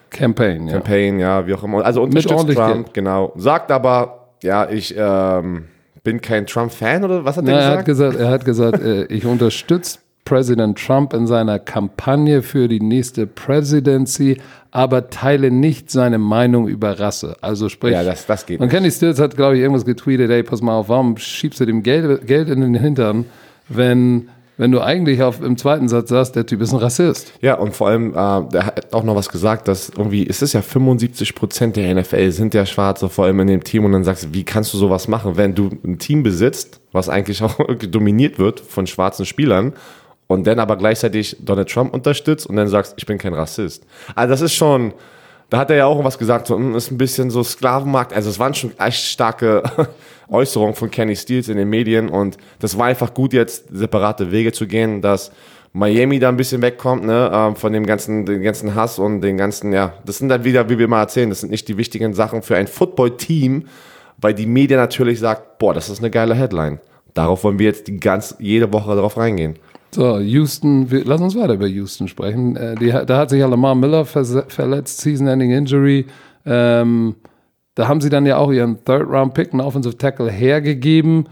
Campaign, 0.10 0.67
ja. 0.67 0.73
Campaign, 0.73 1.19
ja, 1.19 1.47
wie 1.47 1.54
auch 1.54 1.63
immer. 1.63 1.86
Also 1.86 2.01
unterstützt 2.04 2.54
Trump, 2.54 2.86
Geld. 2.88 2.93
genau. 2.93 3.32
Sagt 3.38 3.71
aber, 3.71 4.32
ja, 4.43 4.69
ich 4.69 4.93
ähm, 4.97 5.69
bin 6.04 6.19
kein 6.19 6.45
Trump-Fan 6.45 7.06
oder 7.06 7.23
was 7.23 7.38
hat 7.38 7.47
er 7.47 7.54
gesagt? 7.54 7.69
Er 7.69 7.78
hat 7.78 7.86
gesagt, 7.86 8.19
er 8.19 8.30
hat 8.30 8.45
gesagt 8.45 8.82
äh, 8.82 9.06
ich 9.06 9.25
unterstütze 9.25 9.99
Präsident 10.25 10.83
Trump 10.83 11.13
in 11.13 11.27
seiner 11.27 11.59
Kampagne 11.59 12.41
für 12.41 12.67
die 12.67 12.79
nächste 12.79 13.27
Presidency, 13.27 14.41
aber 14.71 15.11
teile 15.11 15.51
nicht 15.51 15.91
seine 15.91 16.17
Meinung 16.17 16.67
über 16.67 16.99
Rasse. 16.99 17.38
Also 17.41 17.69
sprich, 17.69 17.93
ja, 17.93 18.03
das, 18.03 18.25
das 18.25 18.45
geht 18.47 18.59
und 18.59 18.69
Kenny 18.69 18.89
Stills 18.89 19.19
hat, 19.19 19.38
glaube 19.38 19.55
ich, 19.55 19.61
irgendwas 19.61 19.85
getweetet, 19.85 20.31
ey, 20.31 20.41
pass 20.41 20.63
mal 20.63 20.73
auf, 20.73 20.89
warum 20.89 21.15
schiebst 21.17 21.59
du 21.59 21.65
dem 21.65 21.83
Geld, 21.83 22.25
Geld 22.25 22.49
in 22.49 22.61
den 22.61 22.73
Hintern, 22.73 23.25
wenn 23.69 24.29
wenn 24.57 24.71
du 24.71 24.81
eigentlich 24.81 25.21
auf, 25.21 25.41
im 25.41 25.57
zweiten 25.57 25.89
Satz 25.89 26.09
sagst, 26.09 26.35
der 26.35 26.45
Typ 26.45 26.61
ist 26.61 26.71
ein 26.71 26.79
Rassist. 26.79 27.33
Ja, 27.41 27.55
und 27.55 27.75
vor 27.75 27.89
allem, 27.89 28.11
äh, 28.11 28.49
der 28.51 28.67
hat 28.67 28.93
auch 28.93 29.03
noch 29.03 29.15
was 29.15 29.27
gesagt, 29.27 29.67
dass 29.67 29.89
irgendwie, 29.89 30.23
ist 30.23 30.41
es 30.41 30.53
ja 30.53 30.61
75 30.61 31.35
Prozent 31.35 31.75
der 31.75 31.93
NFL 31.93 32.31
sind 32.31 32.53
ja 32.53 32.65
Schwarze, 32.65 33.09
vor 33.09 33.25
allem 33.25 33.41
in 33.41 33.47
dem 33.47 33.63
Team. 33.65 33.83
Und 33.83 33.91
dann 33.91 34.05
sagst 34.05 34.23
du, 34.23 34.27
wie 34.33 34.45
kannst 34.45 34.73
du 34.73 34.77
sowas 34.77 35.09
machen, 35.09 35.35
wenn 35.35 35.55
du 35.55 35.71
ein 35.83 35.99
Team 35.99 36.23
besitzt, 36.23 36.79
was 36.93 37.09
eigentlich 37.09 37.43
auch 37.43 37.57
dominiert 37.91 38.39
wird 38.39 38.61
von 38.61 38.88
schwarzen 38.88 39.25
Spielern 39.25 39.73
und 40.27 40.45
dann 40.47 40.59
aber 40.59 40.77
gleichzeitig 40.77 41.38
Donald 41.39 41.69
Trump 41.69 41.93
unterstützt 41.93 42.47
und 42.47 42.55
dann 42.55 42.67
sagst, 42.67 42.93
ich 42.97 43.05
bin 43.05 43.17
kein 43.17 43.33
Rassist. 43.33 43.85
Also 44.15 44.31
das 44.31 44.41
ist 44.41 44.53
schon, 44.53 44.93
da 45.49 45.59
hat 45.59 45.69
er 45.69 45.77
ja 45.77 45.85
auch 45.85 46.03
was 46.03 46.17
gesagt, 46.17 46.47
so, 46.47 46.55
hm, 46.55 46.75
ist 46.75 46.91
ein 46.91 46.97
bisschen 46.97 47.29
so 47.29 47.43
Sklavenmarkt. 47.43 48.13
Also 48.13 48.29
es 48.29 48.39
waren 48.39 48.53
schon 48.53 48.77
echt 48.79 49.03
starke 49.03 49.63
Äußerungen 50.27 50.75
von 50.75 50.89
Kenny 50.89 51.15
Steels 51.15 51.49
in 51.49 51.57
den 51.57 51.69
Medien 51.69 52.09
und 52.09 52.38
das 52.59 52.77
war 52.77 52.88
einfach 52.88 53.13
gut, 53.13 53.33
jetzt 53.33 53.65
separate 53.71 54.31
Wege 54.31 54.51
zu 54.51 54.65
gehen, 54.65 55.01
dass 55.01 55.31
Miami 55.75 56.19
da 56.19 56.29
ein 56.29 56.38
bisschen 56.38 56.61
wegkommt, 56.61 57.03
ne, 57.05 57.29
ähm, 57.33 57.55
von 57.57 57.73
dem 57.73 57.85
ganzen, 57.85 58.25
den 58.25 58.41
ganzen 58.41 58.75
Hass 58.75 58.97
und 58.97 59.19
den 59.19 59.38
ganzen, 59.38 59.73
ja, 59.73 59.93
das 60.05 60.19
sind 60.19 60.29
dann 60.29 60.45
wieder, 60.45 60.69
wie 60.69 60.79
wir 60.79 60.88
mal 60.88 61.01
erzählen, 61.01 61.29
das 61.29 61.41
sind 61.41 61.51
nicht 61.51 61.67
die 61.67 61.77
wichtigen 61.77 62.13
Sachen 62.13 62.41
für 62.41 62.55
ein 62.55 62.67
Football-Team, 62.67 63.67
weil 64.17 64.33
die 64.33 64.45
Medien 64.45 64.79
natürlich 64.79 65.19
sagt, 65.19 65.59
boah, 65.59 65.73
das 65.73 65.89
ist 65.89 65.99
eine 65.99 66.09
geile 66.09 66.33
Headline. 66.33 66.79
Darauf 67.13 67.43
wollen 67.43 67.59
wir 67.59 67.65
jetzt 67.65 67.88
die 67.88 67.99
ganz, 67.99 68.35
jede 68.39 68.71
Woche 68.71 68.95
darauf 68.95 69.17
reingehen. 69.17 69.59
So, 69.95 70.19
Houston, 70.19 70.91
wir, 70.91 71.05
lass 71.05 71.21
uns 71.21 71.38
weiter 71.38 71.53
über 71.53 71.67
Houston 71.67 72.10
sprechen. 72.10 72.58
Äh, 72.58 72.75
die, 72.75 72.91
da 72.91 73.17
hat 73.17 73.29
sich 73.29 73.39
ja 73.39 73.47
Lamar 73.47 73.75
Miller 73.75 74.03
verletzt, 74.03 74.99
Season-Ending 74.99 75.51
Injury. 75.51 76.05
Ähm, 76.45 77.15
da 77.75 77.88
haben 77.88 78.01
sie 78.01 78.10
dann 78.10 78.25
ja 78.25 78.36
auch 78.36 78.51
ihren 78.51 78.84
Third-Round-Pick, 78.84 79.53
einen 79.53 79.62
Offensive 79.62 79.97
Tackle, 79.97 80.29
hergegeben 80.29 81.29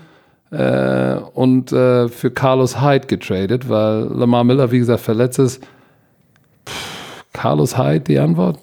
äh, 0.51 1.15
und 1.33 1.73
äh, 1.73 2.07
für 2.07 2.31
Carlos 2.31 2.81
Hyde 2.81 3.07
getradet, 3.07 3.67
weil 3.67 4.03
Lamar 4.05 4.45
Miller, 4.45 4.71
wie 4.71 4.79
gesagt, 4.79 5.01
verletzt 5.01 5.39
ist. 5.39 5.61
Pff, 6.65 7.25
Carlos 7.33 7.77
Hyde, 7.77 8.05
die 8.05 8.17
Antwort? 8.17 8.59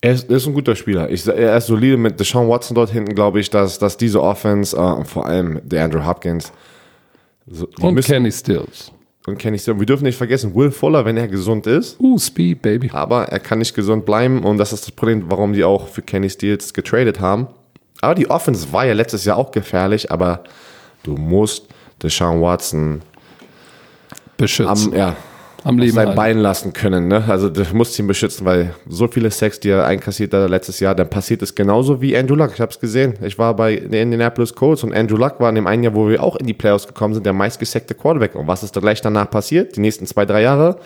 Er 0.00 0.14
ist, 0.14 0.28
er 0.28 0.38
ist, 0.38 0.48
ein 0.48 0.54
guter 0.54 0.74
Spieler. 0.74 1.08
Ich, 1.10 1.28
er 1.28 1.58
ist 1.58 1.68
solide 1.68 1.96
mit 1.96 2.18
Deshaun 2.18 2.48
Watson 2.48 2.74
dort 2.74 2.90
hinten, 2.90 3.14
glaube 3.14 3.38
ich, 3.38 3.50
dass, 3.50 3.78
dass 3.78 3.96
diese 3.96 4.20
Offense, 4.20 4.76
äh, 4.76 5.04
vor 5.04 5.26
allem 5.26 5.60
der 5.62 5.84
Andrew 5.84 6.04
Hopkins, 6.04 6.52
so, 7.46 7.68
und 7.80 7.94
müssen, 7.94 8.12
Kenny 8.12 8.32
Stills. 8.32 8.92
Und 9.26 9.38
Kenny 9.38 9.58
Stills. 9.58 9.78
Wir 9.78 9.86
dürfen 9.86 10.04
nicht 10.04 10.16
vergessen, 10.16 10.54
Will 10.54 10.70
Fuller, 10.70 11.04
wenn 11.04 11.16
er 11.16 11.28
gesund 11.28 11.66
ist. 11.66 11.98
Uh, 12.00 12.18
Speed, 12.18 12.62
Baby. 12.62 12.90
Aber 12.92 13.28
er 13.28 13.40
kann 13.40 13.58
nicht 13.58 13.74
gesund 13.74 14.04
bleiben 14.04 14.44
und 14.44 14.58
das 14.58 14.72
ist 14.72 14.86
das 14.86 14.92
Problem, 14.92 15.24
warum 15.28 15.52
die 15.52 15.64
auch 15.64 15.88
für 15.88 16.02
Kenny 16.02 16.30
Stills 16.30 16.72
getradet 16.72 17.20
haben. 17.20 17.48
Aber 18.00 18.14
die 18.14 18.28
Offense 18.28 18.72
war 18.72 18.84
ja 18.84 18.94
letztes 18.94 19.24
Jahr 19.24 19.36
auch 19.36 19.50
gefährlich, 19.52 20.10
aber 20.10 20.42
du 21.04 21.12
musst 21.12 21.66
Deshaun 22.02 22.40
Watson 22.40 23.02
beschützen. 24.36 24.92
Am, 24.92 24.98
ja, 24.98 25.16
am 25.64 25.78
Leben 25.78 25.92
sein 25.92 26.14
Bein 26.14 26.38
lassen 26.38 26.72
können. 26.72 27.08
Ne? 27.08 27.24
Also 27.28 27.48
du 27.48 27.64
musst 27.72 27.98
ihn 27.98 28.06
beschützen, 28.06 28.44
weil 28.44 28.74
so 28.88 29.06
viele 29.08 29.30
Sex, 29.30 29.60
die 29.60 29.70
er 29.70 29.86
einkassiert 29.86 30.34
hat 30.34 30.50
letztes 30.50 30.80
Jahr, 30.80 30.94
dann 30.94 31.08
passiert 31.08 31.42
es 31.42 31.54
genauso 31.54 32.00
wie 32.00 32.16
Andrew 32.16 32.34
Luck. 32.34 32.52
Ich 32.54 32.60
habe 32.60 32.70
es 32.70 32.80
gesehen. 32.80 33.14
Ich 33.22 33.38
war 33.38 33.54
bei 33.54 33.76
den 33.76 33.92
Indianapolis 33.92 34.54
Colts 34.54 34.82
und 34.84 34.94
Andrew 34.94 35.16
Luck 35.16 35.40
war 35.40 35.48
in 35.48 35.54
dem 35.54 35.66
einen 35.66 35.84
Jahr, 35.84 35.94
wo 35.94 36.08
wir 36.08 36.22
auch 36.22 36.36
in 36.36 36.46
die 36.46 36.54
Playoffs 36.54 36.86
gekommen 36.86 37.14
sind, 37.14 37.26
der 37.26 37.32
meistgesackte 37.32 37.94
Quarterback. 37.94 38.34
Und 38.34 38.46
was 38.46 38.62
ist 38.62 38.74
da 38.76 38.80
gleich 38.80 39.00
danach 39.00 39.30
passiert? 39.30 39.76
Die 39.76 39.80
nächsten 39.80 40.06
zwei, 40.06 40.26
drei 40.26 40.42
Jahre? 40.42 40.78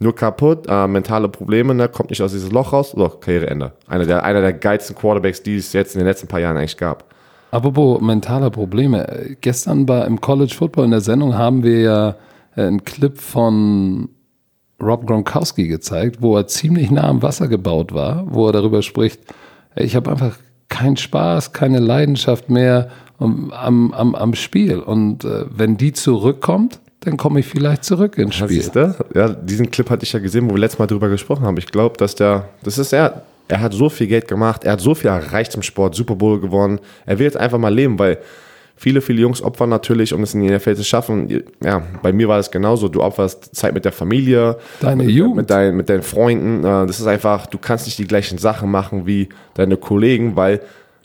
Nur 0.00 0.14
kaputt, 0.14 0.66
äh, 0.68 0.86
mentale 0.86 1.28
Probleme, 1.28 1.74
ne? 1.74 1.88
kommt 1.88 2.10
nicht 2.10 2.22
aus 2.22 2.30
dieses 2.30 2.52
Loch 2.52 2.72
raus. 2.72 2.92
So, 2.96 3.08
Karriereende. 3.08 3.72
Einer 3.88 4.06
der, 4.06 4.22
einer 4.22 4.40
der 4.40 4.52
geilsten 4.52 4.94
Quarterbacks, 4.94 5.42
die 5.42 5.56
es 5.56 5.72
jetzt 5.72 5.96
in 5.96 5.98
den 5.98 6.06
letzten 6.06 6.28
paar 6.28 6.38
Jahren 6.38 6.56
eigentlich 6.56 6.76
gab. 6.76 7.04
Apropos 7.50 8.00
mentale 8.00 8.50
Probleme. 8.50 9.36
Gestern 9.40 9.86
bei, 9.86 10.04
im 10.04 10.20
College 10.20 10.54
Football 10.54 10.84
in 10.84 10.90
der 10.92 11.00
Sendung 11.00 11.36
haben 11.36 11.64
wir 11.64 11.80
ja 11.80 12.14
einen 12.58 12.84
Clip 12.84 13.18
von 13.18 14.08
Rob 14.80 15.06
Gronkowski 15.06 15.68
gezeigt, 15.68 16.18
wo 16.20 16.36
er 16.36 16.46
ziemlich 16.46 16.90
nah 16.90 17.08
am 17.08 17.22
Wasser 17.22 17.48
gebaut 17.48 17.92
war, 17.92 18.26
wo 18.28 18.46
er 18.46 18.52
darüber 18.52 18.82
spricht, 18.82 19.20
ich 19.76 19.96
habe 19.96 20.10
einfach 20.10 20.38
keinen 20.68 20.96
Spaß, 20.96 21.52
keine 21.52 21.78
Leidenschaft 21.78 22.50
mehr 22.50 22.90
am, 23.18 23.50
am, 23.52 24.14
am 24.14 24.34
Spiel. 24.34 24.78
Und 24.78 25.24
äh, 25.24 25.46
wenn 25.50 25.76
die 25.76 25.92
zurückkommt, 25.92 26.80
dann 27.00 27.16
komme 27.16 27.40
ich 27.40 27.46
vielleicht 27.46 27.84
zurück 27.84 28.18
ins 28.18 28.36
Spiel. 28.36 28.70
Ja, 28.74 28.94
ja, 29.14 29.28
diesen 29.28 29.70
Clip 29.70 29.88
hatte 29.88 30.04
ich 30.04 30.12
ja 30.12 30.18
gesehen, 30.18 30.48
wo 30.48 30.54
wir 30.54 30.60
letztes 30.60 30.78
Mal 30.78 30.86
drüber 30.86 31.08
gesprochen 31.08 31.44
haben. 31.44 31.56
Ich 31.56 31.66
glaube, 31.66 31.96
dass 31.96 32.14
der, 32.14 32.48
das 32.62 32.78
ist 32.78 32.92
er, 32.92 33.22
er 33.48 33.60
hat 33.60 33.72
so 33.72 33.88
viel 33.88 34.06
Geld 34.06 34.28
gemacht, 34.28 34.64
er 34.64 34.72
hat 34.72 34.80
so 34.80 34.94
viel 34.94 35.10
erreicht 35.10 35.54
im 35.54 35.62
Sport, 35.62 35.94
Super 35.94 36.16
Bowl 36.16 36.40
gewonnen. 36.40 36.80
Er 37.06 37.18
will 37.18 37.24
jetzt 37.24 37.36
einfach 37.36 37.58
mal 37.58 37.72
leben, 37.72 37.98
weil 37.98 38.18
viele, 38.78 39.00
viele 39.00 39.20
Jungs 39.20 39.42
opfern 39.42 39.68
natürlich, 39.68 40.14
um 40.14 40.22
es 40.22 40.32
in 40.34 40.40
die 40.40 40.50
NFL 40.50 40.76
zu 40.76 40.84
schaffen. 40.84 41.42
Ja, 41.62 41.82
bei 42.02 42.12
mir 42.12 42.28
war 42.28 42.36
das 42.36 42.50
genauso. 42.50 42.88
Du 42.88 43.02
opferst 43.02 43.54
Zeit 43.54 43.74
mit 43.74 43.84
der 43.84 43.92
Familie, 43.92 44.56
deine 44.80 45.04
mit, 45.04 45.14
Jugend, 45.14 45.36
mit, 45.36 45.50
dein, 45.50 45.76
mit 45.76 45.88
deinen 45.88 46.02
Freunden. 46.02 46.60
Äh, 46.60 46.86
das 46.86 47.00
ist 47.00 47.06
einfach, 47.06 47.46
du 47.46 47.58
kannst 47.58 47.86
nicht 47.86 47.98
die 47.98 48.06
gleichen 48.06 48.38
Sachen 48.38 48.70
machen 48.70 49.06
wie 49.06 49.28
deine 49.54 49.76
Kollegen, 49.76 50.36
weil 50.36 50.60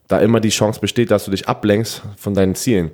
da 0.07 0.19
immer 0.19 0.39
die 0.39 0.49
Chance 0.49 0.79
besteht, 0.79 1.09
dass 1.09 1.25
du 1.25 1.31
dich 1.31 1.49
ablenkst 1.49 2.03
von 2.17 2.36
deinen 2.36 2.53
Zielen. 2.53 2.91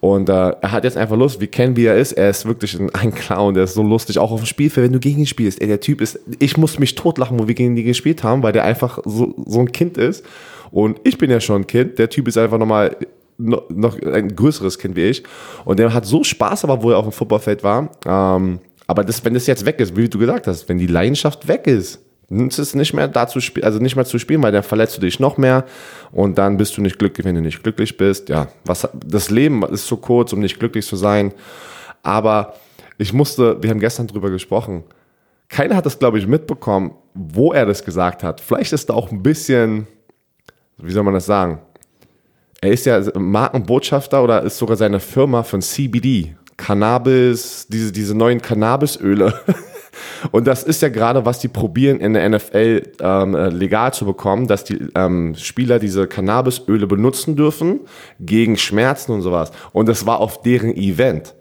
Und 0.00 0.28
äh, 0.28 0.32
er 0.60 0.72
hat 0.72 0.84
jetzt 0.84 0.96
einfach 0.96 1.16
Lust, 1.16 1.40
wir 1.40 1.46
kennen, 1.46 1.76
wie 1.76 1.86
er 1.86 1.96
ist. 1.96 2.12
Er 2.12 2.30
ist 2.30 2.46
wirklich 2.46 2.78
ein, 2.78 2.90
ein 2.94 3.14
Clown, 3.14 3.54
der 3.54 3.64
ist 3.64 3.74
so 3.74 3.82
lustig, 3.82 4.18
auch 4.18 4.32
auf 4.32 4.40
dem 4.40 4.46
Spielfeld, 4.46 4.86
wenn 4.86 4.92
du 4.92 5.00
gegen 5.00 5.20
ihn 5.20 5.26
spielst. 5.26 5.60
Ey, 5.60 5.66
der 5.66 5.80
Typ 5.80 6.00
ist, 6.00 6.18
ich 6.38 6.56
muss 6.56 6.78
mich 6.78 6.94
totlachen, 6.94 7.38
wo 7.38 7.46
wir 7.46 7.54
gegen 7.54 7.76
ihn 7.76 7.84
gespielt 7.84 8.22
haben, 8.22 8.42
weil 8.42 8.52
der 8.52 8.64
einfach 8.64 8.98
so, 9.04 9.34
so 9.46 9.60
ein 9.60 9.72
Kind 9.72 9.98
ist. 9.98 10.24
Und 10.70 11.00
ich 11.04 11.18
bin 11.18 11.30
ja 11.30 11.40
schon 11.40 11.62
ein 11.62 11.66
Kind. 11.66 11.98
Der 11.98 12.10
Typ 12.10 12.28
ist 12.28 12.36
einfach 12.36 12.58
nochmal 12.58 12.96
noch, 13.38 14.00
ein 14.00 14.34
größeres 14.34 14.78
Kind 14.78 14.96
wie 14.96 15.04
ich. 15.04 15.22
Und 15.64 15.78
der 15.78 15.92
hat 15.92 16.06
so 16.06 16.24
Spaß, 16.24 16.64
aber 16.64 16.82
wo 16.82 16.90
er 16.90 16.98
auf 16.98 17.04
dem 17.04 17.12
Footballfeld 17.12 17.62
war. 17.62 17.90
Ähm, 18.06 18.60
aber 18.86 19.04
das, 19.04 19.24
wenn 19.24 19.34
das 19.34 19.46
jetzt 19.46 19.64
weg 19.64 19.80
ist, 19.80 19.96
wie 19.96 20.08
du 20.08 20.18
gesagt 20.18 20.46
hast, 20.46 20.68
wenn 20.68 20.78
die 20.78 20.86
Leidenschaft 20.86 21.48
weg 21.48 21.66
ist, 21.66 22.00
nützt 22.28 22.58
es 22.58 22.74
nicht 22.74 22.94
mehr 22.94 23.08
dazu 23.08 23.38
also 23.62 23.78
nicht 23.78 23.96
mehr 23.96 24.04
zu 24.04 24.18
spielen, 24.18 24.42
weil 24.42 24.52
dann 24.52 24.62
verletzt 24.62 24.96
du 24.96 25.00
dich 25.00 25.20
noch 25.20 25.36
mehr 25.36 25.64
und 26.12 26.38
dann 26.38 26.56
bist 26.56 26.76
du 26.76 26.82
nicht 26.82 26.98
glücklich, 26.98 27.24
wenn 27.26 27.34
du 27.34 27.40
nicht 27.40 27.62
glücklich 27.62 27.96
bist. 27.96 28.28
Ja, 28.28 28.48
was 28.64 28.88
das 28.94 29.30
Leben 29.30 29.62
ist 29.64 29.86
zu 29.86 29.96
kurz, 29.96 30.32
um 30.32 30.40
nicht 30.40 30.58
glücklich 30.58 30.86
zu 30.86 30.96
sein. 30.96 31.32
Aber 32.02 32.54
ich 32.98 33.12
musste, 33.12 33.62
wir 33.62 33.70
haben 33.70 33.80
gestern 33.80 34.06
drüber 34.06 34.30
gesprochen. 34.30 34.84
Keiner 35.48 35.76
hat 35.76 35.86
das, 35.86 35.98
glaube 35.98 36.18
ich, 36.18 36.26
mitbekommen, 36.26 36.92
wo 37.14 37.52
er 37.52 37.66
das 37.66 37.84
gesagt 37.84 38.22
hat. 38.22 38.40
Vielleicht 38.40 38.72
ist 38.72 38.88
da 38.88 38.94
auch 38.94 39.10
ein 39.10 39.22
bisschen, 39.22 39.86
wie 40.78 40.92
soll 40.92 41.02
man 41.02 41.14
das 41.14 41.26
sagen? 41.26 41.60
Er 42.64 42.72
ist 42.72 42.86
ja 42.86 43.00
Markenbotschafter 43.14 44.22
oder 44.22 44.42
ist 44.42 44.58
sogar 44.58 44.76
seine 44.76 45.00
Firma 45.00 45.42
von 45.42 45.60
CBD, 45.60 46.34
Cannabis, 46.56 47.66
diese, 47.68 47.92
diese 47.92 48.14
neuen 48.14 48.40
Cannabisöle. 48.40 49.34
Und 50.32 50.46
das 50.46 50.62
ist 50.62 50.82
ja 50.82 50.88
gerade, 50.88 51.24
was 51.24 51.38
die 51.38 51.48
probieren 51.48 52.00
in 52.00 52.14
der 52.14 52.28
NFL 52.28 52.82
ähm, 53.00 53.34
äh, 53.34 53.48
legal 53.48 53.92
zu 53.92 54.04
bekommen, 54.06 54.46
dass 54.46 54.64
die 54.64 54.78
ähm, 54.94 55.34
Spieler 55.36 55.78
diese 55.78 56.06
Cannabisöle 56.06 56.86
benutzen 56.86 57.36
dürfen 57.36 57.80
gegen 58.18 58.56
Schmerzen 58.56 59.12
und 59.12 59.22
sowas. 59.22 59.52
Und 59.72 59.88
das 59.88 60.06
war 60.06 60.20
auf 60.20 60.42
deren 60.42 60.74
Event. 60.74 61.34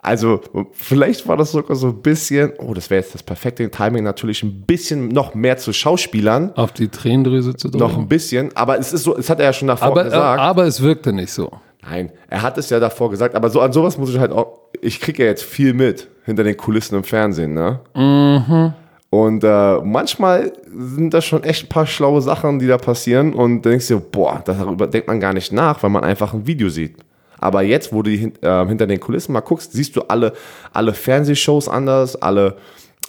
Also 0.00 0.40
vielleicht 0.72 1.26
war 1.26 1.36
das 1.36 1.52
sogar 1.52 1.76
so 1.76 1.88
ein 1.88 2.02
bisschen, 2.02 2.52
oh, 2.58 2.74
das 2.74 2.90
wäre 2.90 3.00
jetzt 3.00 3.14
das 3.14 3.22
perfekte 3.22 3.70
Timing, 3.70 4.04
natürlich 4.04 4.42
ein 4.42 4.62
bisschen 4.62 5.08
noch 5.08 5.34
mehr 5.34 5.56
zu 5.56 5.72
Schauspielern. 5.72 6.52
Auf 6.54 6.72
die 6.72 6.88
Tränendrüse 6.88 7.54
zu 7.56 7.68
drücken. 7.68 7.78
Noch 7.78 7.98
ein 7.98 8.08
bisschen, 8.08 8.54
aber 8.56 8.78
es 8.78 8.92
ist 8.92 9.04
so, 9.04 9.16
es 9.16 9.28
hat 9.28 9.40
er 9.40 9.46
ja 9.46 9.52
schon 9.52 9.68
davor 9.68 9.88
aber, 9.88 10.04
gesagt. 10.04 10.40
Aber 10.40 10.64
es 10.64 10.82
wirkte 10.82 11.12
nicht 11.12 11.32
so. 11.32 11.50
Nein, 11.82 12.10
er 12.28 12.42
hat 12.42 12.58
es 12.58 12.70
ja 12.70 12.80
davor 12.80 13.10
gesagt, 13.10 13.34
aber 13.34 13.50
so 13.50 13.60
an 13.60 13.72
sowas 13.72 13.98
muss 13.98 14.10
ich 14.10 14.18
halt 14.18 14.32
auch, 14.32 14.58
ich 14.80 15.00
kriege 15.00 15.22
ja 15.22 15.28
jetzt 15.28 15.44
viel 15.44 15.74
mit 15.74 16.08
hinter 16.24 16.44
den 16.44 16.56
Kulissen 16.56 16.96
im 16.96 17.04
Fernsehen, 17.04 17.54
ne? 17.54 17.80
Mhm. 17.94 18.74
Und 19.10 19.42
äh, 19.42 19.78
manchmal 19.82 20.52
sind 20.70 21.14
das 21.14 21.24
schon 21.24 21.42
echt 21.44 21.64
ein 21.64 21.68
paar 21.68 21.86
schlaue 21.86 22.20
Sachen, 22.20 22.58
die 22.58 22.66
da 22.66 22.76
passieren 22.76 23.32
und 23.32 23.62
denkst 23.62 23.88
dir, 23.88 24.00
boah, 24.00 24.42
darüber 24.44 24.86
denkt 24.86 25.08
man 25.08 25.18
gar 25.18 25.32
nicht 25.32 25.50
nach, 25.50 25.82
weil 25.82 25.90
man 25.90 26.04
einfach 26.04 26.34
ein 26.34 26.46
Video 26.46 26.68
sieht. 26.68 26.96
Aber 27.38 27.62
jetzt, 27.62 27.92
wo 27.92 28.02
du 28.02 28.10
äh, 28.10 28.30
hinter 28.66 28.86
den 28.86 29.00
Kulissen 29.00 29.32
mal 29.32 29.40
guckst, 29.40 29.72
siehst 29.72 29.96
du 29.96 30.02
alle, 30.02 30.32
alle 30.72 30.92
Fernsehshows 30.92 31.68
anders, 31.68 32.16
alle, 32.16 32.56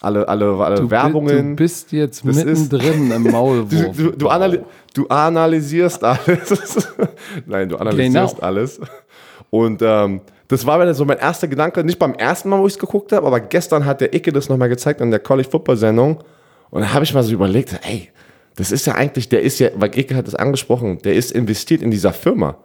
alle, 0.01 0.27
alle, 0.27 0.55
alle 0.57 0.75
du 0.75 0.91
Werbungen. 0.91 1.55
Du 1.55 1.63
bist 1.63 1.91
jetzt 1.91 2.25
das 2.25 2.35
mittendrin 2.35 3.11
im 3.11 3.23
Maulwurf. 3.31 3.95
Du, 3.95 4.03
du, 4.03 4.17
du, 4.17 4.27
analy 4.29 4.59
du 4.93 5.07
analysierst 5.07 6.03
alles. 6.03 6.87
Nein, 7.45 7.69
du 7.69 7.77
analysierst 7.77 8.35
genau. 8.35 8.47
alles. 8.47 8.79
Und 9.49 9.81
ähm, 9.81 10.21
das 10.47 10.65
war 10.65 10.93
so 10.93 11.05
mein 11.05 11.17
erster 11.17 11.47
Gedanke, 11.47 11.83
nicht 11.83 11.99
beim 11.99 12.13
ersten 12.13 12.49
Mal, 12.49 12.59
wo 12.59 12.67
ich 12.67 12.73
es 12.73 12.79
geguckt 12.79 13.11
habe, 13.11 13.25
aber 13.25 13.39
gestern 13.39 13.85
hat 13.85 14.01
der 14.01 14.13
Icke 14.13 14.31
das 14.31 14.49
nochmal 14.49 14.69
gezeigt 14.69 15.01
in 15.01 15.11
der 15.11 15.19
College 15.19 15.49
Football 15.49 15.77
Sendung. 15.77 16.23
Und 16.71 16.81
da 16.81 16.93
habe 16.93 17.03
ich 17.03 17.13
mal 17.13 17.23
so 17.23 17.33
überlegt, 17.33 17.79
ey, 17.83 18.09
das 18.55 18.71
ist 18.71 18.85
ja 18.85 18.95
eigentlich, 18.95 19.29
der 19.29 19.41
ist 19.41 19.59
ja, 19.59 19.69
weil 19.75 19.97
Icke 19.97 20.15
hat 20.15 20.27
das 20.27 20.35
angesprochen, 20.35 20.99
der 21.03 21.13
ist 21.13 21.31
investiert 21.31 21.81
in 21.81 21.91
dieser 21.91 22.13
Firma. 22.13 22.57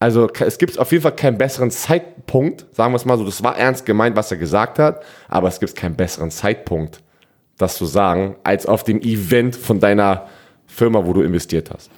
Also 0.00 0.28
es 0.28 0.58
gibt 0.58 0.78
auf 0.78 0.92
jeden 0.92 1.02
Fall 1.02 1.16
keinen 1.16 1.38
besseren 1.38 1.70
Zeitpunkt, 1.72 2.66
sagen 2.72 2.92
wir 2.92 2.96
es 2.96 3.04
mal 3.04 3.18
so, 3.18 3.24
das 3.24 3.42
war 3.42 3.58
ernst 3.58 3.84
gemeint, 3.84 4.14
was 4.14 4.30
er 4.30 4.36
gesagt 4.36 4.78
hat, 4.78 5.02
aber 5.28 5.48
es 5.48 5.58
gibt 5.58 5.74
keinen 5.74 5.96
besseren 5.96 6.30
Zeitpunkt, 6.30 7.00
das 7.56 7.76
zu 7.76 7.84
sagen, 7.84 8.36
als 8.44 8.66
auf 8.66 8.84
dem 8.84 9.00
Event 9.00 9.56
von 9.56 9.80
deiner 9.80 10.28
Firma, 10.66 11.04
wo 11.04 11.12
du 11.12 11.22
investiert 11.22 11.70
hast. 11.72 11.90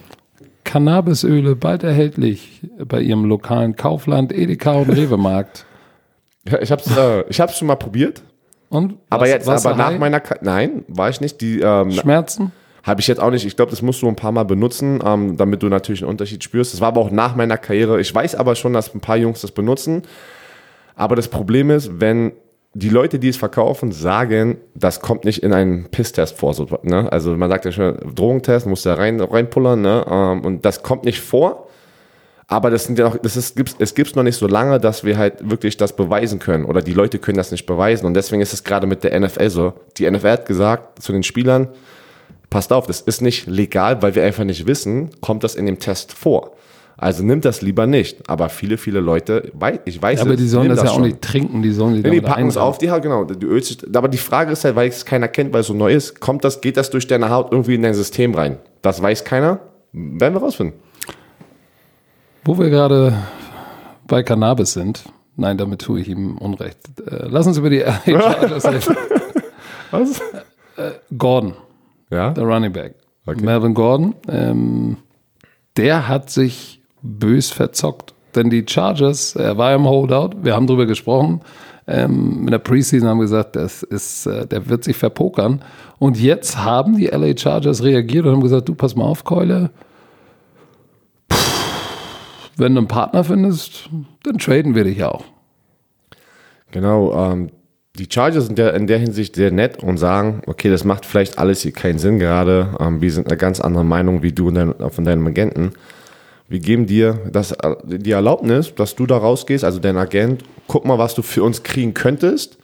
Cannabisöle 0.64 1.56
bald 1.56 1.82
erhältlich 1.82 2.62
bei 2.86 3.00
ihrem 3.00 3.26
lokalen 3.26 3.76
Kaufland, 3.76 4.32
Edeka 4.32 4.72
und 4.72 4.90
Rewe-Markt. 4.96 5.66
Ich 6.60 6.72
habe 6.72 6.82
es 6.82 6.96
äh, 6.96 7.24
ich 7.28 7.40
hab's 7.40 7.58
schon 7.58 7.68
mal 7.68 7.76
probiert. 7.76 8.22
Und? 8.70 8.96
Aber 9.10 9.28
jetzt, 9.28 9.48
aber 9.48 9.74
nach 9.74 9.98
meiner, 9.98 10.22
nein, 10.42 10.84
war 10.86 11.10
ich 11.10 11.20
nicht. 11.20 11.40
Die 11.40 11.60
ähm, 11.60 11.90
Schmerzen? 11.90 12.52
Habe 12.82 13.00
ich 13.00 13.08
jetzt 13.08 13.20
auch 13.20 13.30
nicht. 13.30 13.46
Ich 13.46 13.56
glaube, 13.56 13.70
das 13.70 13.82
musst 13.82 14.02
du 14.02 14.08
ein 14.08 14.16
paar 14.16 14.32
Mal 14.32 14.44
benutzen, 14.44 15.00
ähm, 15.04 15.36
damit 15.36 15.62
du 15.62 15.68
natürlich 15.68 16.02
einen 16.02 16.10
Unterschied 16.10 16.42
spürst. 16.42 16.72
Das 16.72 16.80
war 16.80 16.88
aber 16.88 17.00
auch 17.00 17.10
nach 17.10 17.36
meiner 17.36 17.58
Karriere. 17.58 18.00
Ich 18.00 18.14
weiß 18.14 18.34
aber 18.34 18.54
schon, 18.54 18.72
dass 18.72 18.94
ein 18.94 19.00
paar 19.00 19.16
Jungs 19.16 19.42
das 19.42 19.52
benutzen. 19.52 20.02
Aber 20.94 21.16
das 21.16 21.28
Problem 21.28 21.70
ist, 21.70 22.00
wenn 22.00 22.32
die 22.72 22.88
Leute, 22.88 23.18
die 23.18 23.28
es 23.28 23.36
verkaufen, 23.36 23.90
sagen, 23.90 24.58
das 24.74 25.00
kommt 25.00 25.24
nicht 25.24 25.42
in 25.42 25.52
einen 25.52 25.90
Pisstest 25.90 26.38
vor. 26.38 26.54
So, 26.54 26.66
ne? 26.82 27.10
Also 27.10 27.36
man 27.36 27.50
sagt 27.50 27.64
ja 27.64 27.72
schon, 27.72 27.98
Drogentest, 28.14 28.66
musst 28.66 28.86
da 28.86 28.94
rein, 28.94 29.20
reinpullern, 29.20 29.80
ne? 29.80 30.04
Ähm, 30.08 30.44
und 30.44 30.64
das 30.64 30.82
kommt 30.82 31.04
nicht 31.04 31.20
vor. 31.20 31.66
Aber 32.46 32.70
das 32.70 32.84
sind 32.84 32.98
ja 32.98 33.08
noch, 33.08 33.16
das 33.16 33.36
ist, 33.36 33.56
gibt's, 33.56 33.76
es 33.78 33.94
gibt 33.94 34.16
noch 34.16 34.24
nicht 34.24 34.36
so 34.36 34.48
lange, 34.48 34.80
dass 34.80 35.04
wir 35.04 35.16
halt 35.16 35.48
wirklich 35.48 35.76
das 35.76 35.94
beweisen 35.94 36.38
können. 36.38 36.64
Oder 36.64 36.82
die 36.82 36.92
Leute 36.92 37.18
können 37.18 37.36
das 37.36 37.52
nicht 37.52 37.66
beweisen. 37.66 38.06
Und 38.06 38.14
deswegen 38.14 38.42
ist 38.42 38.52
es 38.52 38.64
gerade 38.64 38.86
mit 38.86 39.04
der 39.04 39.18
NFL 39.18 39.50
so. 39.50 39.72
Die 39.96 40.10
NFL 40.10 40.30
hat 40.30 40.46
gesagt 40.46 41.00
zu 41.02 41.12
den 41.12 41.22
Spielern, 41.22 41.68
passt 42.50 42.72
auf, 42.72 42.86
das 42.86 43.00
ist 43.00 43.22
nicht 43.22 43.46
legal, 43.46 44.02
weil 44.02 44.14
wir 44.14 44.24
einfach 44.24 44.44
nicht 44.44 44.66
wissen, 44.66 45.10
kommt 45.20 45.44
das 45.44 45.54
in 45.54 45.66
dem 45.66 45.78
Test 45.78 46.12
vor. 46.12 46.52
Also 47.00 47.24
nimmt 47.24 47.46
das 47.46 47.62
lieber 47.62 47.86
nicht. 47.86 48.28
Aber 48.28 48.50
viele, 48.50 48.76
viele 48.76 49.00
Leute, 49.00 49.52
ich 49.86 50.02
weiß 50.02 50.18
ja, 50.18 50.26
Aber 50.26 50.36
die 50.36 50.46
sollen 50.46 50.68
das, 50.68 50.80
das 50.80 50.90
ja 50.90 50.94
auch 50.94 51.00
nicht 51.00 51.22
trinken, 51.22 51.62
die 51.62 51.72
sollen 51.72 51.94
die, 51.94 52.02
ja, 52.02 52.10
die 52.10 52.20
packen 52.20 52.46
es 52.46 52.58
auf, 52.58 52.76
die 52.76 52.90
halt, 52.90 53.02
genau. 53.02 53.24
Die 53.24 53.46
Öl, 53.46 53.62
aber 53.94 54.08
die 54.08 54.18
Frage 54.18 54.52
ist 54.52 54.64
halt, 54.64 54.76
weil 54.76 54.90
es 54.90 55.06
keiner 55.06 55.28
kennt, 55.28 55.54
weil 55.54 55.62
es 55.62 55.68
so 55.68 55.72
neu 55.72 55.94
ist, 55.94 56.20
kommt 56.20 56.44
das, 56.44 56.60
geht 56.60 56.76
das 56.76 56.90
durch 56.90 57.06
deine 57.06 57.30
Haut 57.30 57.52
irgendwie 57.52 57.76
in 57.76 57.82
dein 57.82 57.94
System 57.94 58.34
rein? 58.34 58.58
Das 58.82 59.00
weiß 59.00 59.24
keiner. 59.24 59.60
Werden 59.92 60.34
wir 60.34 60.42
rausfinden. 60.42 60.78
Wo 62.44 62.58
wir 62.58 62.68
gerade 62.68 63.16
bei 64.06 64.22
Cannabis 64.22 64.74
sind, 64.74 65.04
nein, 65.36 65.56
damit 65.56 65.80
tue 65.80 66.00
ich 66.00 66.08
ihm 66.08 66.36
Unrecht. 66.36 66.78
Äh, 67.00 67.28
lass 67.28 67.46
uns 67.46 67.56
über 67.56 67.70
die 67.70 67.80
Chargers 68.04 68.64
reden. 68.70 68.96
Was? 69.90 70.20
Äh, 70.76 70.90
Gordon. 71.16 71.54
Ja? 72.10 72.30
Der 72.30 72.44
Running 72.44 72.72
Back. 72.72 72.94
Okay. 73.26 73.42
Melvin 73.42 73.74
Gordon. 73.74 74.14
Ähm, 74.28 74.96
der 75.76 76.08
hat 76.08 76.30
sich 76.30 76.82
bös 77.02 77.50
verzockt. 77.50 78.14
Denn 78.34 78.50
die 78.50 78.64
Chargers, 78.68 79.34
er 79.34 79.58
war 79.58 79.74
im 79.74 79.88
Holdout, 79.88 80.36
wir 80.42 80.54
haben 80.54 80.66
darüber 80.66 80.86
gesprochen, 80.86 81.40
ähm, 81.86 82.42
in 82.42 82.50
der 82.50 82.58
Preseason 82.58 83.08
haben 83.08 83.18
wir 83.18 83.24
gesagt, 83.24 83.56
das 83.56 83.82
ist, 83.82 84.26
äh, 84.26 84.46
der 84.46 84.68
wird 84.68 84.84
sich 84.84 84.96
verpokern. 84.96 85.62
Und 85.98 86.20
jetzt 86.20 86.58
haben 86.58 86.96
die 86.96 87.06
LA 87.06 87.36
Chargers 87.36 87.82
reagiert 87.82 88.26
und 88.26 88.32
haben 88.32 88.42
gesagt, 88.42 88.68
du 88.68 88.74
pass 88.74 88.94
mal 88.94 89.04
auf, 89.04 89.24
Keule, 89.24 89.70
wenn 92.56 92.74
du 92.74 92.80
einen 92.80 92.88
Partner 92.88 93.24
findest, 93.24 93.88
dann 94.22 94.38
traden 94.38 94.74
wir 94.74 94.84
dich 94.84 95.02
auch. 95.02 95.24
Genau, 96.70 97.12
ähm, 97.14 97.50
die 97.96 98.08
Chargers 98.10 98.46
sind 98.46 98.58
der, 98.58 98.74
in 98.74 98.86
der 98.86 98.98
Hinsicht 98.98 99.34
sehr 99.34 99.50
nett 99.50 99.82
und 99.82 99.98
sagen, 99.98 100.42
okay, 100.46 100.70
das 100.70 100.84
macht 100.84 101.04
vielleicht 101.04 101.38
alles 101.38 101.62
hier 101.62 101.72
keinen 101.72 101.98
Sinn 101.98 102.18
gerade. 102.18 102.76
Ähm, 102.78 103.00
wir 103.00 103.12
sind 103.12 103.26
eine 103.26 103.36
ganz 103.36 103.60
andere 103.60 103.84
Meinung 103.84 104.22
wie 104.22 104.32
du 104.32 104.50
dein, 104.50 104.74
von 104.90 105.04
deinem 105.04 105.26
Agenten. 105.26 105.72
Wir 106.48 106.60
geben 106.60 106.86
dir 106.86 107.18
das, 107.30 107.54
die 107.84 108.10
Erlaubnis, 108.10 108.74
dass 108.74 108.96
du 108.96 109.06
da 109.06 109.16
rausgehst, 109.16 109.64
also 109.64 109.78
dein 109.78 109.96
Agent, 109.96 110.42
guck 110.66 110.84
mal, 110.84 110.98
was 110.98 111.14
du 111.14 111.22
für 111.22 111.44
uns 111.44 111.62
kriegen 111.62 111.94
könntest 111.94 112.58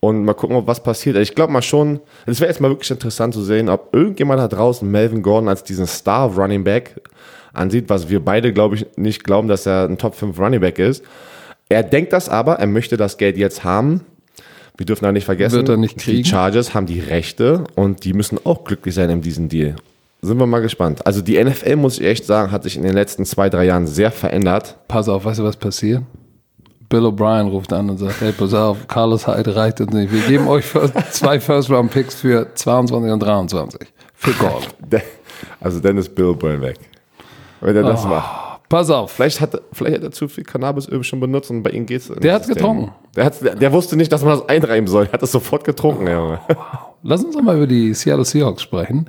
und 0.00 0.24
mal 0.24 0.34
gucken, 0.34 0.60
was 0.66 0.82
passiert. 0.82 1.16
Ich 1.16 1.34
glaube 1.34 1.52
mal 1.52 1.62
schon, 1.62 2.00
es 2.26 2.40
wäre 2.40 2.50
jetzt 2.50 2.60
mal 2.60 2.70
wirklich 2.70 2.90
interessant 2.90 3.34
zu 3.34 3.42
sehen, 3.42 3.68
ob 3.68 3.94
irgendjemand 3.94 4.40
da 4.40 4.48
draußen 4.48 4.88
Melvin 4.88 5.22
Gordon 5.22 5.48
als 5.48 5.62
diesen 5.62 5.86
Star 5.86 6.28
Running 6.34 6.64
Back 6.64 7.00
ansieht, 7.52 7.88
was 7.88 8.08
wir 8.08 8.24
beide, 8.24 8.52
glaube 8.52 8.76
ich, 8.76 8.86
nicht 8.96 9.24
glauben, 9.24 9.48
dass 9.48 9.66
er 9.66 9.84
ein 9.84 9.98
Top 9.98 10.14
5 10.14 10.38
Running 10.38 10.60
Back 10.60 10.78
ist. 10.78 11.04
Er 11.68 11.82
denkt 11.82 12.12
das 12.12 12.28
aber, 12.28 12.54
er 12.54 12.66
möchte 12.66 12.96
das 12.96 13.16
Geld 13.18 13.36
jetzt 13.36 13.62
haben, 13.62 14.04
wir 14.78 14.86
dürfen 14.86 15.04
auch 15.06 15.12
nicht 15.12 15.24
vergessen, 15.24 15.66
er 15.66 15.76
die 15.76 16.24
Chargers 16.24 16.72
haben 16.72 16.86
die 16.86 17.00
Rechte 17.00 17.64
und 17.74 18.04
die 18.04 18.12
müssen 18.12 18.38
auch 18.44 18.62
glücklich 18.62 18.94
sein 18.94 19.10
in 19.10 19.20
diesem 19.20 19.48
Deal. 19.48 19.74
Sind 20.22 20.38
wir 20.38 20.46
mal 20.46 20.60
gespannt. 20.60 21.04
Also 21.04 21.20
die 21.20 21.42
NFL, 21.42 21.76
muss 21.76 21.98
ich 21.98 22.06
echt 22.06 22.24
sagen, 22.24 22.52
hat 22.52 22.62
sich 22.62 22.76
in 22.76 22.84
den 22.84 22.94
letzten 22.94 23.24
zwei, 23.24 23.50
drei 23.50 23.64
Jahren 23.66 23.88
sehr 23.88 24.12
verändert. 24.12 24.78
Pass 24.86 25.08
auf, 25.08 25.24
weißt 25.24 25.40
du, 25.40 25.44
was 25.44 25.56
passiert? 25.56 26.02
Bill 26.88 27.04
O'Brien 27.04 27.48
ruft 27.48 27.72
an 27.72 27.90
und 27.90 27.98
sagt, 27.98 28.20
hey, 28.20 28.32
pass 28.32 28.54
auf, 28.54 28.86
Carlos 28.86 29.26
Hyde 29.26 29.54
reicht 29.54 29.80
uns 29.80 29.92
nicht. 29.92 30.12
Wir 30.12 30.22
geben 30.22 30.46
euch 30.48 30.64
first, 30.64 30.94
zwei 31.12 31.38
First-Round-Picks 31.38 32.14
für 32.14 32.54
22 32.54 33.12
und 33.12 33.20
23. 33.20 33.80
Für 34.14 34.32
Gold. 34.32 34.68
Also 35.60 35.78
dann 35.78 35.96
ist 35.96 36.16
Bill 36.16 36.34
Byrne 36.34 36.60
weg. 36.60 36.78
Wenn 37.60 37.76
er 37.76 37.84
das 37.84 38.04
macht. 38.04 38.47
Pass 38.68 38.90
auf. 38.90 39.12
Vielleicht 39.12 39.40
hat, 39.40 39.60
vielleicht 39.72 39.96
hat 39.96 40.02
er 40.02 40.10
zu 40.10 40.28
viel 40.28 40.44
Cannabisöl 40.44 41.02
schon 41.02 41.20
benutzt 41.20 41.50
und 41.50 41.62
bei 41.62 41.70
ihm 41.70 41.86
geht's. 41.86 42.08
Der 42.08 42.34
hat's 42.34 42.48
getrunken. 42.48 42.92
Der, 43.16 43.24
hat's, 43.24 43.38
der, 43.38 43.54
der 43.54 43.72
wusste 43.72 43.96
nicht, 43.96 44.12
dass 44.12 44.22
man 44.22 44.38
das 44.38 44.48
einreiben 44.48 44.86
soll. 44.86 45.06
Er 45.06 45.12
hat 45.12 45.22
das 45.22 45.32
sofort 45.32 45.64
getrunken, 45.64 46.04
der 46.04 46.14
Junge. 46.14 46.40
Lass 47.02 47.24
uns 47.24 47.34
doch 47.34 47.42
mal 47.42 47.56
über 47.56 47.66
die 47.66 47.94
Seattle 47.94 48.26
Seahawks 48.26 48.62
sprechen. 48.62 49.08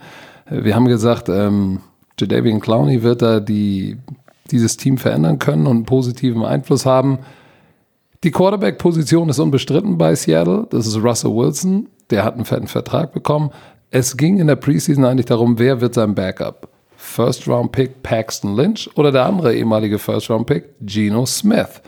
Wir 0.49 0.75
haben 0.75 0.85
gesagt, 0.85 1.27
ähm, 1.27 1.81
Jadavian 2.17 2.61
Clowney 2.61 3.03
wird 3.03 3.21
da 3.21 3.39
die, 3.41 3.97
dieses 4.49 4.77
Team 4.77 4.97
verändern 4.97 5.39
können 5.39 5.67
und 5.67 5.77
einen 5.77 5.85
positiven 5.85 6.43
Einfluss 6.45 6.85
haben. 6.85 7.19
Die 8.23 8.31
Quarterback-Position 8.31 9.29
ist 9.29 9.39
unbestritten 9.39 9.97
bei 9.97 10.15
Seattle. 10.15 10.67
Das 10.69 10.87
ist 10.87 10.97
Russell 10.97 11.31
Wilson. 11.31 11.89
Der 12.09 12.23
hat 12.23 12.35
einen 12.35 12.45
fetten 12.45 12.67
Vertrag 12.67 13.13
bekommen. 13.13 13.51
Es 13.91 14.17
ging 14.17 14.39
in 14.39 14.47
der 14.47 14.55
Preseason 14.55 15.03
eigentlich 15.03 15.25
darum, 15.25 15.59
wer 15.59 15.81
wird 15.81 15.95
sein 15.95 16.15
Backup? 16.15 16.69
First-Round-Pick 17.09 18.03
Paxton 18.03 18.55
Lynch 18.55 18.89
oder 18.95 19.11
der 19.11 19.25
andere 19.25 19.55
ehemalige 19.55 19.97
First-Round-Pick 19.99 20.65
Geno 20.81 21.25
Smith. 21.25 21.81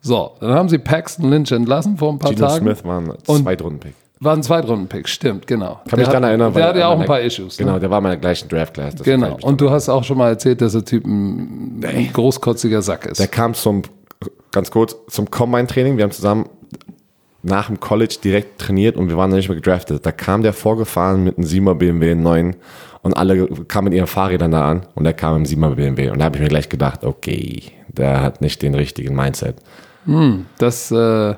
So, 0.00 0.32
dann 0.40 0.52
haben 0.54 0.68
sie 0.68 0.78
Paxton 0.78 1.28
Lynch 1.30 1.52
entlassen 1.52 1.96
vor 1.98 2.12
ein 2.12 2.18
paar 2.18 2.32
Gino 2.32 2.46
Tagen. 2.46 2.64
Smith 2.66 2.84
war 2.84 3.00
ein 3.00 3.10
Und- 3.26 3.42
Zweitrunden-Pick. 3.44 3.94
War 4.22 4.34
ein 4.34 4.42
Zweitrunden-Pick, 4.42 5.08
stimmt, 5.08 5.46
genau. 5.46 5.80
Kann 5.88 5.98
mich 5.98 6.06
Der 6.06 6.06
daran 6.06 6.22
hat- 6.24 6.28
erinnern. 6.30 6.52
Der 6.52 6.62
weil 6.62 6.68
hat 6.70 6.76
ja 6.76 6.88
auch 6.88 7.00
ein 7.00 7.06
paar 7.06 7.20
Issues. 7.22 7.58
Ne? 7.58 7.64
Genau, 7.64 7.78
der 7.78 7.90
war 7.90 7.98
in 7.98 8.02
meiner 8.04 8.16
gleichen 8.18 8.48
Draft-Class. 8.50 8.96
Genau. 9.02 9.34
mich 9.36 9.44
Und 9.44 9.60
du 9.62 9.70
hast 9.70 9.88
auch 9.88 10.04
schon 10.04 10.18
mal 10.18 10.28
erzählt, 10.28 10.60
dass 10.60 10.72
der 10.72 10.84
Typ 10.84 11.06
ein, 11.06 11.82
ein 11.84 12.10
großkotziger 12.12 12.82
Sack 12.82 13.06
ist. 13.06 13.18
Der 13.18 13.28
kam 13.28 13.54
zum, 13.54 13.82
ganz 14.52 14.70
kurz, 14.70 14.94
zum 15.08 15.30
Combine-Training. 15.30 15.96
Wir 15.96 16.04
haben 16.04 16.10
zusammen 16.12 16.46
nach 17.42 17.68
dem 17.68 17.80
College 17.80 18.16
direkt 18.22 18.58
trainiert 18.60 18.96
und 18.98 19.08
wir 19.08 19.16
waren 19.16 19.30
noch 19.30 19.36
nicht 19.38 19.48
mehr 19.48 19.56
gedraftet. 19.56 20.04
Da 20.04 20.12
kam 20.12 20.42
der 20.42 20.52
vorgefahren 20.52 21.24
mit 21.24 21.38
einem 21.38 21.46
7er 21.46 21.74
BMW 21.74 22.14
9 22.14 22.56
und 23.02 23.16
alle 23.16 23.46
kamen 23.46 23.86
mit 23.86 23.94
ihren 23.94 24.06
Fahrrädern 24.06 24.50
da 24.50 24.70
an 24.70 24.86
und 24.94 25.06
er 25.06 25.14
kam 25.14 25.36
im 25.36 25.44
7er 25.44 25.74
BMW. 25.74 26.10
Und 26.10 26.18
da 26.18 26.26
habe 26.26 26.36
ich 26.36 26.42
mir 26.42 26.48
gleich 26.48 26.68
gedacht, 26.68 27.04
okay, 27.04 27.62
der 27.88 28.22
hat 28.22 28.40
nicht 28.40 28.62
den 28.62 28.74
richtigen 28.74 29.14
Mindset. 29.14 29.56
Das, 30.58 30.90
äh, 30.90 31.34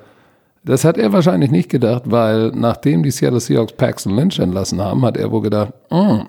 das 0.65 0.85
hat 0.85 0.99
er 0.99 1.13
wahrscheinlich 1.13 1.51
nicht 1.51 1.69
gedacht, 1.69 2.03
weil 2.07 2.51
nachdem 2.53 3.03
die 3.03 3.11
Seattle 3.11 3.41
Seahawks 3.41 3.73
Paxton 3.75 4.15
Lynch 4.15 4.39
entlassen 4.39 4.81
haben, 4.81 5.05
hat 5.05 5.17
er 5.17 5.31
wohl 5.31 5.43
gedacht, 5.43 5.73
mm, 5.91 6.23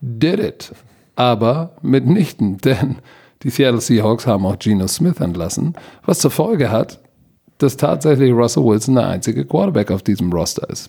did 0.00 0.40
it. 0.40 0.72
Aber 1.14 1.72
mitnichten, 1.82 2.58
denn 2.64 2.96
die 3.42 3.50
Seattle 3.50 3.80
Seahawks 3.80 4.26
haben 4.26 4.46
auch 4.46 4.58
Geno 4.58 4.86
Smith 4.88 5.20
entlassen, 5.20 5.74
was 6.04 6.20
zur 6.20 6.30
Folge 6.30 6.70
hat, 6.70 7.00
dass 7.58 7.76
tatsächlich 7.76 8.32
Russell 8.32 8.64
Wilson 8.64 8.96
der 8.96 9.08
einzige 9.08 9.44
Quarterback 9.44 9.90
auf 9.90 10.02
diesem 10.02 10.32
Roster 10.32 10.68
ist. 10.68 10.88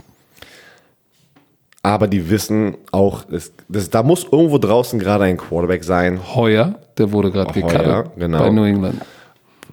Aber 1.86 2.08
die 2.08 2.30
wissen 2.30 2.78
auch, 2.92 3.24
es, 3.30 3.52
das, 3.68 3.90
da 3.90 4.04
muss 4.04 4.24
irgendwo 4.32 4.58
draußen 4.58 4.98
gerade 5.00 5.26
ein 5.26 5.36
Quarterback 5.36 5.84
sein. 5.84 6.18
Heuer, 6.34 6.76
der 6.98 7.12
wurde 7.12 7.30
gerade 7.30 7.54
Heuer, 7.54 7.62
gecuttet 8.04 8.12
genau. 8.18 8.40
bei 8.40 8.50
New 8.50 8.64
England. 8.64 9.02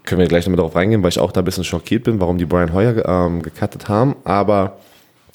Können 0.04 0.20
wir 0.20 0.26
gleich 0.26 0.44
nochmal 0.44 0.56
darauf 0.56 0.74
reingehen, 0.74 1.02
weil 1.02 1.10
ich 1.10 1.20
auch 1.20 1.30
da 1.30 1.40
ein 1.40 1.44
bisschen 1.44 1.62
schockiert 1.62 2.04
bin, 2.04 2.18
warum 2.20 2.36
die 2.36 2.46
Brian 2.46 2.72
ge- 2.72 3.04
ähm, 3.06 3.42
gecuttet 3.42 3.88
haben. 3.88 4.16
Aber 4.24 4.78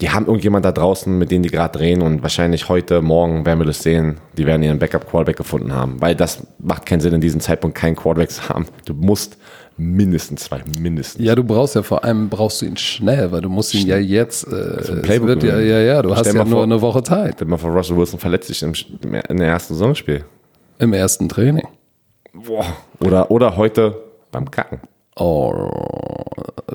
die 0.02 0.10
haben 0.10 0.26
irgendjemand 0.26 0.66
da 0.66 0.72
draußen, 0.72 1.18
mit 1.18 1.32
dem 1.32 1.42
die 1.44 1.50
gerade 1.50 1.78
drehen 1.78 2.02
und 2.02 2.22
wahrscheinlich 2.22 2.68
heute, 2.70 3.02
morgen 3.02 3.46
werden 3.46 3.60
wir 3.60 3.66
das 3.66 3.82
sehen. 3.82 4.18
Die 4.38 4.46
werden 4.46 4.62
ihren 4.64 4.78
Backup-Quarterback 4.80 5.38
gefunden 5.38 5.74
haben. 5.74 6.02
Weil 6.02 6.16
das 6.16 6.46
macht 6.60 6.86
keinen 6.86 7.00
Sinn, 7.00 7.14
in 7.14 7.22
diesem 7.22 7.40
Zeitpunkt 7.40 7.78
keinen 7.78 7.96
Quarterback 7.96 8.30
zu 8.32 8.50
haben. 8.50 8.66
Du 8.86 8.94
musst 8.94 9.38
mindestens 9.78 10.44
zwei, 10.46 10.62
mindestens. 10.82 11.24
Ja, 11.24 11.36
du 11.36 11.44
brauchst 11.44 11.76
ja 11.76 11.84
vor 11.84 12.04
allem 12.04 12.30
brauchst 12.30 12.62
du 12.62 12.66
ihn 12.66 12.78
schnell, 12.78 13.32
weil 13.32 13.42
du 13.42 13.50
musst 13.50 13.74
ihn 13.74 13.88
ja 13.88 13.98
jetzt. 13.98 14.46
Äh, 14.48 14.56
es 14.56 15.02
Playbook 15.02 15.28
wird 15.28 15.44
ja, 15.44 15.60
ja, 15.60 15.80
ja, 15.80 16.02
du 16.02 16.16
hast 16.16 16.26
ja 16.28 16.34
nur 16.34 16.46
vor- 16.46 16.64
eine 16.64 16.80
Woche 16.82 17.04
Zeit 17.04 17.34
Stell 17.36 17.48
mal 17.48 17.58
vor, 17.58 17.72
Russell 17.72 17.98
Wilson 17.98 18.20
verletzt 18.20 18.48
sich 18.48 18.64
im, 18.64 18.74
im, 19.30 19.42
ersten 19.42 19.74
Saisonspiel. 19.74 20.24
im 20.80 20.94
ersten 20.94 21.28
Training. 21.30 21.68
Boah. 22.34 22.66
Oder, 23.00 23.32
oder 23.32 23.56
heute 23.58 23.98
beim 24.32 24.50
Kacken. 24.52 24.80
Oh, 25.18 25.70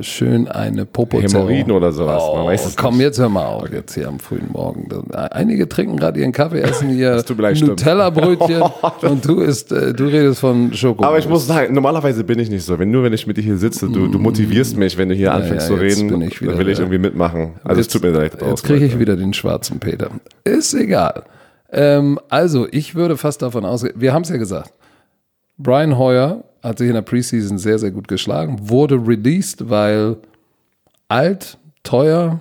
schön 0.00 0.46
eine 0.48 0.84
Popo. 0.86 1.20
Hämorrhoiden 1.20 1.72
oder 1.72 1.92
sowas, 1.92 2.22
man 2.34 2.42
Oh, 2.42 2.46
weiß 2.46 2.66
es 2.66 2.76
komm, 2.76 2.94
nicht. 2.96 3.04
jetzt 3.04 3.18
hör 3.18 3.28
mal 3.28 3.46
auf, 3.46 3.70
jetzt 3.72 3.94
hier 3.94 4.08
am 4.08 4.18
frühen 4.18 4.48
Morgen. 4.52 4.88
Einige 5.12 5.68
trinken 5.68 5.96
gerade 5.96 6.20
ihren 6.20 6.32
Kaffee, 6.32 6.60
essen 6.60 6.90
ihr. 6.96 7.22
Nutella-Brötchen 7.28 8.62
und 9.02 9.26
du, 9.26 9.40
isst, 9.40 9.72
äh, 9.72 9.92
du 9.92 10.04
redest 10.04 10.40
von 10.40 10.72
Schoko. 10.74 11.04
Aber 11.04 11.18
ich 11.18 11.28
muss 11.28 11.46
sagen, 11.46 11.74
normalerweise 11.74 12.24
bin 12.24 12.38
ich 12.38 12.50
nicht 12.50 12.64
so. 12.64 12.78
Wenn 12.78 12.90
nur 12.90 13.02
wenn 13.04 13.12
ich 13.12 13.26
mit 13.26 13.36
dir 13.36 13.42
hier 13.42 13.56
sitze, 13.56 13.88
du, 13.88 14.08
du 14.08 14.18
motivierst 14.18 14.76
mich, 14.76 14.96
wenn 14.98 15.08
du 15.08 15.14
hier 15.14 15.32
anfängst 15.32 15.68
ja, 15.70 15.76
zu 15.76 15.82
jetzt 15.82 15.98
reden, 15.98 16.10
wieder- 16.30 16.50
dann 16.50 16.58
will 16.58 16.68
ich 16.68 16.78
irgendwie 16.78 16.98
mitmachen. 16.98 17.52
Also 17.64 17.80
es 17.80 17.88
tut 17.88 18.02
mir 18.02 18.10
leid. 18.10 18.36
Jetzt 18.46 18.64
kriege 18.64 18.84
ich 18.84 18.98
wieder 18.98 19.16
den 19.16 19.32
schwarzen 19.32 19.78
Peter. 19.80 20.10
Ist 20.44 20.74
egal. 20.74 21.24
Ähm, 21.72 22.18
also, 22.28 22.66
ich 22.70 22.94
würde 22.96 23.16
fast 23.16 23.42
davon 23.42 23.64
ausgehen, 23.64 23.94
wir 23.96 24.12
haben 24.12 24.22
es 24.22 24.28
ja 24.28 24.36
gesagt, 24.36 24.72
Brian 25.56 25.96
Hoyer 25.98 26.42
hat 26.62 26.78
sich 26.78 26.88
in 26.88 26.94
der 26.94 27.02
Preseason 27.02 27.58
sehr, 27.58 27.78
sehr 27.78 27.90
gut 27.90 28.08
geschlagen, 28.08 28.58
wurde 28.62 28.96
released, 28.96 29.68
weil 29.70 30.16
alt, 31.08 31.58
teuer 31.82 32.40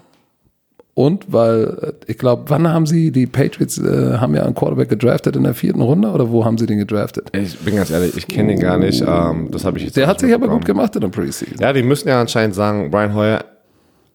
und 1.00 1.32
weil, 1.32 1.78
äh, 1.82 1.94
ich 2.08 2.18
glaube, 2.18 2.44
wann 2.48 2.68
haben 2.68 2.86
sie, 2.86 3.12
die 3.12 3.26
Patriots 3.26 3.78
äh, 3.78 4.18
haben 4.18 4.36
ja 4.36 4.44
einen 4.44 4.54
Quarterback 4.54 4.90
gedraftet 4.90 5.36
in 5.38 5.44
der 5.44 5.54
vierten 5.54 5.82
Runde 5.82 6.10
oder 6.10 6.30
wo 6.30 6.44
haben 6.44 6.58
sie 6.58 6.66
den 6.66 6.78
gedraftet? 6.78 7.30
Ich 7.32 7.58
bin 7.60 7.78
ganz 7.78 7.90
ehrlich, 7.90 8.18
ich 8.18 8.28
kenne 8.28 8.50
den 8.50 8.60
gar 8.60 8.78
nicht. 8.78 9.02
Ähm, 9.08 9.50
das 9.50 9.64
habe 9.64 9.78
ich 9.78 9.86
jetzt 9.86 9.96
Der 9.96 10.08
hat 10.08 10.20
sich 10.20 10.34
aber 10.34 10.50
gut 10.50 10.66
gemacht 10.66 10.96
in 10.96 11.02
der 11.02 11.08
Preseason. 11.08 11.58
Ja, 11.58 11.72
die 11.72 11.84
müssen 11.84 12.10
ja 12.10 12.20
anscheinend 12.20 12.54
sagen, 12.54 12.92
Brian 12.92 13.16
Hoyer 13.16 13.46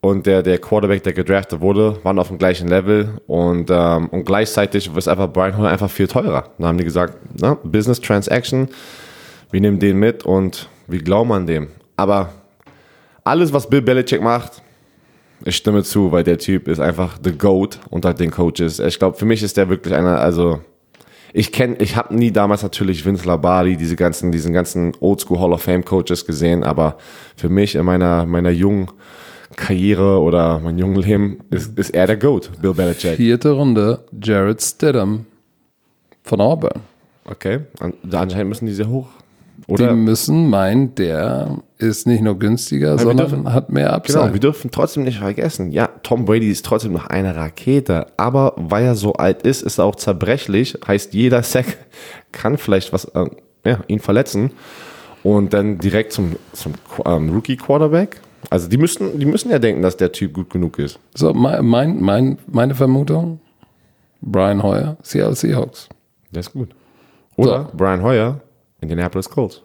und 0.02 0.26
der, 0.26 0.42
der 0.42 0.58
Quarterback, 0.58 1.02
der 1.04 1.14
gedraftet 1.14 1.62
wurde, 1.62 1.96
waren 2.02 2.18
auf 2.18 2.28
dem 2.28 2.36
gleichen 2.36 2.68
Level 2.68 3.18
und, 3.26 3.70
ähm, 3.70 4.08
und 4.10 4.26
gleichzeitig 4.26 4.94
ist 4.94 5.08
einfach 5.08 5.32
Brian 5.32 5.56
Hoyer 5.56 5.70
einfach 5.70 5.88
viel 5.88 6.06
teurer. 6.06 6.50
Dann 6.58 6.66
haben 6.66 6.76
die 6.76 6.84
gesagt, 6.84 7.16
na, 7.40 7.54
Business 7.64 7.98
Transaction, 7.98 8.68
wir 9.54 9.60
nehmen 9.60 9.78
den 9.78 10.00
mit 10.00 10.26
und 10.26 10.68
wir 10.88 11.00
glauben 11.00 11.30
an 11.30 11.46
dem. 11.46 11.68
Aber 11.94 12.32
alles, 13.22 13.52
was 13.52 13.70
Bill 13.70 13.82
Belichick 13.82 14.20
macht, 14.20 14.62
ich 15.44 15.54
stimme 15.54 15.84
zu, 15.84 16.10
weil 16.10 16.24
der 16.24 16.38
Typ 16.38 16.66
ist 16.66 16.80
einfach 16.80 17.18
the 17.22 17.30
GOAT 17.30 17.78
unter 17.88 18.14
den 18.14 18.32
Coaches. 18.32 18.80
Ich 18.80 18.98
glaube, 18.98 19.16
für 19.16 19.26
mich 19.26 19.44
ist 19.44 19.56
der 19.56 19.68
wirklich 19.68 19.94
einer, 19.94 20.18
also 20.18 20.58
ich 21.32 21.52
kenne, 21.52 21.76
ich 21.76 21.94
habe 21.94 22.16
nie 22.16 22.32
damals 22.32 22.64
natürlich 22.64 23.06
Vince 23.06 23.28
Lombardi, 23.28 23.76
diese 23.76 23.94
ganzen, 23.94 24.32
diesen 24.32 24.52
ganzen 24.52 24.92
Oldschool 24.98 25.38
Hall 25.38 25.52
of 25.52 25.62
Fame 25.62 25.84
Coaches 25.84 26.26
gesehen, 26.26 26.64
aber 26.64 26.98
für 27.36 27.48
mich 27.48 27.76
in 27.76 27.84
meiner, 27.84 28.26
meiner 28.26 28.50
jungen 28.50 28.88
Karriere 29.54 30.20
oder 30.20 30.58
mein 30.58 30.78
jungen 30.78 30.96
Leben 30.96 31.38
ist, 31.50 31.78
ist 31.78 31.90
er 31.90 32.08
der 32.08 32.16
GOAT, 32.16 32.50
Bill 32.60 32.74
Belichick. 32.74 33.18
Vierte 33.18 33.52
Runde, 33.52 34.00
Jared 34.20 34.60
Stidham 34.60 35.26
von 36.24 36.40
Auburn. 36.40 36.80
Okay, 37.24 37.60
An, 37.78 37.94
anscheinend 38.10 38.48
müssen 38.48 38.66
die 38.66 38.72
sehr 38.74 38.88
hoch. 38.88 39.06
Die 39.66 39.72
Oder? 39.72 39.94
müssen 39.94 40.50
meinen, 40.50 40.94
der 40.94 41.58
ist 41.78 42.06
nicht 42.06 42.22
nur 42.22 42.38
günstiger, 42.38 42.98
sondern 42.98 43.28
dürfen- 43.28 43.52
hat 43.52 43.70
mehr 43.70 43.92
Upside. 43.94 44.18
Genau, 44.20 44.32
wir 44.32 44.40
dürfen 44.40 44.70
trotzdem 44.70 45.04
nicht 45.04 45.18
vergessen, 45.18 45.70
ja, 45.70 45.88
Tom 46.02 46.24
Brady 46.24 46.50
ist 46.50 46.64
trotzdem 46.66 46.92
noch 46.92 47.06
eine 47.06 47.34
Rakete, 47.34 48.06
aber 48.16 48.52
weil 48.56 48.84
er 48.84 48.94
so 48.94 49.14
alt 49.14 49.42
ist, 49.42 49.62
ist 49.62 49.78
er 49.78 49.84
auch 49.84 49.96
zerbrechlich, 49.96 50.78
heißt 50.86 51.14
jeder 51.14 51.42
Sack 51.42 51.66
kann 52.32 52.58
vielleicht 52.58 52.92
was, 52.92 53.04
äh, 53.06 53.26
ja, 53.64 53.78
ihn 53.86 54.00
verletzen 54.00 54.50
und 55.22 55.54
dann 55.54 55.78
direkt 55.78 56.12
zum, 56.12 56.36
zum 56.52 56.72
ähm, 57.06 57.30
Rookie 57.30 57.56
Quarterback. 57.56 58.20
Also 58.50 58.68
die 58.68 58.76
müssen, 58.76 59.18
die 59.18 59.24
müssen 59.24 59.50
ja 59.50 59.58
denken, 59.58 59.80
dass 59.80 59.96
der 59.96 60.12
Typ 60.12 60.34
gut 60.34 60.50
genug 60.50 60.78
ist. 60.78 60.98
So, 61.14 61.32
mein, 61.32 61.64
mein, 61.64 62.00
mein, 62.02 62.38
meine 62.46 62.74
Vermutung, 62.74 63.40
Brian 64.20 64.62
Hoyer, 64.62 64.98
Seattle 65.02 65.34
Seahawks. 65.34 65.88
Der 66.32 66.40
ist 66.40 66.52
gut. 66.52 66.68
Oder 67.36 67.70
Brian 67.74 68.02
Hoyer, 68.02 68.40
Indianapolis 68.84 69.28
Colts. 69.28 69.62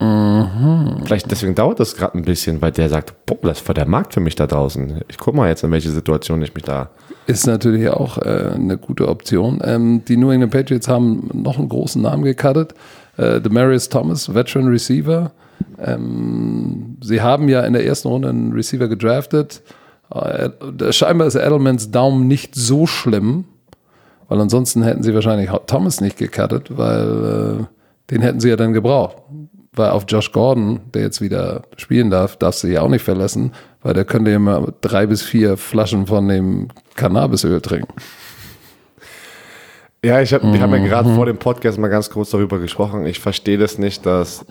Mhm. 0.00 1.02
Vielleicht 1.04 1.30
deswegen 1.30 1.54
dauert 1.54 1.80
das 1.80 1.96
gerade 1.96 2.18
ein 2.18 2.22
bisschen, 2.22 2.60
weil 2.60 2.72
der 2.72 2.88
sagt, 2.88 3.26
boah, 3.26 3.38
das 3.42 3.66
war 3.66 3.74
der 3.74 3.86
Markt 3.86 4.14
für 4.14 4.20
mich 4.20 4.34
da 4.34 4.46
draußen. 4.46 5.02
Ich 5.08 5.18
guck 5.18 5.34
mal 5.34 5.48
jetzt, 5.48 5.62
in 5.62 5.70
welche 5.70 5.90
Situation 5.90 6.42
ich 6.42 6.54
mich 6.54 6.64
da 6.64 6.90
Ist 7.26 7.46
natürlich 7.46 7.88
auch 7.88 8.18
äh, 8.18 8.52
eine 8.54 8.76
gute 8.76 9.08
Option. 9.08 9.60
Ähm, 9.64 10.04
die 10.06 10.16
New 10.16 10.30
England 10.30 10.52
Patriots 10.52 10.88
haben 10.88 11.30
noch 11.32 11.58
einen 11.58 11.68
großen 11.68 12.02
Namen 12.02 12.24
gecuttet. 12.24 12.74
Äh, 13.16 13.40
Demarius 13.40 13.88
Thomas, 13.88 14.34
Veteran 14.34 14.68
Receiver. 14.68 15.30
Ähm, 15.78 16.96
sie 17.00 17.20
haben 17.22 17.48
ja 17.48 17.62
in 17.62 17.72
der 17.72 17.86
ersten 17.86 18.08
Runde 18.08 18.28
einen 18.28 18.52
Receiver 18.52 18.88
gedraftet. 18.88 19.62
Äh, 20.10 20.50
scheinbar 20.92 21.28
ist 21.28 21.36
Edelmans 21.36 21.90
Daumen 21.90 22.26
nicht 22.26 22.54
so 22.54 22.86
schlimm, 22.86 23.44
weil 24.28 24.40
ansonsten 24.40 24.82
hätten 24.82 25.02
sie 25.02 25.14
wahrscheinlich 25.14 25.50
Thomas 25.66 26.00
nicht 26.00 26.16
gecuttet, 26.16 26.76
weil 26.76 27.60
äh, 27.60 27.64
den 28.10 28.22
hätten 28.22 28.40
sie 28.40 28.48
ja 28.48 28.56
dann 28.56 28.72
gebraucht. 28.72 29.16
weil 29.76 29.90
auf 29.90 30.04
Josh 30.06 30.30
Gordon, 30.30 30.80
der 30.94 31.02
jetzt 31.02 31.20
wieder 31.20 31.62
spielen 31.76 32.10
darf, 32.10 32.36
darfst 32.36 32.62
du 32.62 32.68
dich 32.68 32.78
auch 32.78 32.88
nicht 32.88 33.02
verlassen, 33.02 33.52
weil 33.82 33.92
der 33.92 34.04
könnte 34.04 34.30
immer 34.30 34.72
drei 34.80 35.06
bis 35.06 35.22
vier 35.22 35.56
Flaschen 35.56 36.06
von 36.06 36.28
dem 36.28 36.68
Cannabisöl 36.94 37.60
trinken. 37.60 37.92
Ja, 40.04 40.20
ich 40.20 40.32
hab, 40.34 40.42
wir 40.42 40.60
haben 40.60 40.72
ja 40.74 40.84
gerade 40.84 41.14
vor 41.14 41.26
dem 41.26 41.38
Podcast 41.38 41.78
mal 41.78 41.88
ganz 41.88 42.10
kurz 42.10 42.30
darüber 42.30 42.58
gesprochen. 42.58 43.06
Ich 43.06 43.18
verstehe 43.20 43.56
das 43.58 43.78
nicht, 43.78 44.04
dass 44.04 44.44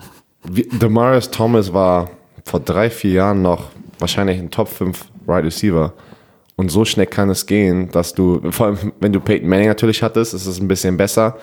Demaris 0.46 1.30
Thomas 1.30 1.72
war 1.72 2.10
vor 2.44 2.60
drei, 2.60 2.90
vier 2.90 3.12
Jahren 3.12 3.42
noch 3.42 3.70
wahrscheinlich 3.98 4.38
ein 4.38 4.50
Top 4.50 4.68
5 4.68 5.06
Wide 5.26 5.44
Receiver. 5.44 5.92
Und 6.56 6.70
so 6.70 6.84
schnell 6.84 7.06
kann 7.06 7.30
es 7.30 7.46
gehen, 7.46 7.88
dass 7.90 8.14
du, 8.14 8.40
vor 8.50 8.66
allem 8.66 8.92
wenn 9.00 9.12
du 9.12 9.20
Peyton 9.20 9.48
Manning 9.48 9.68
natürlich 9.68 10.02
hattest, 10.02 10.34
ist 10.34 10.46
es 10.46 10.60
ein 10.60 10.68
bisschen 10.68 10.96
besser. 10.96 11.38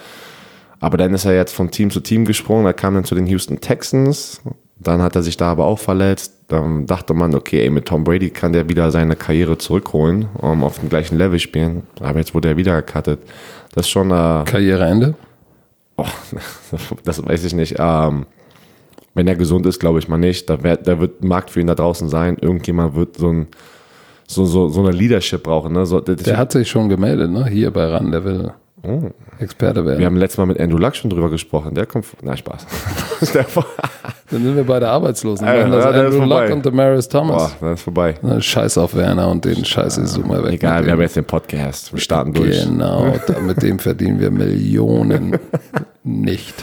Aber 0.81 0.97
dann 0.97 1.13
ist 1.13 1.25
er 1.25 1.35
jetzt 1.35 1.53
von 1.53 1.71
Team 1.71 1.91
zu 1.91 2.01
Team 2.01 2.25
gesprungen. 2.25 2.65
Er 2.65 2.73
kam 2.73 2.95
dann 2.95 3.05
zu 3.05 3.15
den 3.15 3.27
Houston 3.27 3.61
Texans. 3.61 4.41
Dann 4.79 5.01
hat 5.01 5.15
er 5.15 5.21
sich 5.21 5.37
da 5.37 5.51
aber 5.51 5.65
auch 5.65 5.77
verletzt. 5.77 6.33
Dann 6.47 6.87
dachte 6.87 7.13
man, 7.13 7.35
okay, 7.35 7.61
ey, 7.61 7.69
mit 7.69 7.85
Tom 7.85 8.03
Brady 8.03 8.31
kann 8.31 8.51
der 8.51 8.67
wieder 8.67 8.89
seine 8.89 9.15
Karriere 9.15 9.59
zurückholen, 9.59 10.25
um 10.33 10.63
auf 10.63 10.79
dem 10.79 10.89
gleichen 10.89 11.17
Level 11.17 11.37
spielen. 11.37 11.83
Aber 11.99 12.17
jetzt 12.17 12.33
wurde 12.33 12.49
er 12.49 12.57
wieder 12.57 12.81
gecuttet. 12.81 13.19
Das 13.73 13.85
ist 13.85 13.91
schon, 13.91 14.09
äh, 14.09 14.43
Karriereende? 14.45 15.13
oh, 15.97 16.05
das 17.03 17.23
weiß 17.23 17.45
ich 17.45 17.53
nicht. 17.53 17.75
Ähm, 17.77 18.25
wenn 19.13 19.27
er 19.27 19.35
gesund 19.35 19.67
ist, 19.67 19.79
glaube 19.79 19.99
ich 19.99 20.07
mal 20.07 20.17
nicht. 20.17 20.49
Da, 20.49 20.63
wird, 20.63 20.87
da 20.87 20.99
wird 20.99 21.23
ein 21.23 21.27
Markt 21.27 21.51
für 21.51 21.61
ihn 21.61 21.67
da 21.67 21.75
draußen 21.75 22.09
sein. 22.09 22.37
Irgendjemand 22.41 22.95
wird 22.95 23.17
so 23.17 23.29
ein 23.29 23.47
so, 24.25 24.45
so, 24.45 24.69
so 24.69 24.81
eine 24.81 24.91
Leadership 24.91 25.43
brauchen. 25.43 25.73
Ne? 25.73 25.85
So, 25.85 25.99
Der 25.99 26.37
hat 26.37 26.53
sich 26.53 26.69
schon 26.69 26.89
gemeldet, 26.89 27.29
ne? 27.29 27.47
Hier 27.47 27.69
bei 27.69 27.85
RAN, 27.85 28.11
der 28.11 28.55
will 28.83 29.13
Experte 29.39 29.85
werden. 29.85 29.99
wir 29.99 30.05
haben 30.05 30.17
letztes 30.17 30.37
Mal 30.37 30.45
mit 30.45 30.59
Andrew 30.59 30.77
Luck 30.77 30.95
schon 30.95 31.09
drüber 31.09 31.29
gesprochen. 31.29 31.73
Der 31.73 31.85
kommt. 31.85 32.05
Na, 32.21 32.37
Spaß. 32.37 32.65
Dann 34.31 34.43
sind 34.43 34.55
wir 34.55 34.63
beide 34.63 34.87
Arbeitslosen. 34.87 35.45
Dann 35.45 35.71
das 35.71 35.83
ja, 35.83 35.91
Andrew 35.91 36.23
Luck 36.23 36.49
und 36.51 36.65
Demaris 36.65 37.07
Boah, 37.07 37.19
Thomas. 37.19 37.55
das 37.59 37.73
ist 37.73 37.83
vorbei. 37.83 38.15
Scheiß 38.39 38.77
auf 38.77 38.95
Werner 38.95 39.27
und 39.29 39.43
den 39.43 39.65
Scheiß 39.65 39.97
ist 39.97 40.13
so 40.13 40.21
mal 40.21 40.43
weg. 40.43 40.53
Egal, 40.53 40.85
wir 40.85 40.93
haben 40.93 41.01
jetzt 41.01 41.15
den 41.15 41.25
Podcast. 41.25 41.91
Wir 41.91 41.99
starten 41.99 42.33
durch. 42.33 42.63
Genau, 42.63 43.13
mit 43.41 43.61
dem 43.61 43.79
verdienen 43.79 44.19
wir 44.19 44.31
Millionen 44.31 45.37
nicht. 46.03 46.55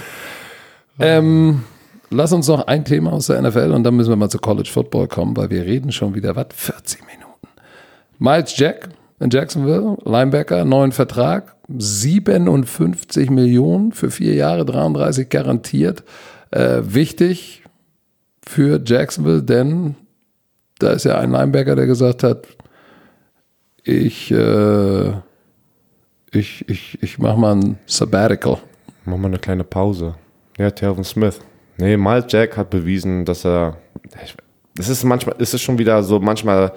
Ähm, 0.99 1.65
lass 2.11 2.33
uns 2.33 2.49
noch 2.49 2.67
ein 2.67 2.85
Thema 2.85 3.13
aus 3.13 3.27
der 3.27 3.43
NFL 3.43 3.73
und 3.73 3.85
dann 3.85 3.95
müssen 3.95 4.11
wir 4.11 4.17
mal 4.17 4.31
zu 4.31 4.39
College 4.39 4.71
Football 4.73 5.09
kommen, 5.09 5.37
weil 5.37 5.51
wir 5.51 5.65
reden 5.65 5.93
schon 5.93 6.15
wieder, 6.15 6.37
was, 6.37 6.47
40 6.55 7.01
Minuten. 7.03 7.49
Miles 8.19 8.57
Jack 8.57 8.89
in 9.21 9.31
Jacksonville, 9.31 9.97
Linebacker, 10.05 10.65
neuen 10.65 10.93
Vertrag, 10.93 11.55
57 11.69 13.31
Millionen 13.31 13.93
für 13.93 14.11
vier 14.11 14.35
Jahre, 14.35 14.65
33 14.65 15.29
garantiert. 15.29 16.03
Äh, 16.51 16.81
wichtig 16.83 17.63
für 18.47 18.81
Jacksonville, 18.85 19.43
denn 19.43 19.95
da 20.79 20.93
ist 20.93 21.05
ja 21.05 21.19
ein 21.19 21.31
Linebacker, 21.31 21.77
der 21.77 21.87
gesagt 21.87 22.23
hat, 22.23 22.47
ich, 23.83 24.31
äh, 24.31 25.09
ich, 26.31 26.69
ich, 26.69 27.03
ich 27.03 27.19
mache 27.19 27.39
mal 27.39 27.57
ein 27.57 27.79
Sabbatical. 27.87 28.59
Machen 29.05 29.21
wir 29.23 29.29
eine 29.29 29.39
kleine 29.39 29.65
Pause. 29.65 30.15
Ja, 30.59 30.71
Telvin 30.71 31.05
Smith. 31.05 31.41
Nee, 31.79 31.97
Miles 31.97 32.27
Jack 32.29 32.57
hat 32.57 32.71
bewiesen, 32.71 33.25
dass 33.25 33.45
er. 33.45 33.79
Es 34.79 34.89
ist 34.89 35.05
manchmal, 35.05 35.37
es 35.39 35.55
ist 35.55 35.63
schon 35.63 35.79
wieder 35.79 36.03
so 36.03 36.21
manchmal 36.21 36.73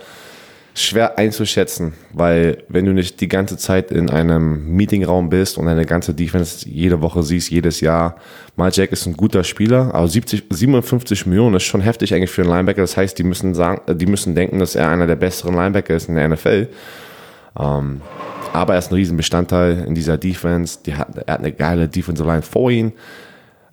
schwer 0.73 1.17
einzuschätzen, 1.17 1.93
weil 2.13 2.63
wenn 2.69 2.85
du 2.85 2.93
nicht 2.93 3.19
die 3.19 3.27
ganze 3.27 3.57
Zeit 3.57 3.91
in 3.91 4.09
einem 4.09 4.75
Meetingraum 4.75 5.29
bist 5.29 5.57
und 5.57 5.67
eine 5.67 5.85
ganze 5.85 6.13
Defense 6.13 6.67
jede 6.67 7.01
Woche 7.01 7.23
siehst, 7.23 7.51
jedes 7.51 7.81
Jahr, 7.81 8.15
Miles 8.55 8.77
Jack 8.77 8.91
ist 8.91 9.05
ein 9.05 9.17
guter 9.17 9.43
Spieler, 9.43 9.93
aber 9.93 10.07
70, 10.07 10.43
57 10.49 11.25
Millionen 11.25 11.55
ist 11.55 11.63
schon 11.63 11.81
heftig 11.81 12.13
eigentlich 12.13 12.29
für 12.29 12.43
einen 12.43 12.51
Linebacker. 12.51 12.81
Das 12.81 12.95
heißt, 12.95 13.17
die 13.17 13.23
müssen 13.23 13.53
sagen, 13.53 13.81
die 13.95 14.05
müssen 14.05 14.33
denken, 14.33 14.59
dass 14.59 14.75
er 14.75 14.89
einer 14.89 15.07
der 15.07 15.15
besseren 15.15 15.55
Linebacker 15.55 15.95
ist 15.95 16.07
in 16.07 16.15
der 16.15 16.29
NFL. 16.29 16.69
Ähm, 17.59 18.01
aber 18.53 18.73
er 18.73 18.79
ist 18.79 18.91
ein 18.91 18.95
Riesenbestandteil 18.95 19.85
in 19.87 19.95
dieser 19.95 20.17
Defense. 20.17 20.79
Die 20.85 20.95
hat, 20.95 21.17
er 21.17 21.33
hat 21.33 21.39
eine 21.39 21.51
geile 21.51 21.87
Defensive 21.87 22.27
Line 22.27 22.41
vor 22.41 22.71
ihm. 22.71 22.93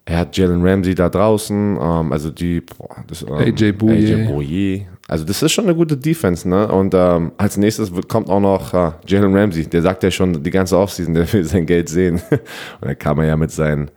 Er 0.09 0.21
hat 0.21 0.35
Jalen 0.39 0.67
Ramsey 0.67 0.95
da 0.95 1.11
draußen, 1.11 1.79
ähm, 1.79 2.13
also 2.13 2.31
die 2.31 2.63
boah, 2.63 3.05
das, 3.07 3.23
ähm, 3.23 3.35
AJ 3.35 3.73
Bouye. 3.73 3.93
AJ 3.93 4.27
Bouye. 4.27 4.87
Also 5.07 5.25
das 5.25 5.43
ist 5.43 5.53
schon 5.53 5.65
eine 5.65 5.75
gute 5.75 5.99
Defense, 5.99 6.49
ne? 6.49 6.67
Und 6.67 6.95
ähm, 6.95 7.33
als 7.37 7.59
nächstes 7.59 7.95
wird, 7.95 8.09
kommt 8.09 8.31
auch 8.31 8.41
noch 8.41 8.73
äh, 8.73 8.93
Jalen 9.07 9.37
Ramsey. 9.37 9.67
Der 9.67 9.83
sagt 9.83 10.03
ja 10.03 10.11
schon 10.11 10.43
die 10.43 10.51
ganze 10.51 10.79
Offseason, 10.79 11.13
der 11.15 11.31
will 11.31 11.45
sein 11.45 11.67
Geld 11.67 11.91
sehen. 11.91 12.23
Und 12.31 12.41
dann 12.81 12.99
kam 12.99 13.19
er 13.19 13.27
ja 13.27 13.37
mit 13.37 13.51
seinen 13.51 13.91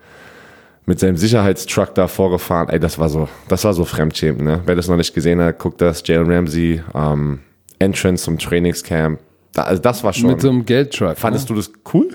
mit 0.86 1.00
seinem 1.00 1.16
Sicherheitstruck 1.16 1.96
da 1.96 2.08
vorgefahren. 2.08 2.68
Ey, 2.68 2.80
das 2.80 3.00
war 3.00 3.08
so, 3.08 3.30
das 3.48 3.64
war 3.64 3.74
so 3.74 3.86
Fremdschämen, 3.86 4.44
ne? 4.44 4.60
Wer 4.66 4.76
das 4.76 4.90
noch 4.90 4.98
nicht 4.98 5.14
gesehen 5.14 5.40
hat, 5.40 5.60
guckt 5.60 5.80
das 5.80 6.06
Jalen 6.06 6.30
Ramsey 6.30 6.82
ähm, 6.94 7.40
Entrance 7.80 8.26
zum 8.26 8.38
Trainingscamp. 8.38 9.18
Da, 9.54 9.64
also 9.64 9.82
das 9.82 10.04
war 10.04 10.12
schon. 10.12 10.32
Mit 10.32 10.42
so 10.42 10.50
einem 10.50 10.66
Geldtruck. 10.66 11.18
Fandest 11.18 11.50
ne? 11.50 11.56
du 11.56 11.62
das 11.62 11.72
cool? 11.94 12.10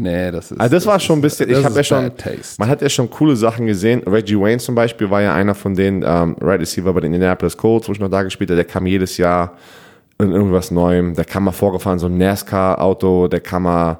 Nee, 0.00 0.30
das 0.30 0.52
ist. 0.52 0.60
Also 0.60 0.76
das, 0.76 0.86
war 0.86 1.00
schon 1.00 1.18
ein 1.18 1.22
bisschen, 1.22 1.48
das 1.48 1.58
ich 1.58 1.64
habe 1.64 1.74
ja 1.74 1.82
schon, 1.82 2.16
taste. 2.16 2.54
man 2.58 2.68
hat 2.68 2.80
ja 2.80 2.88
schon 2.88 3.10
coole 3.10 3.34
Sachen 3.34 3.66
gesehen. 3.66 4.00
Reggie 4.06 4.38
Wayne 4.38 4.58
zum 4.58 4.76
Beispiel 4.76 5.10
war 5.10 5.20
ja 5.20 5.34
einer 5.34 5.56
von 5.56 5.74
den 5.74 6.04
ähm, 6.06 6.36
Right 6.40 6.60
Receiver 6.60 6.92
bei 6.92 7.00
den 7.00 7.12
Indianapolis 7.12 7.56
Colts, 7.56 7.88
wo 7.88 7.92
ich 7.92 7.98
noch 7.98 8.08
da 8.08 8.22
gespielt 8.22 8.48
habe. 8.48 8.56
Der 8.56 8.64
kam 8.64 8.86
jedes 8.86 9.16
Jahr 9.16 9.56
in 10.20 10.30
irgendwas 10.30 10.70
Neuem. 10.70 11.14
Der 11.14 11.24
kam 11.24 11.44
mal 11.44 11.52
vorgefahren, 11.52 11.98
so 11.98 12.06
ein 12.06 12.16
NASCAR-Auto, 12.16 13.26
der 13.26 13.40
kam 13.40 13.64
mal, 13.64 13.98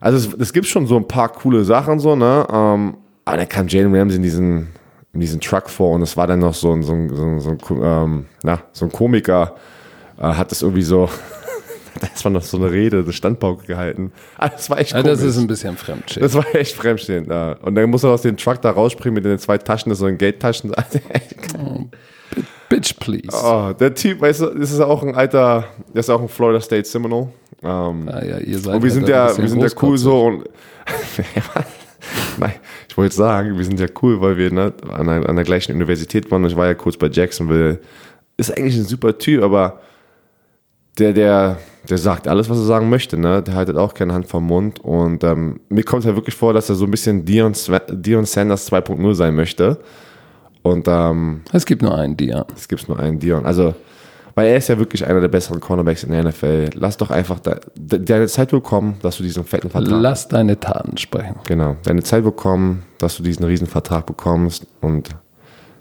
also 0.00 0.18
es, 0.18 0.34
es 0.34 0.52
gibt 0.52 0.66
schon 0.66 0.86
so 0.86 0.98
ein 0.98 1.08
paar 1.08 1.30
coole 1.30 1.64
Sachen 1.64 1.98
so, 1.98 2.14
ne? 2.14 2.46
Ähm, 2.52 2.96
aber 3.24 3.38
dann 3.38 3.48
kam 3.48 3.68
Jalen 3.68 3.94
Ramsey 3.94 4.16
in 4.16 4.22
diesen, 4.22 4.68
in 5.14 5.20
diesen 5.20 5.40
Truck 5.40 5.70
vor 5.70 5.92
und 5.92 6.02
es 6.02 6.14
war 6.16 6.26
dann 6.26 6.40
noch 6.40 6.54
so 6.54 6.72
ein, 6.72 6.82
so 6.82 6.92
ein, 6.92 7.08
so 7.08 7.24
ein, 7.24 7.40
so 7.40 7.50
ein, 7.50 7.58
ähm, 7.82 8.26
na, 8.42 8.60
so 8.72 8.84
ein 8.84 8.92
Komiker, 8.92 9.54
äh, 10.18 10.24
hat 10.24 10.50
das 10.50 10.60
irgendwie 10.60 10.82
so, 10.82 11.08
das 12.12 12.24
war 12.24 12.32
noch 12.32 12.42
so 12.42 12.56
eine 12.56 12.70
Rede, 12.70 12.98
eine 12.98 13.12
Standpauke 13.12 13.66
gehalten. 13.66 14.12
Ah, 14.38 14.48
das 14.48 14.70
war 14.70 14.78
echt 14.78 14.92
komisch. 14.92 15.06
das 15.06 15.22
ist 15.22 15.38
ein 15.38 15.46
bisschen 15.46 15.76
Fremdschämen. 15.76 16.26
Das 16.26 16.34
war 16.34 16.54
echt 16.54 16.74
fremdstehend. 16.74 17.28
Ja. 17.28 17.52
Und 17.62 17.74
dann 17.74 17.90
muss 17.90 18.04
er 18.04 18.10
aus 18.10 18.22
dem 18.22 18.36
Truck 18.36 18.60
da 18.62 18.70
rausspringen 18.70 19.14
mit 19.14 19.24
den 19.24 19.38
zwei 19.38 19.58
Taschen, 19.58 19.90
das 19.90 19.98
so 19.98 20.06
ein 20.06 20.18
Geldtaschen. 20.18 20.72
Bitch, 22.68 22.94
please. 22.98 23.28
oh, 23.32 23.72
der 23.72 23.94
Typ, 23.94 24.20
weißt 24.20 24.40
du, 24.40 24.46
das 24.46 24.72
ist 24.72 24.80
auch 24.80 25.02
ein 25.02 25.14
alter, 25.14 25.64
der 25.94 26.00
ist 26.00 26.10
auch 26.10 26.20
ein 26.20 26.28
Florida 26.28 26.60
State 26.60 26.88
Seminole. 26.88 27.28
Ähm, 27.62 28.08
Ah, 28.08 28.24
ja, 28.24 28.38
ihr 28.38 28.58
seid 28.58 28.74
und 28.74 28.82
wir 28.82 28.90
halt 28.90 28.92
sind 28.92 29.08
ja, 29.08 29.38
wir 29.38 29.48
sind 29.48 29.62
ja 29.62 29.68
cool 29.82 29.96
so 29.96 30.24
und 30.24 30.44
Nein, 32.38 32.54
ich 32.88 32.96
wollte 32.96 33.14
sagen, 33.14 33.56
wir 33.56 33.64
sind 33.64 33.80
ja 33.80 33.86
cool, 34.02 34.20
weil 34.20 34.36
wir 34.36 34.52
ne, 34.52 34.72
an, 34.90 35.06
der, 35.06 35.28
an 35.28 35.36
der 35.36 35.44
gleichen 35.44 35.74
Universität 35.74 36.30
waren. 36.30 36.44
Ich 36.44 36.56
war 36.56 36.66
ja 36.66 36.74
kurz 36.74 36.96
bei 36.96 37.08
Jacksonville. 37.08 37.80
Ist 38.36 38.56
eigentlich 38.56 38.76
ein 38.76 38.84
super 38.84 39.16
Typ, 39.18 39.42
aber 39.42 39.80
der, 40.98 41.12
der, 41.12 41.58
der 41.88 41.98
sagt 41.98 42.26
alles, 42.28 42.48
was 42.50 42.58
er 42.58 42.64
sagen 42.64 42.88
möchte, 42.90 43.16
ne? 43.18 43.42
Der 43.42 43.54
haltet 43.54 43.76
auch 43.76 43.94
keine 43.94 44.12
Hand 44.14 44.26
vom 44.26 44.44
Mund. 44.44 44.80
Und 44.80 45.22
ähm, 45.24 45.60
mir 45.68 45.82
kommt 45.84 46.04
halt 46.04 46.16
wirklich 46.16 46.34
vor, 46.34 46.52
dass 46.52 46.68
er 46.68 46.74
so 46.74 46.84
ein 46.84 46.90
bisschen 46.90 47.24
Dion, 47.24 47.52
Dion 47.90 48.24
Sanders 48.24 48.70
2.0 48.70 49.14
sein 49.14 49.34
möchte. 49.34 49.78
Und 50.62 50.86
ähm, 50.88 51.42
Es 51.52 51.64
gibt 51.66 51.82
nur 51.82 51.94
einen 51.96 52.16
Dian. 52.16 52.44
es 52.54 52.66
gibt 52.68 52.88
nur 52.88 52.98
einen 52.98 53.18
Dion. 53.20 53.46
Also, 53.46 53.74
weil 54.34 54.48
er 54.48 54.56
ist 54.56 54.68
ja 54.68 54.78
wirklich 54.78 55.06
einer 55.06 55.20
der 55.20 55.28
besseren 55.28 55.60
Cornerbacks 55.60 56.02
in 56.02 56.10
der 56.10 56.24
NFL. 56.24 56.70
Lass 56.74 56.96
doch 56.96 57.10
einfach, 57.10 57.38
da, 57.40 57.56
de- 57.76 58.00
deine 58.04 58.26
Zeit 58.26 58.52
will 58.52 58.60
kommen, 58.60 58.96
dass 59.00 59.16
du 59.16 59.22
diesen 59.22 59.44
fetten 59.44 59.70
Vertrag 59.70 59.90
Lass 60.02 60.28
deine 60.28 60.58
Taten 60.58 60.96
sprechen. 60.98 61.36
Genau, 61.46 61.76
deine 61.84 62.02
Zeit 62.02 62.24
bekommen, 62.24 62.82
dass 62.98 63.16
du 63.16 63.22
diesen 63.22 63.44
Riesenvertrag 63.44 64.04
bekommst 64.06 64.66
und 64.80 65.10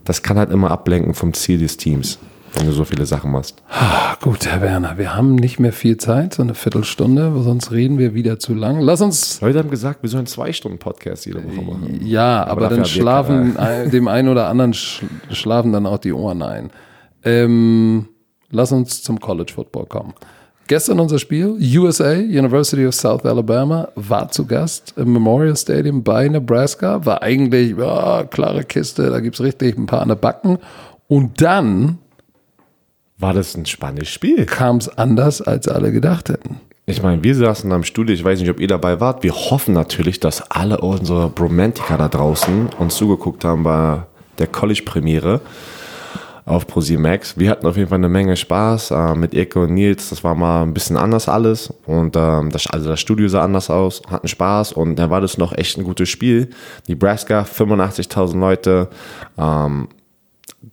das 0.05 0.21
kann 0.21 0.37
halt 0.37 0.51
immer 0.51 0.69
ablenken 0.71 1.15
vom 1.15 1.33
Ziel 1.33 1.57
des 1.57 1.77
Teams, 1.77 2.19
wenn 2.57 2.65
du 2.67 2.71
so 2.71 2.85
viele 2.85 3.05
Sachen 3.05 3.31
machst. 3.31 3.61
Ah, 3.69 4.15
gut, 4.21 4.45
Herr 4.45 4.61
Werner, 4.61 4.97
wir 4.97 5.15
haben 5.15 5.35
nicht 5.35 5.59
mehr 5.59 5.73
viel 5.73 5.97
Zeit, 5.97 6.33
so 6.35 6.43
eine 6.43 6.55
Viertelstunde, 6.55 7.31
sonst 7.41 7.71
reden 7.71 7.97
wir 7.97 8.13
wieder 8.13 8.39
zu 8.39 8.53
lang. 8.53 8.79
Lass 8.79 9.01
uns, 9.01 9.41
Leute 9.41 9.59
haben 9.59 9.69
gesagt, 9.69 10.01
wir 10.03 10.09
sollen 10.09 10.25
zwei 10.25 10.51
Stunden 10.53 10.77
Podcast 10.79 11.25
jede 11.25 11.43
Woche 11.43 11.61
machen. 11.65 11.99
ja, 12.05 12.45
aber, 12.45 12.61
dafür 12.61 12.77
dann 12.77 12.85
schlafen 12.85 13.57
ein- 13.57 13.91
dem 13.91 14.07
einen 14.07 14.29
oder 14.29 14.47
anderen 14.47 14.73
sch 14.73 15.03
schlafen 15.31 15.71
dann 15.71 15.85
auch 15.85 15.97
die 15.97 16.13
Ohren 16.13 16.41
ein. 16.41 16.69
Ähm, 17.23 18.07
lass 18.51 18.71
uns 18.71 19.01
zum 19.03 19.19
College 19.19 19.51
Football 19.53 19.85
kommen. 19.87 20.13
Gestern 20.67 20.99
unser 20.99 21.19
Spiel, 21.19 21.57
USA, 21.77 22.13
University 22.13 22.87
of 22.87 22.95
South 22.95 23.23
Alabama, 23.23 23.87
war 23.95 24.31
zu 24.31 24.45
Gast 24.47 24.95
im 24.97 25.13
Memorial 25.13 25.55
Stadium 25.55 26.03
bei 26.03 26.27
Nebraska. 26.27 27.05
War 27.05 27.21
eigentlich, 27.21 27.77
ja, 27.77 28.23
klare 28.23 28.63
Kiste, 28.63 29.11
da 29.11 29.19
gibt 29.19 29.35
es 29.35 29.41
richtig 29.41 29.77
ein 29.77 29.85
paar 29.85 30.01
an 30.01 30.07
der 30.07 30.15
Backen. 30.15 30.57
Und 31.07 31.39
dann 31.41 31.99
War 33.17 33.33
das 33.33 33.55
ein 33.55 33.65
spannendes 33.65 34.09
Spiel? 34.09 34.45
kam 34.45 34.77
es 34.77 34.89
anders, 34.89 35.41
als 35.41 35.67
alle 35.67 35.91
gedacht 35.91 36.29
hätten. 36.29 36.59
Ich 36.85 37.01
meine, 37.01 37.23
wir 37.23 37.33
saßen 37.33 37.71
am 37.71 37.83
Studio, 37.83 38.13
ich 38.13 38.23
weiß 38.23 38.39
nicht, 38.39 38.49
ob 38.49 38.59
ihr 38.59 38.67
dabei 38.67 38.99
wart. 38.99 39.23
Wir 39.23 39.33
hoffen 39.33 39.73
natürlich, 39.73 40.19
dass 40.19 40.51
alle 40.51 40.79
unsere 40.81 41.29
Bromantiker 41.29 41.97
da 41.97 42.07
draußen 42.07 42.69
uns 42.77 42.95
zugeguckt 42.95 43.43
haben 43.43 43.63
bei 43.63 44.03
der 44.37 44.47
College-Premiere. 44.47 45.41
auf 46.45 46.67
ProSieben 46.67 47.01
Max. 47.01 47.39
Wir 47.39 47.49
hatten 47.49 47.65
auf 47.65 47.75
jeden 47.75 47.89
Fall 47.89 47.97
eine 47.97 48.07
Menge 48.09 48.37
Spaß 48.37 48.91
äh, 48.91 49.15
mit 49.15 49.33
Eke 49.33 49.61
und 49.61 49.73
Nils. 49.73 50.09
Das 50.09 50.23
war 50.23 50.35
mal 50.35 50.61
ein 50.61 50.75
bisschen 50.75 50.95
anders 50.95 51.27
alles 51.27 51.73
und 51.87 52.15
ähm, 52.15 52.51
das, 52.51 52.67
also 52.67 52.87
das 52.87 52.99
Studio 52.99 53.27
sah 53.27 53.43
anders 53.43 53.71
aus, 53.71 54.03
hatten 54.11 54.27
Spaß 54.27 54.73
und 54.73 54.97
dann 54.97 55.09
war 55.09 55.21
das 55.21 55.39
noch 55.39 55.53
echt 55.57 55.79
ein 55.79 55.83
gutes 55.83 56.07
Spiel. 56.07 56.51
Nebraska, 56.87 57.41
85.000 57.41 58.39
Leute. 58.39 58.89
Ähm, 59.39 59.87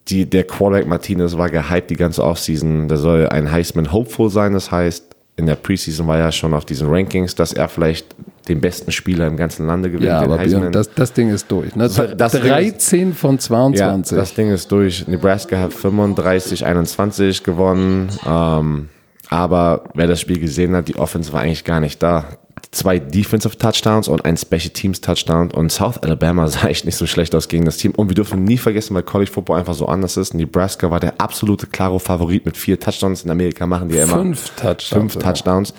die, 0.08 0.28
der 0.28 0.44
Quarterback 0.44 0.86
Martinez 0.86 1.36
war 1.36 1.50
gehypt 1.50 1.90
die 1.90 1.96
ganze 1.96 2.24
Offseason. 2.24 2.88
Der 2.88 2.98
soll 2.98 3.28
ein 3.28 3.50
Heisman 3.50 3.92
Hopeful 3.92 4.30
sein, 4.30 4.52
das 4.52 4.70
heißt, 4.70 5.12
in 5.36 5.46
der 5.46 5.56
Preseason 5.56 6.06
war 6.06 6.18
er 6.18 6.30
schon 6.30 6.52
auf 6.52 6.64
diesen 6.64 6.88
Rankings, 6.88 7.34
dass 7.34 7.52
er 7.52 7.68
vielleicht 7.68 8.14
den 8.48 8.60
besten 8.60 8.92
Spieler 8.92 9.26
im 9.26 9.36
ganzen 9.36 9.66
Lande 9.66 9.90
gewinnt. 9.90 10.08
Ja, 10.08 10.20
aber 10.20 10.38
Björn, 10.38 10.72
das, 10.72 10.92
das 10.92 11.12
Ding 11.12 11.30
ist 11.30 11.50
durch. 11.50 11.74
Ne? 11.74 11.88
Das 12.16 12.32
13 12.32 13.10
ist, 13.10 13.18
von 13.18 13.38
22. 13.38 14.12
Ja, 14.12 14.20
das 14.20 14.34
Ding 14.34 14.50
ist 14.50 14.70
durch. 14.70 15.06
Nebraska 15.08 15.58
hat 15.58 15.72
35, 15.72 16.66
21 16.66 17.44
gewonnen. 17.44 18.10
Ähm, 18.26 18.88
aber 19.30 19.84
wer 19.94 20.06
das 20.06 20.20
Spiel 20.20 20.38
gesehen 20.38 20.76
hat, 20.76 20.88
die 20.88 20.96
Offense 20.96 21.32
war 21.32 21.40
eigentlich 21.40 21.64
gar 21.64 21.80
nicht 21.80 22.02
da 22.02 22.24
zwei 22.72 22.98
Defensive 22.98 23.56
Touchdowns 23.56 24.08
und 24.08 24.24
ein 24.24 24.36
Special 24.36 24.70
Teams 24.70 25.00
Touchdown 25.00 25.50
und 25.52 25.70
South 25.70 25.98
Alabama 25.98 26.46
sah 26.48 26.66
echt 26.66 26.84
nicht 26.84 26.96
so 26.96 27.06
schlecht 27.06 27.34
aus 27.34 27.48
gegen 27.48 27.64
das 27.64 27.76
Team. 27.76 27.92
Und 27.94 28.08
wir 28.08 28.14
dürfen 28.14 28.42
nie 28.42 28.58
vergessen, 28.58 28.94
weil 28.94 29.02
College 29.04 29.30
Football 29.30 29.60
einfach 29.60 29.74
so 29.74 29.86
anders 29.86 30.16
ist. 30.16 30.34
Nebraska 30.34 30.90
war 30.90 30.98
der 30.98 31.20
absolute 31.20 31.66
klare 31.66 32.00
Favorit 32.00 32.44
mit 32.44 32.56
vier 32.56 32.80
Touchdowns. 32.80 33.24
In 33.24 33.30
Amerika 33.30 33.66
machen 33.66 33.88
die 33.88 33.96
ja 33.96 34.04
immer 34.04 34.14
fünf 34.14 34.50
Touchdowns. 34.56 34.88
Fünf 34.88 35.18
Touchdowns. 35.18 35.74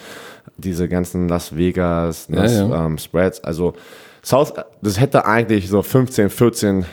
Diese 0.57 0.87
ganzen 0.87 1.27
Las 1.27 1.55
Vegas 1.55 2.27
ja, 2.29 2.45
ja. 2.45 2.85
Ähm, 2.85 2.97
Spreads. 2.97 3.43
Also 3.43 3.73
South, 4.23 4.53
das 4.81 4.99
hätte 4.99 5.25
eigentlich 5.25 5.67
so 5.67 5.81
15, 5.81 6.29
14 6.29 6.85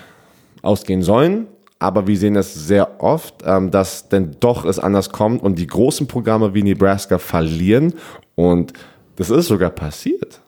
ausgehen 0.63 1.03
sollen. 1.03 1.47
Aber 1.79 2.07
wir 2.07 2.17
sehen 2.17 2.35
das 2.35 2.55
sehr 2.55 3.03
oft, 3.03 3.37
ähm, 3.45 3.71
dass 3.71 4.09
denn 4.09 4.37
doch 4.41 4.65
es 4.65 4.79
anders 4.79 5.11
kommt 5.13 5.43
und 5.43 5.59
die 5.59 5.67
großen 5.67 6.07
Programme 6.07 6.53
wie 6.55 6.63
Nebraska 6.63 7.19
verlieren 7.19 7.95
und 8.35 8.75
das 9.17 9.31
ist 9.31 9.49
sogar 9.49 9.71
passiert. 9.71 10.41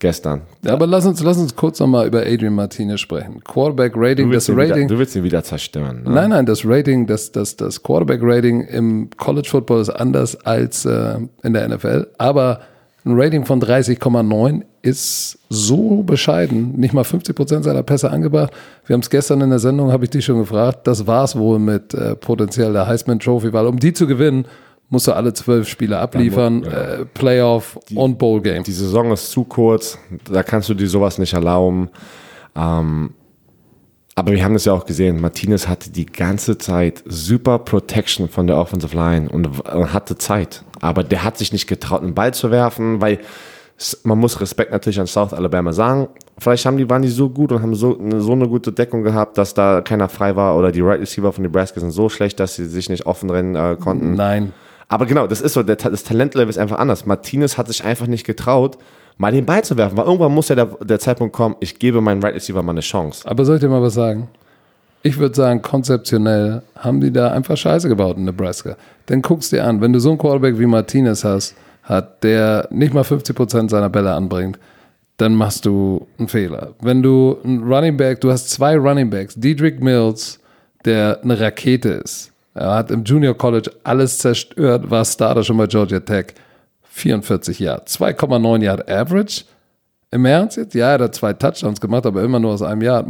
Gestern. 0.00 0.42
Ja, 0.62 0.74
aber 0.74 0.86
lass 0.86 1.06
uns, 1.06 1.20
lass 1.22 1.38
uns 1.38 1.56
kurz 1.56 1.80
nochmal 1.80 2.06
über 2.06 2.20
Adrian 2.20 2.54
Martinez 2.54 3.00
sprechen. 3.00 3.42
Quarterback 3.42 3.94
Rating, 3.96 4.30
das 4.30 4.48
Rating. 4.48 4.76
Wieder, 4.76 4.86
du 4.86 4.98
willst 4.98 5.16
ihn 5.16 5.24
wieder 5.24 5.42
zerstören. 5.42 6.04
Ne? 6.04 6.10
Nein, 6.10 6.30
nein, 6.30 6.46
das 6.46 6.64
Rating, 6.64 7.06
das, 7.06 7.32
das, 7.32 7.56
das 7.56 7.82
Quarterback 7.82 8.20
Rating 8.22 8.60
im 8.62 9.10
College 9.16 9.48
Football 9.50 9.80
ist 9.80 9.90
anders 9.90 10.36
als 10.46 10.84
äh, 10.84 11.16
in 11.42 11.52
der 11.52 11.68
NFL. 11.68 12.06
Aber 12.16 12.60
ein 13.04 13.18
Rating 13.18 13.44
von 13.44 13.60
30,9 13.60 14.62
ist 14.82 15.38
so 15.48 16.02
bescheiden, 16.02 16.78
nicht 16.78 16.94
mal 16.94 17.04
50 17.04 17.34
Prozent 17.34 17.64
seiner 17.64 17.82
Pässe 17.82 18.10
angebracht. 18.10 18.52
Wir 18.86 18.94
haben 18.94 19.00
es 19.00 19.10
gestern 19.10 19.40
in 19.40 19.50
der 19.50 19.58
Sendung, 19.58 19.90
habe 19.90 20.04
ich 20.04 20.10
dich 20.10 20.24
schon 20.24 20.38
gefragt, 20.38 20.86
das 20.86 21.06
war 21.06 21.24
es 21.24 21.36
wohl 21.36 21.58
mit 21.58 21.94
äh, 21.94 22.14
potenziell 22.14 22.72
der 22.72 22.86
Heisman 22.86 23.18
Trophy, 23.18 23.52
weil 23.52 23.66
um 23.66 23.78
die 23.78 23.92
zu 23.92 24.06
gewinnen, 24.06 24.46
musst 24.90 25.06
du 25.06 25.12
alle 25.12 25.32
zwölf 25.34 25.68
Spiele 25.68 25.98
abliefern, 25.98 26.62
ja, 26.62 26.70
äh, 26.70 27.04
Playoff 27.04 27.78
die, 27.88 27.96
und 27.96 28.18
Bowl 28.18 28.40
Game. 28.40 28.62
Die 28.62 28.72
Saison 28.72 29.12
ist 29.12 29.30
zu 29.30 29.44
kurz, 29.44 29.98
da 30.30 30.42
kannst 30.42 30.68
du 30.68 30.74
dir 30.74 30.88
sowas 30.88 31.18
nicht 31.18 31.34
erlauben. 31.34 31.90
Ähm, 32.56 33.10
aber 34.14 34.32
wir 34.32 34.42
haben 34.42 34.54
das 34.54 34.64
ja 34.64 34.72
auch 34.72 34.84
gesehen, 34.84 35.20
Martinez 35.20 35.68
hatte 35.68 35.90
die 35.90 36.06
ganze 36.06 36.58
Zeit 36.58 37.04
super 37.06 37.60
Protection 37.60 38.28
von 38.28 38.48
der 38.48 38.56
Offensive 38.56 38.96
Line 38.96 39.28
und 39.28 39.48
hatte 39.92 40.18
Zeit. 40.18 40.64
Aber 40.80 41.04
der 41.04 41.22
hat 41.22 41.38
sich 41.38 41.52
nicht 41.52 41.68
getraut, 41.68 42.02
einen 42.02 42.14
Ball 42.14 42.34
zu 42.34 42.50
werfen, 42.50 43.00
weil 43.00 43.20
man 44.02 44.18
muss 44.18 44.40
Respekt 44.40 44.72
natürlich 44.72 44.98
an 44.98 45.06
South 45.06 45.32
Alabama 45.32 45.72
sagen. 45.72 46.08
Vielleicht 46.38 46.66
haben 46.66 46.78
die, 46.78 46.90
waren 46.90 47.02
die 47.02 47.08
so 47.08 47.30
gut 47.30 47.52
und 47.52 47.62
haben 47.62 47.76
so, 47.76 47.96
so 48.18 48.32
eine 48.32 48.48
gute 48.48 48.72
Deckung 48.72 49.04
gehabt, 49.04 49.38
dass 49.38 49.54
da 49.54 49.82
keiner 49.82 50.08
frei 50.08 50.34
war 50.34 50.56
oder 50.56 50.72
die 50.72 50.80
Right 50.80 51.00
Receiver 51.00 51.32
von 51.32 51.42
Nebraska 51.42 51.78
sind 51.78 51.92
so 51.92 52.08
schlecht, 52.08 52.40
dass 52.40 52.56
sie 52.56 52.66
sich 52.66 52.88
nicht 52.88 53.06
offen 53.06 53.30
rennen 53.30 53.54
äh, 53.54 53.76
konnten. 53.78 54.14
Nein. 54.14 54.52
Aber 54.88 55.06
genau, 55.06 55.26
das 55.26 55.40
ist 55.40 55.52
so, 55.52 55.62
der, 55.62 55.76
das 55.76 56.04
Talentlevel 56.04 56.48
ist 56.48 56.58
einfach 56.58 56.78
anders. 56.78 57.04
Martinez 57.04 57.58
hat 57.58 57.68
sich 57.68 57.84
einfach 57.84 58.06
nicht 58.06 58.24
getraut, 58.24 58.78
mal 59.18 59.32
den 59.32 59.44
Ball 59.44 59.62
zu 59.62 59.76
werfen, 59.76 59.96
weil 59.96 60.06
irgendwann 60.06 60.32
muss 60.32 60.48
ja 60.48 60.54
der, 60.54 60.66
der 60.82 60.98
Zeitpunkt 60.98 61.34
kommen, 61.34 61.56
ich 61.60 61.78
gebe 61.78 62.00
meinem 62.00 62.22
Right 62.22 62.34
Receiver 62.34 62.62
mal 62.62 62.72
eine 62.72 62.80
Chance. 62.80 63.28
Aber 63.28 63.44
soll 63.44 63.56
ich 63.56 63.60
dir 63.60 63.68
mal 63.68 63.82
was 63.82 63.94
sagen? 63.94 64.28
Ich 65.02 65.18
würde 65.18 65.34
sagen, 65.34 65.62
konzeptionell 65.62 66.62
haben 66.76 67.00
die 67.00 67.12
da 67.12 67.30
einfach 67.32 67.56
Scheiße 67.56 67.88
gebaut 67.88 68.16
in 68.16 68.24
Nebraska. 68.24 68.76
Denn 69.08 69.22
guckst 69.22 69.52
dir 69.52 69.64
an, 69.64 69.80
wenn 69.80 69.92
du 69.92 70.00
so 70.00 70.08
einen 70.08 70.18
Quarterback 70.18 70.58
wie 70.58 70.66
Martinez 70.66 71.22
hast, 71.22 71.54
hat, 71.82 72.24
der 72.24 72.68
nicht 72.70 72.94
mal 72.94 73.04
50% 73.04 73.70
seiner 73.70 73.88
Bälle 73.88 74.12
anbringt, 74.14 74.58
dann 75.18 75.34
machst 75.34 75.66
du 75.66 76.06
einen 76.18 76.28
Fehler. 76.28 76.74
Wenn 76.80 77.02
du 77.02 77.38
einen 77.44 77.62
Running 77.62 77.96
Back, 77.96 78.20
du 78.20 78.30
hast 78.30 78.50
zwei 78.50 78.76
Running 78.76 79.10
Backs, 79.10 79.34
Diedrich 79.34 79.80
Mills, 79.80 80.38
der 80.84 81.20
eine 81.22 81.38
Rakete 81.38 81.88
ist, 81.90 82.32
er 82.58 82.74
hat 82.74 82.90
im 82.90 83.04
Junior 83.04 83.36
College 83.36 83.70
alles 83.84 84.18
zerstört, 84.18 84.90
war 84.90 85.04
Starter 85.04 85.42
schon 85.44 85.56
bei 85.56 85.66
Georgia 85.66 86.00
Tech. 86.00 86.34
44 86.82 87.58
Jahre, 87.60 87.82
2,9 87.84 88.62
Yard 88.62 88.90
Average. 88.90 89.44
Im 90.10 90.24
Ernst 90.24 90.56
jetzt? 90.56 90.74
Ja, 90.74 90.92
er 90.92 91.04
hat 91.04 91.14
zwei 91.14 91.32
Touchdowns 91.34 91.80
gemacht, 91.80 92.06
aber 92.06 92.22
immer 92.22 92.40
nur 92.40 92.52
aus 92.52 92.62
einem 92.62 92.82
Jahr. 92.82 93.04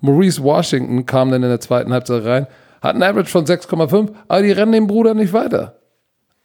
Maurice 0.00 0.42
Washington 0.42 1.06
kam 1.06 1.30
dann 1.30 1.42
in 1.42 1.48
der 1.48 1.60
zweiten 1.60 1.92
Halbzeit 1.92 2.24
rein, 2.24 2.46
hat 2.82 2.94
ein 2.96 3.02
Average 3.02 3.30
von 3.30 3.46
6,5, 3.46 4.10
aber 4.28 4.42
die 4.42 4.52
rennen 4.52 4.72
dem 4.72 4.86
Bruder 4.86 5.14
nicht 5.14 5.32
weiter. 5.32 5.74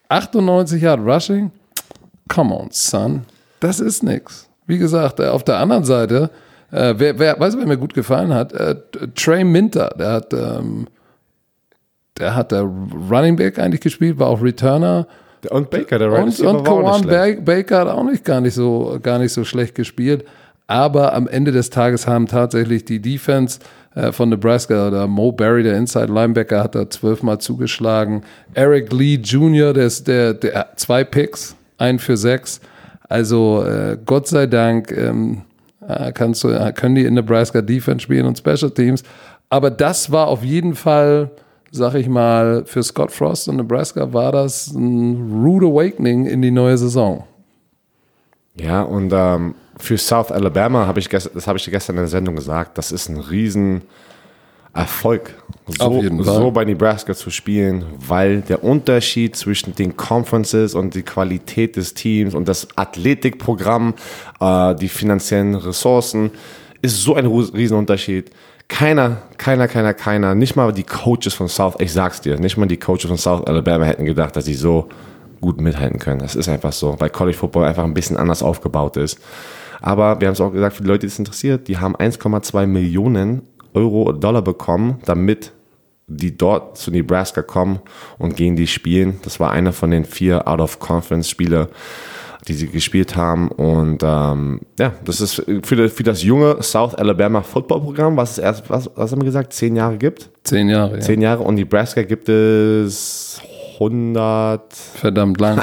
98 0.08 0.82
Yard 0.82 1.02
Rushing? 1.02 1.52
Come 2.30 2.56
on, 2.56 2.70
son. 2.72 3.26
Das 3.60 3.80
ist 3.80 4.04
nix. 4.04 4.50
Wie 4.66 4.78
gesagt, 4.78 5.20
äh, 5.20 5.28
auf 5.28 5.44
der 5.44 5.58
anderen 5.58 5.84
Seite, 5.84 6.30
äh, 6.72 6.94
wer, 6.98 7.20
wer, 7.20 7.40
weißt 7.40 7.56
du, 7.56 7.60
wer 7.60 7.68
mir 7.68 7.78
gut 7.78 7.94
gefallen 7.94 8.34
hat? 8.34 8.54
Äh, 8.54 8.76
Trey 9.16 9.44
Minter, 9.44 9.94
der 10.00 10.12
hat 10.14 10.34
ähm, 10.34 10.88
der 12.20 12.36
hat 12.36 12.52
der 12.52 12.62
Running 12.62 13.36
Back 13.36 13.60
eigentlich 13.60 13.82
gespielt, 13.82 14.20
war 14.20 14.28
auch 14.28 14.42
Returner. 14.42 15.08
Und 15.50 15.70
Baker, 15.70 16.00
der 16.00 16.12
Right 16.12 16.24
Und, 16.24 16.40
und 16.42 16.64
Kawan 16.66 17.46
Baker 17.46 17.80
hat 17.80 17.88
auch 17.88 18.04
nicht 18.04 18.26
gar 18.26 18.42
nicht 18.42 18.54
so 18.54 19.00
gar 19.02 19.20
nicht 19.20 19.32
so 19.32 19.46
schlecht 19.46 19.74
gespielt. 19.74 20.26
Aber 20.68 21.14
am 21.14 21.28
Ende 21.28 21.52
des 21.52 21.70
Tages 21.70 22.06
haben 22.06 22.28
tatsächlich 22.28 22.86
die 22.86 23.00
Defense 23.02 23.60
äh, 23.96 24.12
von 24.12 24.30
Nebraska 24.30 24.88
oder 24.88 25.08
Mo 25.08 25.32
Barry, 25.32 25.64
der 25.64 25.78
Inside 25.78 26.14
Linebacker, 26.14 26.64
hat 26.64 26.76
da 26.76 26.90
zwölfmal 26.90 27.40
zugeschlagen. 27.40 28.22
Eric 28.54 28.94
Lee 28.94 29.16
Jr., 29.16 29.74
der 29.74 29.86
ist 29.86 30.08
der, 30.08 30.36
der 30.36 30.68
zwei 30.76 31.04
Picks, 31.04 31.56
ein 31.78 31.98
für 31.98 32.18
sechs. 32.18 32.62
Also 33.08 33.64
äh, 33.64 33.98
Gott 34.06 34.28
sei 34.28 34.46
Dank 34.46 34.92
ähm, 34.92 35.42
äh, 35.88 36.12
kannst 36.12 36.44
du, 36.44 36.50
können 36.74 36.96
die 36.96 37.06
in 37.06 37.16
Nebraska 37.16 37.62
Defense 37.62 38.04
spielen 38.04 38.28
und 38.28 38.38
Special 38.38 38.70
Teams. 38.70 39.02
Aber 39.50 39.72
das 39.72 40.12
war 40.12 40.28
auf 40.28 40.44
jeden 40.44 40.76
Fall 40.76 41.32
sag 41.72 41.96
ich 41.96 42.08
mal, 42.08 42.64
für 42.66 42.84
Scott 42.84 43.12
Frost 43.12 43.48
und 43.48 43.58
Nebraska 43.58 44.12
war 44.14 44.32
das 44.32 44.68
ein 44.68 45.44
rude 45.44 45.68
awakening 45.68 46.26
in 46.26 46.42
die 46.42 46.52
neue 46.52 46.78
Saison. 46.78 47.26
Ja, 48.56 48.82
und 48.82 49.12
ähm, 49.14 49.56
für 49.78 49.98
South 49.98 50.32
Alabama 50.32 50.86
habe 50.86 51.00
ich 51.00 51.10
gestern, 51.10 51.34
das 51.36 51.48
habe 51.48 51.58
ich 51.58 51.66
gestern 51.66 51.96
in 51.96 52.02
der 52.04 52.10
Sendung 52.10 52.36
gesagt, 52.36 52.78
das 52.78 52.92
ist 52.92 53.10
ein 53.10 53.18
riesen 53.18 53.84
Erfolg, 54.74 55.34
so, 55.80 56.02
so 56.22 56.52
bei 56.52 56.64
Nebraska 56.64 57.16
zu 57.16 57.32
spielen, 57.32 57.86
weil 57.98 58.42
der 58.42 58.64
Unterschied 58.64 59.36
zwischen 59.36 59.74
den 59.76 59.98
Conferences 59.98 60.76
und 60.76 60.94
die 60.94 61.02
Qualität 61.02 61.76
des 61.76 61.96
Teams 61.96 62.36
und 62.36 62.48
das 62.48 62.68
Athletikprogramm, 62.76 63.96
äh, 64.40 64.76
die 64.76 64.90
finanziellen 64.90 65.56
Ressourcen, 65.56 66.32
ist 66.82 67.02
so 67.02 67.16
ein 67.16 67.26
Riesenunterschied. 67.26 68.32
Keiner, 68.70 69.18
keiner, 69.38 69.68
keiner, 69.68 69.94
keiner, 69.94 70.36
nicht 70.36 70.56
mal 70.56 70.72
die 70.72 70.84
Coaches 70.84 71.34
von 71.34 71.50
South, 71.50 71.76
ich 71.80 71.92
sag's 71.92 72.22
dir, 72.22 72.40
nicht 72.40 72.56
mal 72.56 72.68
die 72.68 72.78
Coaches 72.78 73.08
von 73.08 73.18
South 73.18 73.46
Alabama 73.46 73.84
hätten 73.84 74.06
gedacht, 74.06 74.36
dass 74.36 74.46
sie 74.46 74.54
so 74.54 74.88
gut 75.42 75.60
mithalten 75.60 76.00
können. 76.00 76.20
Das 76.20 76.36
ist 76.36 76.48
einfach 76.48 76.72
so, 76.72 76.96
weil 77.00 77.10
College 77.10 77.38
Football 77.38 77.66
einfach 77.66 77.84
ein 77.84 77.94
bisschen 77.94 78.16
anders 78.16 78.44
aufgebaut 78.44 78.96
ist. 78.96 79.20
Aber 79.82 80.22
wir 80.22 80.28
haben 80.28 80.34
es 80.34 80.42
auch 80.42 80.52
gesagt, 80.52 80.76
für 80.76 80.84
die 80.84 80.88
Leute, 80.88 81.02
die 81.02 81.08
es 81.08 81.20
interessiert, 81.20 81.68
die 81.68 81.78
haben 81.78 81.96
1,2 81.96 82.68
Millionen 82.68 83.42
Euro 83.74 84.12
Dollar 84.12 84.42
bekommen, 84.42 85.00
damit 85.06 85.52
die 86.08 86.36
dort 86.36 86.78
zu 86.78 86.92
Nebraska 86.92 87.42
kommen 87.42 87.80
und 88.18 88.36
gegen 88.36 88.56
die 88.56 88.68
spielen. 88.68 89.20
Das 89.24 89.40
war 89.40 89.52
einer 89.52 89.74
von 89.74 89.92
den 89.92 90.06
vier 90.06 90.48
Out-of-Conference-Spiele 90.48 91.70
die 92.48 92.54
sie 92.54 92.68
gespielt 92.68 93.16
haben. 93.16 93.50
Und 93.50 94.02
ähm, 94.04 94.62
ja, 94.80 94.94
das 95.04 95.22
ist 95.22 95.44
für, 95.64 95.90
für 95.90 96.04
das 96.04 96.24
junge 96.24 96.62
South 96.62 96.96
Alabama 96.96 97.42
Football 97.42 97.82
Programm, 97.82 98.18
was 98.18 98.32
es 98.32 98.38
erst, 98.40 98.70
was, 98.70 98.90
was 98.96 99.12
haben 99.12 99.22
wir 99.22 99.26
gesagt, 99.26 99.54
zehn 99.54 99.76
Jahre 99.76 99.98
gibt? 99.98 100.30
Zehn 100.44 100.70
Jahre, 100.70 100.96
ja. 100.96 101.00
Zehn 101.00 101.22
Jahre 101.22 101.44
und 101.44 101.56
Nebraska 101.56 102.04
gibt 102.04 102.30
es 102.30 103.42
100. 103.76 104.74
Verdammt 104.74 105.40
lang. 105.40 105.62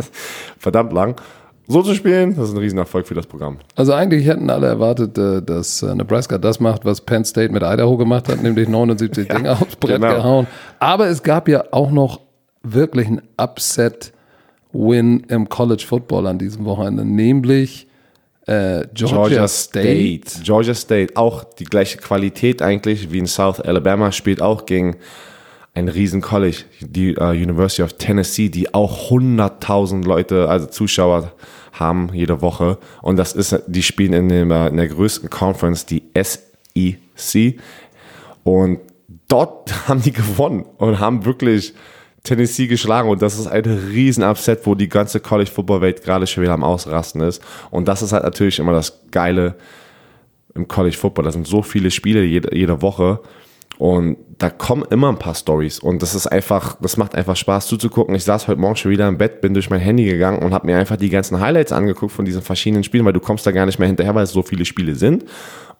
verdammt 0.58 0.92
lang. 0.92 1.20
So 1.68 1.82
zu 1.82 1.94
spielen, 1.94 2.36
das 2.36 2.50
ist 2.50 2.54
ein 2.54 2.60
Riesenerfolg 2.60 3.08
für 3.08 3.14
das 3.14 3.26
Programm. 3.26 3.58
Also 3.74 3.92
eigentlich 3.92 4.24
hätten 4.26 4.50
alle 4.50 4.68
erwartet, 4.68 5.18
äh, 5.18 5.42
dass 5.42 5.82
äh, 5.82 5.94
Nebraska 5.94 6.38
das 6.38 6.60
macht, 6.60 6.84
was 6.84 7.00
Penn 7.00 7.24
State 7.24 7.52
mit 7.52 7.62
Idaho 7.62 7.96
gemacht 7.96 8.28
hat, 8.28 8.40
nämlich 8.40 8.68
79 8.68 9.26
ja, 9.28 9.34
Dinge 9.34 9.52
aufs 9.52 9.74
Brett 9.74 10.00
genau. 10.00 10.14
gehauen. 10.14 10.46
Aber 10.78 11.08
es 11.08 11.24
gab 11.24 11.48
ja 11.48 11.64
auch 11.72 11.90
noch 11.90 12.20
wirklich 12.62 13.08
ein 13.08 13.22
Upset 13.36 14.12
Win 14.76 15.24
im 15.28 15.48
College 15.48 15.84
Football 15.86 16.26
an 16.26 16.38
diesem 16.38 16.64
Wochenende, 16.64 17.04
nämlich 17.04 17.86
äh, 18.46 18.86
Georgia, 18.94 19.16
Georgia 19.16 19.48
State. 19.48 20.28
State. 20.28 20.44
Georgia 20.44 20.74
State, 20.74 21.16
auch 21.16 21.44
die 21.44 21.64
gleiche 21.64 21.98
Qualität 21.98 22.62
eigentlich 22.62 23.10
wie 23.10 23.18
in 23.18 23.26
South 23.26 23.60
Alabama, 23.60 24.12
spielt 24.12 24.40
auch 24.40 24.66
gegen 24.66 24.96
ein 25.74 25.88
riesen 25.88 26.22
College, 26.22 26.64
die 26.80 27.16
uh, 27.18 27.30
University 27.30 27.82
of 27.82 27.94
Tennessee, 27.94 28.48
die 28.48 28.72
auch 28.72 29.10
100.000 29.10 30.04
Leute, 30.04 30.48
also 30.48 30.66
Zuschauer 30.66 31.32
haben 31.72 32.10
jede 32.14 32.40
Woche. 32.40 32.78
Und 33.02 33.16
das 33.16 33.34
ist, 33.34 33.62
die 33.66 33.82
spielen 33.82 34.14
in, 34.14 34.28
dem, 34.28 34.50
äh, 34.50 34.68
in 34.68 34.78
der 34.78 34.88
größten 34.88 35.28
Conference, 35.28 35.84
die 35.84 36.02
SEC. 36.14 37.60
Und 38.42 38.80
dort 39.28 39.72
haben 39.88 40.00
die 40.00 40.12
gewonnen 40.12 40.64
und 40.78 40.98
haben 40.98 41.24
wirklich 41.24 41.74
Tennessee 42.26 42.66
geschlagen 42.66 43.08
und 43.08 43.22
das 43.22 43.38
ist 43.38 43.46
ein 43.46 43.64
riesen 43.64 44.22
Upset, 44.22 44.60
wo 44.64 44.74
die 44.74 44.88
ganze 44.88 45.20
College 45.20 45.50
Football 45.50 45.80
Welt 45.80 46.02
gerade 46.02 46.26
schon 46.26 46.42
wieder 46.42 46.52
am 46.52 46.64
Ausrasten 46.64 47.20
ist 47.22 47.42
und 47.70 47.88
das 47.88 48.02
ist 48.02 48.12
halt 48.12 48.24
natürlich 48.24 48.58
immer 48.58 48.72
das 48.72 49.00
Geile 49.10 49.54
im 50.54 50.68
College 50.68 50.96
Football. 50.96 51.24
Da 51.24 51.32
sind 51.32 51.46
so 51.46 51.62
viele 51.62 51.90
Spiele 51.90 52.22
jede, 52.24 52.54
jede 52.54 52.82
Woche 52.82 53.20
und 53.78 54.16
da 54.38 54.50
kommen 54.50 54.84
immer 54.90 55.08
ein 55.08 55.18
paar 55.18 55.34
Stories 55.34 55.78
und 55.78 56.02
das 56.02 56.14
ist 56.14 56.26
einfach, 56.26 56.76
das 56.80 56.96
macht 56.96 57.14
einfach 57.14 57.36
Spaß 57.36 57.66
zuzugucken. 57.66 58.14
Ich 58.14 58.24
saß 58.24 58.48
heute 58.48 58.60
Morgen 58.60 58.76
schon 58.76 58.90
wieder 58.90 59.08
im 59.08 59.18
Bett, 59.18 59.40
bin 59.40 59.54
durch 59.54 59.70
mein 59.70 59.80
Handy 59.80 60.04
gegangen 60.04 60.42
und 60.42 60.52
habe 60.52 60.66
mir 60.66 60.78
einfach 60.78 60.96
die 60.96 61.10
ganzen 61.10 61.40
Highlights 61.40 61.72
angeguckt 61.72 62.12
von 62.12 62.24
diesen 62.24 62.42
verschiedenen 62.42 62.84
Spielen, 62.84 63.04
weil 63.04 63.12
du 63.12 63.20
kommst 63.20 63.46
da 63.46 63.52
gar 63.52 63.66
nicht 63.66 63.78
mehr 63.78 63.88
hinterher, 63.88 64.14
weil 64.14 64.24
es 64.24 64.32
so 64.32 64.42
viele 64.42 64.64
Spiele 64.64 64.94
sind. 64.94 65.24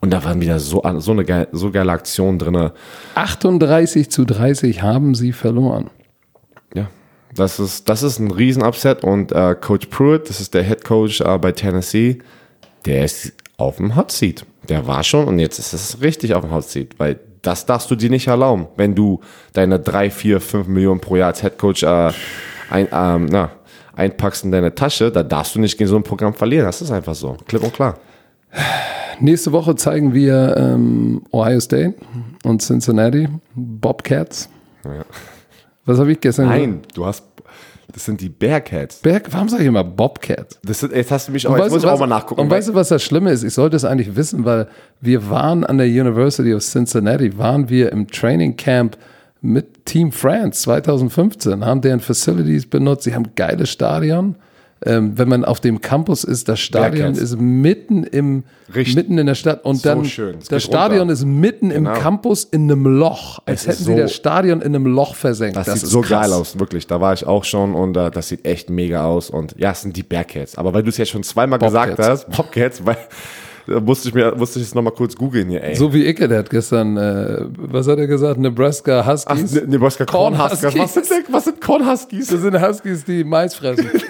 Und 0.01 0.12
da 0.12 0.22
waren 0.24 0.40
wieder 0.40 0.59
so, 0.59 0.82
so 0.99 1.12
eine 1.12 1.24
geile, 1.24 1.49
so 1.53 1.70
geile 1.70 1.90
Aktion 1.92 2.38
drin. 2.38 2.70
38 3.14 4.11
zu 4.11 4.24
30 4.24 4.82
haben 4.82 5.14
sie 5.14 5.32
verloren. 5.32 5.90
Ja, 6.74 6.88
das 7.34 7.58
ist, 7.58 7.88
das 7.88 8.02
ist 8.02 8.18
ein 8.18 8.30
Riesen-Upset 8.30 9.04
und 9.04 9.32
äh, 9.32 9.54
Coach 9.60 9.86
Pruitt, 9.86 10.28
das 10.28 10.40
ist 10.40 10.54
der 10.54 10.62
Head 10.62 10.84
Coach 10.84 11.20
äh, 11.20 11.38
bei 11.38 11.52
Tennessee, 11.52 12.18
der 12.84 13.04
ist 13.04 13.32
auf 13.56 13.76
dem 13.76 13.96
Hot 13.96 14.10
Seat. 14.10 14.44
Der 14.68 14.86
war 14.86 15.02
schon 15.04 15.26
und 15.26 15.38
jetzt 15.38 15.58
ist 15.58 15.72
es 15.72 16.00
richtig 16.00 16.34
auf 16.34 16.42
dem 16.42 16.52
Hot 16.52 16.64
Seat, 16.64 16.98
weil 16.98 17.18
das 17.42 17.66
darfst 17.66 17.90
du 17.90 17.94
dir 17.94 18.10
nicht 18.10 18.26
erlauben, 18.26 18.66
wenn 18.76 18.94
du 18.94 19.20
deine 19.52 19.78
3, 19.78 20.10
4, 20.10 20.40
5 20.40 20.66
Millionen 20.68 21.00
pro 21.00 21.16
Jahr 21.16 21.28
als 21.28 21.40
Head 21.40 21.58
Coach 21.58 21.82
äh, 21.82 22.12
ein, 22.70 22.88
ähm, 22.92 23.26
na, 23.30 23.50
einpackst 23.94 24.44
in 24.44 24.52
deine 24.52 24.74
Tasche, 24.74 25.10
da 25.10 25.22
darfst 25.22 25.54
du 25.54 25.60
nicht 25.60 25.78
gegen 25.78 25.88
so 25.88 25.96
ein 25.96 26.02
Programm 26.02 26.34
verlieren. 26.34 26.66
Das 26.66 26.82
ist 26.82 26.90
einfach 26.90 27.14
so. 27.14 27.36
Klipp 27.46 27.62
und 27.62 27.72
klar. 27.72 27.98
Nächste 29.20 29.52
Woche 29.52 29.74
zeigen 29.76 30.12
wir 30.12 30.56
ähm, 30.56 31.22
Ohio 31.30 31.60
State 31.60 31.94
und 32.44 32.60
Cincinnati, 32.60 33.28
Bobcats. 33.54 34.48
Ja. 34.84 35.04
Was 35.87 35.99
habe 35.99 36.12
ich 36.12 36.20
gestern 36.20 36.47
Nein, 36.49 36.80
du 36.95 37.07
hast. 37.07 37.24
Das 37.93 38.05
sind 38.05 38.20
die 38.20 38.28
Bearcats. 38.28 38.97
Berg, 38.97 39.28
warum 39.30 39.49
sage 39.49 39.62
ich 39.62 39.68
immer 39.68 39.84
Bobcat? 39.84 40.59
Das 40.64 40.80
sind, 40.80 40.93
jetzt 40.93 41.11
hast 41.12 41.28
du 41.28 41.32
mich 41.32 41.47
auch, 41.47 41.53
Und 41.53 41.59
jetzt 41.61 41.70
muss 41.70 41.80
du, 41.82 41.87
ich 41.87 41.91
auch 41.91 41.95
was- 41.95 42.01
mal 42.01 42.07
nachgucken. 42.09 42.41
Und 42.41 42.51
weißt 42.51 42.68
du, 42.68 42.74
was 42.74 42.89
das 42.89 43.03
Schlimme 43.03 43.30
ist? 43.30 43.45
Ich 43.45 43.55
sollte 43.55 43.76
es 43.76 43.84
eigentlich 43.84 44.16
wissen, 44.16 44.45
weil 44.45 44.66
wir 45.01 45.30
waren 45.30 45.64
an 45.64 45.78
der 45.78 45.87
University 45.87 46.53
of 46.53 46.62
Cincinnati, 46.62 47.39
waren 47.39 47.68
wir 47.68 47.93
im 47.93 48.09
Training 48.09 48.57
Camp 48.57 48.99
mit 49.41 49.87
Team 49.87 50.11
France 50.11 50.62
2015, 50.62 51.64
haben 51.64 51.80
deren 51.80 52.01
Facilities 52.01 52.66
benutzt, 52.66 53.05
sie 53.05 53.14
haben 53.14 53.34
geiles 53.37 53.70
Stadion. 53.70 54.34
Ähm, 54.85 55.16
wenn 55.16 55.29
man 55.31 55.45
auf 55.47 55.59
dem 55.61 55.81
Campus 55.81 56.22
ist, 56.22 56.51
das 56.51 56.61
Stadion 56.61 57.14
ist 57.14 57.41
mitten 57.41 58.05
im 58.05 58.45
Richtig. 58.74 58.95
mitten 58.95 59.16
in 59.16 59.27
der 59.27 59.35
Stadt 59.35 59.64
und 59.64 59.77
So 59.77 59.89
dann 59.89 60.05
schön. 60.05 60.37
Es 60.39 60.49
das 60.49 60.62
Stadion 60.64 60.99
runter. 61.01 61.14
ist 61.14 61.24
mitten 61.24 61.70
im 61.70 61.85
Genau. 61.85 61.99
Campus 61.99 62.45
in 62.45 62.70
einem 62.70 62.85
Loch, 62.85 63.39
als 63.47 63.62
Es 63.62 63.68
hätten 63.68 63.79
sie 63.79 63.85
so- 63.93 63.97
das 63.97 64.12
Stadion 64.12 64.61
in 64.61 64.74
einem 64.74 64.85
Loch 64.87 65.14
versenkt. 65.14 65.57
Das, 65.57 65.64
sieht 65.66 65.77
ist 65.77 65.87
so 65.91 66.03
krass. 66.03 66.27
geil 66.29 66.33
aus, 66.35 66.59
wirklich. 66.59 66.87
Da 66.87 67.01
war 67.01 67.14
ich 67.14 67.27
auch 67.27 67.45
schon 67.45 67.74
und 67.74 67.97
äh, 67.97 68.11
das 68.11 68.29
sieht 68.29 68.45
echt 68.45 68.68
mega 68.68 69.05
aus. 69.07 69.31
Und 69.31 69.55
ja, 69.57 69.70
es 69.70 69.81
sind 69.81 69.97
die 69.97 70.03
Bearcats. 70.03 70.59
Aber 70.59 70.74
weil 70.74 70.83
du 70.83 70.91
es 70.91 70.99
jetzt 70.99 71.09
schon 71.11 71.22
zweimal 71.22 71.59
gesagt 71.59 71.97
Bobcats. 71.97 72.27
hast, 72.27 72.37
Bobcats, 72.37 72.85
weil, 72.85 72.99
da 73.66 73.81
musste 73.81 74.09
ich 74.11 74.14
mir 74.14 74.35
musste 74.37 74.59
ich 74.59 74.66
jetzt 74.66 74.74
nochmal 74.74 74.93
kurz 74.93 75.16
googeln 75.16 75.49
hier, 75.49 75.64
ey. 75.64 75.74
So 75.74 75.95
wie 75.95 76.05
Icke, 76.07 76.29
der 76.29 76.41
hat 76.41 76.51
gestern, 76.51 76.99
äh, 76.99 77.47
was 77.57 77.89
hat 77.89 77.99
er 77.99 78.07
gesagt, 78.07 78.39
Nebraska 78.39 79.01
Ach, 79.01 79.12
Huskies. 79.12 79.53
ne- 79.55 79.64
Nebraska 79.68 80.05
Corn 80.05 80.37
Huskies. 80.39 80.77
Was 80.79 80.93
sind, 80.93 81.09
was 81.33 81.45
sind 81.45 81.62
Corn 81.62 81.91
Huskies? 81.91 82.27
Das 82.27 82.43
sind 82.43 82.61
Huskies, 82.61 83.05
die 83.07 83.24
Mais 83.24 83.55
fressen. 83.55 83.89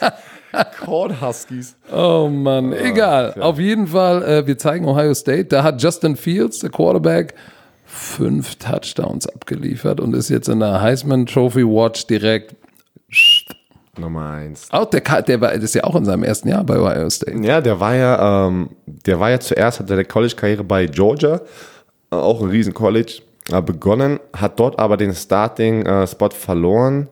Corn 0.84 1.20
Huskies. 1.20 1.76
Oh 1.92 2.28
Mann, 2.28 2.72
egal. 2.72 3.34
Auf 3.40 3.58
jeden 3.58 3.88
Fall, 3.88 4.22
äh, 4.22 4.46
wir 4.46 4.58
zeigen 4.58 4.86
Ohio 4.86 5.14
State. 5.14 5.46
Da 5.46 5.62
hat 5.62 5.82
Justin 5.82 6.16
Fields, 6.16 6.60
der 6.60 6.70
Quarterback, 6.70 7.34
fünf 7.84 8.56
Touchdowns 8.56 9.26
abgeliefert 9.28 10.00
und 10.00 10.14
ist 10.14 10.28
jetzt 10.28 10.48
in 10.48 10.60
der 10.60 10.80
Heisman 10.80 11.26
Trophy 11.26 11.64
Watch 11.64 12.06
direkt. 12.06 12.54
Nummer 13.98 14.30
eins. 14.30 14.68
Auch 14.70 14.86
der, 14.86 15.00
der 15.22 15.40
war, 15.40 15.52
das 15.52 15.64
ist 15.64 15.74
ja 15.74 15.84
auch 15.84 15.96
in 15.96 16.04
seinem 16.04 16.22
ersten 16.22 16.48
Jahr 16.48 16.64
bei 16.64 16.78
Ohio 16.78 17.08
State. 17.08 17.38
Ja, 17.42 17.60
der 17.60 17.80
war 17.80 17.94
ja, 17.94 18.46
ähm, 18.46 18.70
der 18.84 19.18
war 19.20 19.30
ja 19.30 19.40
zuerst, 19.40 19.80
hat 19.80 19.90
er 19.90 19.94
eine 19.94 20.04
College-Karriere 20.04 20.64
bei 20.64 20.86
Georgia, 20.86 21.40
äh, 22.10 22.16
auch 22.16 22.42
ein 22.42 22.50
riesen 22.50 22.74
College, 22.74 23.22
äh, 23.50 23.62
begonnen, 23.62 24.20
hat 24.34 24.58
dort 24.60 24.78
aber 24.78 24.96
den 24.96 25.14
Starting-Spot 25.14 26.30
verloren, 26.30 27.08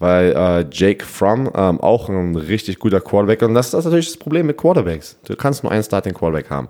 weil 0.00 0.32
äh, 0.32 0.66
Jake 0.72 1.04
Fromm 1.04 1.48
ähm, 1.54 1.80
auch 1.80 2.08
ein 2.08 2.34
richtig 2.34 2.80
guter 2.80 3.00
Quarterback 3.00 3.42
und 3.42 3.54
das 3.54 3.66
ist 3.66 3.74
das 3.74 3.84
natürlich 3.84 4.08
das 4.08 4.16
Problem 4.16 4.46
mit 4.46 4.56
Quarterbacks. 4.56 5.16
Du 5.24 5.36
kannst 5.36 5.62
nur 5.62 5.70
einen 5.70 5.84
Starting-Quarterback 5.84 6.50
haben. 6.50 6.68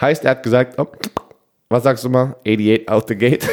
Heißt, 0.00 0.24
er 0.24 0.32
hat 0.32 0.42
gesagt, 0.42 0.78
oh, 0.78 0.86
was 1.68 1.84
sagst 1.84 2.04
du 2.04 2.08
mal? 2.08 2.36
88 2.46 2.88
out 2.88 3.08
the 3.08 3.16
gate. 3.16 3.46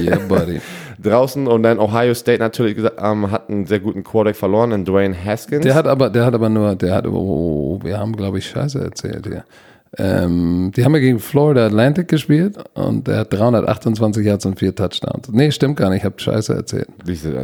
Yeah, 0.00 0.18
buddy. 0.18 0.60
Draußen 1.02 1.46
und 1.46 1.64
dann 1.64 1.78
Ohio 1.78 2.14
State 2.14 2.38
natürlich 2.38 2.76
gesagt, 2.76 2.98
ähm, 3.02 3.30
hat 3.30 3.50
einen 3.50 3.66
sehr 3.66 3.80
guten 3.80 4.04
Quarterback 4.04 4.36
verloren, 4.36 4.72
in 4.72 4.84
Dwayne 4.84 5.14
Haskins. 5.14 5.62
Der 5.64 5.74
hat 5.74 5.86
aber, 5.86 6.08
der 6.08 6.24
hat 6.24 6.34
aber 6.34 6.48
nur, 6.48 6.76
der 6.76 6.94
hat, 6.94 7.06
oh, 7.06 7.80
wir 7.82 7.98
haben, 7.98 8.14
glaube 8.14 8.38
ich, 8.38 8.46
Scheiße 8.48 8.80
erzählt 8.80 9.26
hier. 9.26 9.44
Ähm, 9.98 10.72
die 10.76 10.84
haben 10.84 10.94
ja 10.94 11.00
gegen 11.00 11.18
Florida 11.20 11.66
Atlantic 11.66 12.08
gespielt 12.08 12.56
und 12.74 13.06
der 13.06 13.18
hat 13.18 13.32
328 13.32 14.24
Yards 14.26 14.46
und 14.46 14.58
vier 14.58 14.74
Touchdowns. 14.74 15.28
Nee, 15.30 15.50
stimmt 15.50 15.76
gar 15.76 15.90
nicht, 15.90 15.98
ich 15.98 16.04
habe 16.04 16.18
Scheiße 16.18 16.52
erzählt. 16.54 16.88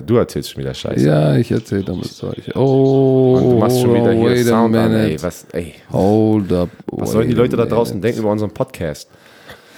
Du 0.06 0.16
erzählst 0.16 0.50
schon 0.50 0.62
wieder 0.62 0.74
Scheiße. 0.74 1.06
Ja, 1.06 1.36
ich 1.36 1.50
erzähle 1.52 1.84
dummes 1.84 2.16
Zeug. 2.16 2.50
Oh, 2.54 3.36
Und 3.38 3.50
du 3.50 3.56
machst 3.58 3.80
schon 3.80 3.94
wieder 3.94 4.12
hier 4.12 4.44
Sound 4.44 4.76
an, 4.76 4.92
ey. 4.94 5.16
Was, 5.22 5.46
ey. 5.52 5.74
Hold 5.92 6.52
up. 6.52 6.68
Was 6.90 7.12
sollen 7.12 7.28
die 7.28 7.34
Leute 7.34 7.56
da 7.56 7.66
draußen 7.66 8.00
denken 8.00 8.20
über 8.20 8.30
unseren 8.32 8.50
Podcast? 8.50 9.08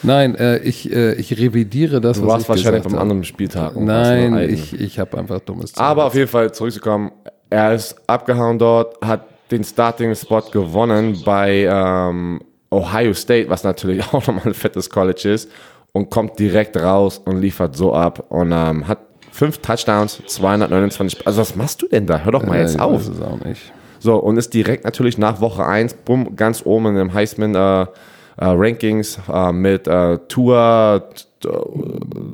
Nein, 0.04 0.34
äh, 0.34 0.58
ich, 0.58 0.92
äh, 0.92 1.14
ich 1.14 1.38
revidiere 1.38 2.00
das, 2.00 2.16
Du 2.18 2.24
was 2.24 2.32
warst 2.32 2.42
ich 2.44 2.48
wahrscheinlich 2.48 2.82
gesagt 2.82 2.84
beim 2.84 2.92
habe. 2.94 3.02
anderen 3.02 3.24
Spieltag. 3.24 3.74
warst 3.76 3.86
Nein, 3.86 4.50
ich, 4.50 4.78
ich 4.80 4.98
habe 4.98 5.16
einfach 5.18 5.40
dummes 5.40 5.72
Zeug. 5.72 5.84
Aber 5.84 6.06
auf 6.06 6.14
jeden 6.14 6.28
Fall 6.28 6.52
zurückzukommen, 6.52 7.12
er 7.50 7.74
ist 7.74 7.94
abgehauen 8.08 8.58
dort, 8.58 8.96
hat 9.04 9.26
den 9.50 9.62
Starting-Spot 9.62 10.40
gewonnen 10.50 11.18
bei 11.24 11.68
ähm, 11.70 12.40
Ohio 12.72 13.12
State, 13.14 13.48
was 13.50 13.64
natürlich 13.64 14.04
auch 14.12 14.26
nochmal 14.26 14.46
ein 14.46 14.54
fettes 14.54 14.88
College 14.90 15.28
ist, 15.30 15.50
und 15.92 16.10
kommt 16.10 16.38
direkt 16.38 16.76
raus 16.76 17.20
und 17.24 17.38
liefert 17.40 17.76
so 17.76 17.92
ab 17.94 18.24
und 18.30 18.50
ähm, 18.52 18.88
hat 18.88 18.98
fünf 19.30 19.58
Touchdowns, 19.58 20.22
229. 20.26 21.26
Also 21.26 21.40
was 21.42 21.54
machst 21.56 21.82
du 21.82 21.88
denn 21.88 22.06
da? 22.06 22.18
Hör 22.20 22.32
doch 22.32 22.44
mal 22.44 22.56
Äh, 22.56 22.62
jetzt 22.62 22.80
auf. 22.80 22.94
weiß 22.94 23.08
es 23.08 23.20
auch 23.20 23.38
nicht. 23.44 23.72
So, 23.98 24.16
und 24.16 24.36
ist 24.36 24.52
direkt 24.54 24.84
natürlich 24.84 25.16
nach 25.18 25.40
Woche 25.40 25.64
1, 25.64 25.94
bumm, 26.04 26.34
ganz 26.34 26.62
oben 26.66 26.86
in 26.86 26.94
dem 26.96 27.14
Heisman 27.14 27.54
äh, 27.54 27.82
äh, 27.82 27.86
Rankings 28.38 29.18
äh, 29.32 29.52
mit 29.52 29.86
äh, 29.86 30.18
Tua, 30.28 30.98
t- 31.00 31.24
äh, 31.24 31.31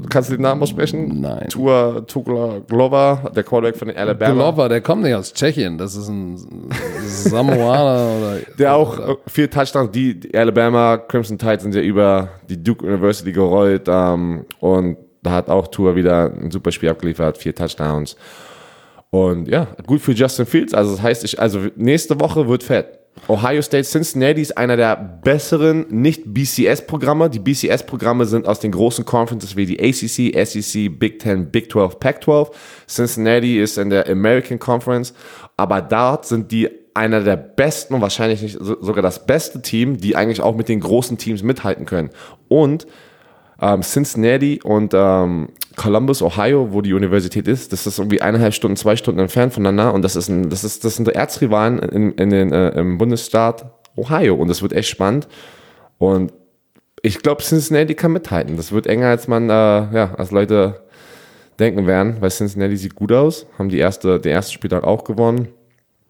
kannst 0.08 0.30
du 0.30 0.36
den 0.36 0.42
Namen 0.42 0.62
aussprechen? 0.62 1.20
Nein. 1.20 1.48
Tua 1.48 2.00
Tugla 2.02 2.60
Glover, 2.66 3.30
der 3.34 3.42
Quarterback 3.42 3.76
von 3.76 3.88
den 3.88 3.96
Alabama. 3.96 4.34
Glover, 4.34 4.68
der 4.68 4.80
kommt 4.80 5.02
nicht 5.02 5.14
aus 5.14 5.32
Tschechien. 5.32 5.78
Das 5.78 5.96
ist 5.96 6.08
ein 6.08 6.36
Samoaner 7.04 8.16
oder. 8.18 8.36
Der 8.58 8.74
auch 8.74 8.98
äh, 8.98 9.16
vier 9.26 9.50
Touchdowns, 9.50 9.90
die, 9.92 10.18
die 10.18 10.36
Alabama 10.36 10.98
Crimson 10.98 11.38
Tide 11.38 11.60
sind 11.60 11.74
ja 11.74 11.82
über 11.82 12.28
die 12.48 12.62
Duke 12.62 12.86
University 12.86 13.32
gerollt 13.32 13.88
ähm, 13.88 14.44
und 14.60 14.96
da 15.22 15.32
hat 15.32 15.48
auch 15.48 15.68
Tua 15.68 15.94
wieder 15.94 16.32
ein 16.32 16.50
super 16.50 16.70
Spiel 16.70 16.88
abgeliefert, 16.88 17.38
vier 17.38 17.54
Touchdowns. 17.54 18.16
Und 19.10 19.48
ja, 19.48 19.66
gut 19.86 20.00
für 20.00 20.12
Justin 20.12 20.46
Fields. 20.46 20.74
Also 20.74 20.92
das 20.92 21.02
heißt, 21.02 21.24
ich, 21.24 21.40
also 21.40 21.60
nächste 21.76 22.20
Woche 22.20 22.48
wird 22.48 22.62
fett. 22.62 22.98
Ohio 23.26 23.60
State 23.62 23.84
Cincinnati 23.84 24.40
ist 24.40 24.56
einer 24.56 24.76
der 24.76 24.96
besseren 24.96 25.86
Nicht-BCS-Programme. 25.90 27.28
Die 27.28 27.40
BCS-Programme 27.40 28.24
sind 28.26 28.46
aus 28.46 28.60
den 28.60 28.72
großen 28.72 29.04
Conferences 29.04 29.56
wie 29.56 29.66
die 29.66 29.78
ACC, 29.80 30.32
SEC, 30.46 30.98
Big 30.98 31.18
Ten, 31.18 31.50
Big 31.50 31.70
12, 31.70 31.98
Pac-12. 31.98 32.50
Cincinnati 32.88 33.58
ist 33.60 33.76
in 33.76 33.90
der 33.90 34.08
American 34.08 34.58
Conference, 34.58 35.12
aber 35.56 35.82
dort 35.82 36.26
sind 36.26 36.52
die 36.52 36.68
einer 36.94 37.20
der 37.20 37.36
besten 37.36 37.94
und 37.94 38.00
wahrscheinlich 38.00 38.40
nicht 38.42 38.56
so- 38.60 38.80
sogar 38.82 39.02
das 39.02 39.26
beste 39.26 39.62
Team, 39.62 39.98
die 39.98 40.16
eigentlich 40.16 40.40
auch 40.40 40.56
mit 40.56 40.68
den 40.68 40.80
großen 40.80 41.18
Teams 41.18 41.42
mithalten 41.42 41.86
können. 41.86 42.10
Und 42.48 42.86
ähm, 43.60 43.82
Cincinnati 43.82 44.60
und 44.62 44.92
ähm, 44.94 45.48
Columbus, 45.78 46.20
Ohio, 46.20 46.72
wo 46.72 46.82
die 46.82 46.92
Universität 46.92 47.48
ist, 47.48 47.72
das 47.72 47.86
ist 47.86 47.98
irgendwie 47.98 48.20
eineinhalb 48.20 48.52
Stunden, 48.52 48.76
zwei 48.76 48.96
Stunden 48.96 49.20
entfernt 49.20 49.54
voneinander 49.54 49.94
und 49.94 50.02
das 50.02 50.16
ist 50.16 50.28
ein, 50.28 50.50
das 50.50 50.64
ist, 50.64 50.84
das 50.84 50.96
sind 50.96 51.08
Erzrivalen 51.08 51.78
in, 51.78 52.12
in 52.12 52.28
den, 52.28 52.52
äh, 52.52 52.78
im 52.78 52.98
Bundesstaat 52.98 53.64
Ohio 53.96 54.34
und 54.34 54.48
das 54.48 54.60
wird 54.60 54.74
echt 54.74 54.90
spannend 54.90 55.26
und 55.96 56.32
ich 57.02 57.20
glaube, 57.20 57.42
Cincinnati 57.42 57.94
kann 57.94 58.12
mithalten. 58.12 58.56
Das 58.56 58.72
wird 58.72 58.86
enger, 58.86 59.08
als 59.08 59.28
man, 59.28 59.48
äh, 59.48 59.52
ja, 59.52 60.14
als 60.16 60.30
Leute 60.30 60.80
denken 61.58 61.86
werden, 61.86 62.16
weil 62.20 62.30
Cincinnati 62.30 62.76
sieht 62.76 62.94
gut 62.94 63.12
aus, 63.12 63.46
haben 63.58 63.68
die 63.68 63.78
erste, 63.78 64.20
den 64.20 64.32
ersten 64.32 64.52
Spieltag 64.52 64.84
auch 64.84 65.04
gewonnen. 65.04 65.48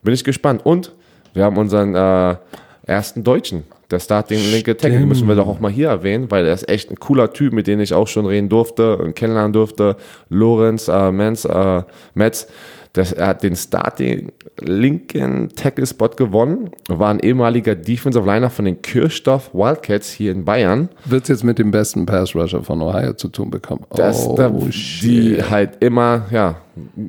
Bin 0.03 0.15
ich 0.15 0.25
gespannt. 0.25 0.65
Und 0.65 0.95
wir 1.35 1.45
haben 1.45 1.57
unseren 1.57 1.95
äh, 1.95 2.37
ersten 2.85 3.25
Deutschen, 3.25 3.65
Der 3.91 4.01
Starting 4.01 4.39
linke 4.51 4.77
Tackle 4.77 5.07
müssen 5.07 5.27
wir 5.29 5.35
doch 5.35 5.49
auch 5.49 5.61
mal 5.61 5.71
hier 5.71 5.89
erwähnen, 5.89 6.31
weil 6.31 6.47
er 6.47 6.53
ist 6.53 6.69
echt 6.69 6.91
ein 6.91 6.97
cooler 6.97 7.33
Typ, 7.33 7.55
mit 7.55 7.67
dem 7.67 7.81
ich 7.81 7.95
auch 7.95 8.07
schon 8.07 8.27
reden 8.27 8.51
durfte 8.51 8.99
und 8.99 9.15
kennenlernen 9.15 9.55
durfte. 9.55 9.97
Lorenz 10.29 10.89
äh, 10.89 11.11
Menz, 11.11 11.47
äh, 11.47 11.83
Metz, 12.13 12.49
das, 12.93 13.13
er 13.13 13.29
hat 13.29 13.43
den 13.43 13.55
Starting 13.55 14.33
linken 14.61 15.51
Tackle-Spot 15.55 16.09
gewonnen, 16.09 16.71
war 16.89 17.11
ein 17.11 17.21
ehemaliger 17.21 17.75
Defensive 17.75 18.27
Liner 18.27 18.51
von 18.51 18.65
den 18.65 18.83
Kirchdorf 18.83 19.55
Wildcats 19.55 20.11
hier 20.11 20.33
in 20.33 20.45
Bayern. 20.45 20.89
Wird 21.05 21.23
es 21.23 21.29
jetzt 21.29 21.45
mit 21.45 21.59
dem 21.59 21.71
besten 21.71 22.07
Pass-Rusher 22.07 22.63
von 22.63 22.83
Ohio 22.83 23.13
zu 23.15 23.29
tun 23.29 23.51
bekommen? 23.51 23.85
Das, 23.95 24.27
oh, 24.27 24.35
da, 24.37 24.51
die 24.51 25.43
halt 25.49 25.83
immer, 25.83 26.27
ja, 26.31 26.57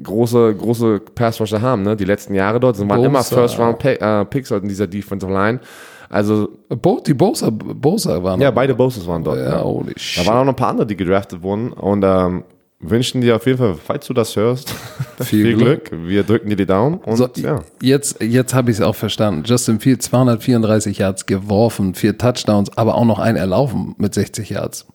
große, 0.04 0.56
große 0.56 1.02
Pass-Rusher 1.16 1.62
haben, 1.62 1.82
ne? 1.84 1.96
Die 1.96 2.06
letzten 2.06 2.36
Jahre 2.36 2.60
dort 2.60 2.76
sind 2.76 2.90
waren 2.90 3.04
immer 3.04 3.20
Bosa. 3.20 3.36
First-Round-Picks 3.36 4.52
in 4.52 4.68
dieser 4.68 4.88
Defensive 4.88 5.32
Line. 5.32 5.60
Also, 6.10 6.50
die 7.06 7.14
Bosa, 7.14 7.50
Bosa 7.52 8.24
waren 8.24 8.42
ja, 8.42 8.50
beide 8.52 8.74
Bosses 8.74 9.06
waren 9.06 9.24
dort. 9.24 9.38
ja, 9.40 9.62
holy 9.64 9.94
Da 9.94 10.00
shit. 10.00 10.26
waren 10.28 10.38
auch 10.40 10.46
noch 10.46 10.54
ein 10.54 10.56
paar 10.56 10.70
andere, 10.70 10.88
die 10.88 10.96
gedraftet 10.96 11.44
wurden 11.44 11.72
und 11.72 12.04
ähm, 12.04 12.44
wünschen 12.80 13.22
dir 13.22 13.36
auf 13.36 13.46
jeden 13.46 13.58
Fall, 13.60 13.76
falls 13.76 14.08
du 14.08 14.14
das 14.14 14.36
hörst, 14.36 14.74
Viel 15.22 15.46
viel, 15.46 15.58
Glück. 15.58 15.92
Wir 15.92 16.24
drücken 16.24 16.50
dir 16.50 16.56
die 16.56 16.66
Daumen 16.66 16.98
und 17.00 17.18
So, 17.18 17.28
ja. 17.36 17.62
Jetzt, 17.82 18.24
jetzt 18.24 18.54
habe 18.56 18.72
ich 18.72 18.78
es 18.78 18.82
auch 18.82 18.96
verstanden. 18.96 19.44
Justin 19.46 19.80
Fields 19.80 20.06
234 20.08 20.98
Yards 20.98 21.26
geworfen, 21.26 21.94
vier 21.94 22.18
Touchdowns, 22.18 22.76
aber 22.78 22.96
auch 22.96 23.06
noch 23.06 23.20
ein 23.20 23.36
erlaufen 23.36 23.94
mit 24.00 24.14
60 24.16 24.50
Yards. 24.50 24.88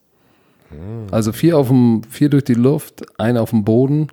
Also 1.12 1.30
vier 1.30 1.56
auf 1.58 1.68
dem, 1.68 2.02
vier 2.10 2.28
durch 2.30 2.42
die 2.44 2.54
Luft, 2.54 3.04
ein 3.20 3.36
auf 3.36 3.50
dem 3.50 3.62
Boden. 3.64 4.08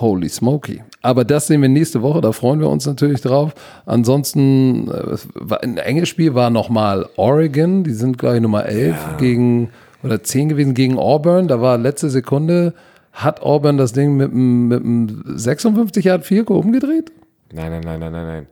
Holy 0.00 0.28
smoky. 0.28 0.82
Aber 1.08 1.24
das 1.24 1.46
sehen 1.46 1.62
wir 1.62 1.70
nächste 1.70 2.02
Woche, 2.02 2.20
da 2.20 2.32
freuen 2.32 2.60
wir 2.60 2.68
uns 2.68 2.84
natürlich 2.84 3.22
drauf. 3.22 3.54
Ansonsten, 3.86 4.90
äh, 4.90 5.56
ein 5.62 5.78
enges 5.78 6.10
Spiel 6.10 6.34
war 6.34 6.50
nochmal 6.50 7.06
Oregon, 7.16 7.82
die 7.82 7.92
sind, 7.92 8.18
glaube 8.18 8.36
ich, 8.36 8.42
Nummer 8.42 8.66
11 8.66 9.16
gegen, 9.16 9.70
oder 10.02 10.22
10 10.22 10.50
gewesen 10.50 10.74
gegen 10.74 10.98
Auburn. 10.98 11.48
Da 11.48 11.62
war 11.62 11.78
letzte 11.78 12.10
Sekunde, 12.10 12.74
hat 13.12 13.40
Auburn 13.40 13.78
das 13.78 13.94
Ding 13.94 14.18
mit 14.18 14.32
einem, 14.32 14.68
mit 14.68 14.84
einem 14.84 15.22
56 15.34 16.04
Yard 16.04 16.28
Goal 16.44 16.60
umgedreht? 16.60 17.10
Nein, 17.54 17.70
nein, 17.70 17.80
nein, 17.86 18.00
nein, 18.00 18.12
nein, 18.12 18.26
nein. 18.26 18.46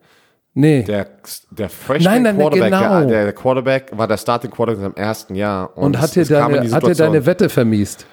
Nee. 0.54 0.82
Der, 0.84 1.08
der 1.50 1.68
Freshman 1.68 2.22
Nein, 2.22 2.22
nein, 2.22 2.36
Quarterback, 2.38 2.72
genau. 2.72 3.04
der, 3.06 3.24
der 3.24 3.32
Quarterback 3.34 3.92
war 3.94 4.08
der 4.08 4.16
Starting 4.16 4.50
Quarterback 4.50 4.86
im 4.86 4.94
ersten 4.94 5.34
Jahr. 5.34 5.76
Und 5.76 5.94
es- 5.94 6.00
hat 6.00 6.14
dir, 6.16 6.24
deine, 6.24 6.70
hat 6.70 6.86
dir 6.86 6.94
deine 6.94 7.26
Wette 7.26 7.50
vermiest? 7.50 8.06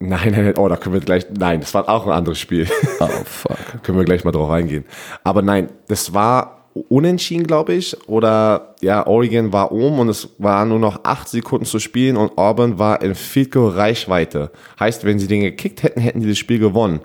Nein, 0.00 0.30
nein, 0.30 0.44
nein, 0.44 0.54
oh, 0.56 0.68
da 0.68 0.76
können 0.76 0.94
wir 0.94 1.00
gleich, 1.00 1.26
nein, 1.36 1.60
das 1.60 1.74
war 1.74 1.88
auch 1.88 2.06
ein 2.06 2.12
anderes 2.12 2.38
Spiel. 2.38 2.68
Oh, 3.00 3.08
fuck. 3.24 3.56
können 3.82 3.98
wir 3.98 4.04
gleich 4.04 4.24
mal 4.24 4.30
drauf 4.30 4.50
eingehen. 4.50 4.84
Aber 5.24 5.42
nein, 5.42 5.70
das 5.88 6.14
war 6.14 6.58
unentschieden, 6.88 7.46
glaube 7.46 7.74
ich. 7.74 7.96
Oder 8.08 8.74
ja, 8.80 9.06
Oregon 9.06 9.52
war 9.52 9.72
oben 9.72 9.98
und 9.98 10.08
es 10.08 10.28
waren 10.38 10.68
nur 10.68 10.78
noch 10.78 11.04
acht 11.04 11.28
Sekunden 11.28 11.66
zu 11.66 11.78
spielen 11.78 12.16
und 12.16 12.38
Auburn 12.38 12.78
war 12.78 13.02
in 13.02 13.14
Goal 13.50 13.70
Reichweite. 13.70 14.52
Heißt, 14.78 15.04
wenn 15.04 15.18
sie 15.18 15.26
den 15.26 15.40
gekickt 15.40 15.82
hätten, 15.82 16.00
hätten 16.00 16.20
die 16.20 16.28
das 16.28 16.38
Spiel 16.38 16.58
gewonnen. 16.58 17.00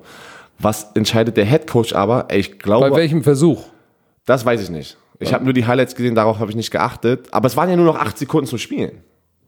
Was 0.59 0.91
entscheidet 0.93 1.35
der 1.37 1.45
Head 1.45 1.67
Coach 1.67 1.93
aber? 1.93 2.27
Ich 2.31 2.59
glaube, 2.59 2.89
Bei 2.89 2.97
welchem 2.97 3.23
Versuch? 3.23 3.63
das 4.25 4.45
weiß 4.45 4.61
ich 4.61 4.69
nicht. 4.69 4.97
Ich 5.19 5.33
habe 5.33 5.43
nur 5.43 5.53
die 5.53 5.65
Highlights 5.65 5.95
gesehen, 5.95 6.15
darauf 6.15 6.39
habe 6.39 6.51
ich 6.51 6.55
nicht 6.55 6.71
geachtet. 6.71 7.27
Aber 7.31 7.47
es 7.47 7.55
waren 7.55 7.69
ja 7.69 7.75
nur 7.75 7.85
noch 7.85 7.97
acht 7.97 8.17
Sekunden 8.17 8.47
zu 8.47 8.57
spielen. 8.57 9.03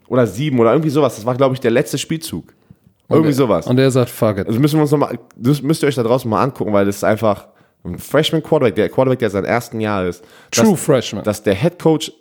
Oder 0.08 0.28
sieben 0.28 0.60
oder 0.60 0.72
irgendwie 0.72 0.90
sowas. 0.90 1.16
Das 1.16 1.26
war, 1.26 1.36
glaube 1.36 1.54
ich, 1.54 1.60
der 1.60 1.72
letzte 1.72 1.98
Spielzug. 1.98 2.54
Irgendwie 3.10 3.34
sowas. 3.34 3.68
Und 3.68 3.78
er 3.80 3.92
sagt, 3.92 4.10
fuck 4.10 4.38
it. 4.40 4.48
Also 4.48 4.60
müssen 4.60 4.78
wir 4.78 4.82
uns 4.82 4.92
noch 4.92 4.98
mal, 4.98 5.20
das 5.36 5.62
müsst 5.62 5.84
ihr 5.84 5.88
euch 5.88 5.96
da 5.96 6.04
draußen 6.04 6.30
mal 6.30 6.42
angucken, 6.42 6.74
weil 6.74 6.86
das 6.86 6.98
ist 6.98 7.04
einfach 7.04 7.48
ein 7.84 8.00
Freshman 8.00 8.42
Quarterback, 8.42 8.76
der 8.76 8.90
Quarterback, 8.90 9.20
der 9.20 9.30
sein 9.30 9.46
ersten 9.46 9.80
Jahr 9.80 10.06
ist. 10.06 10.24
True 10.52 10.72
dass, 10.72 10.82
Freshman. 10.82 11.24
Dass 11.24 11.44
der 11.44 11.54
Head 11.54 11.80
Coach 11.80 12.12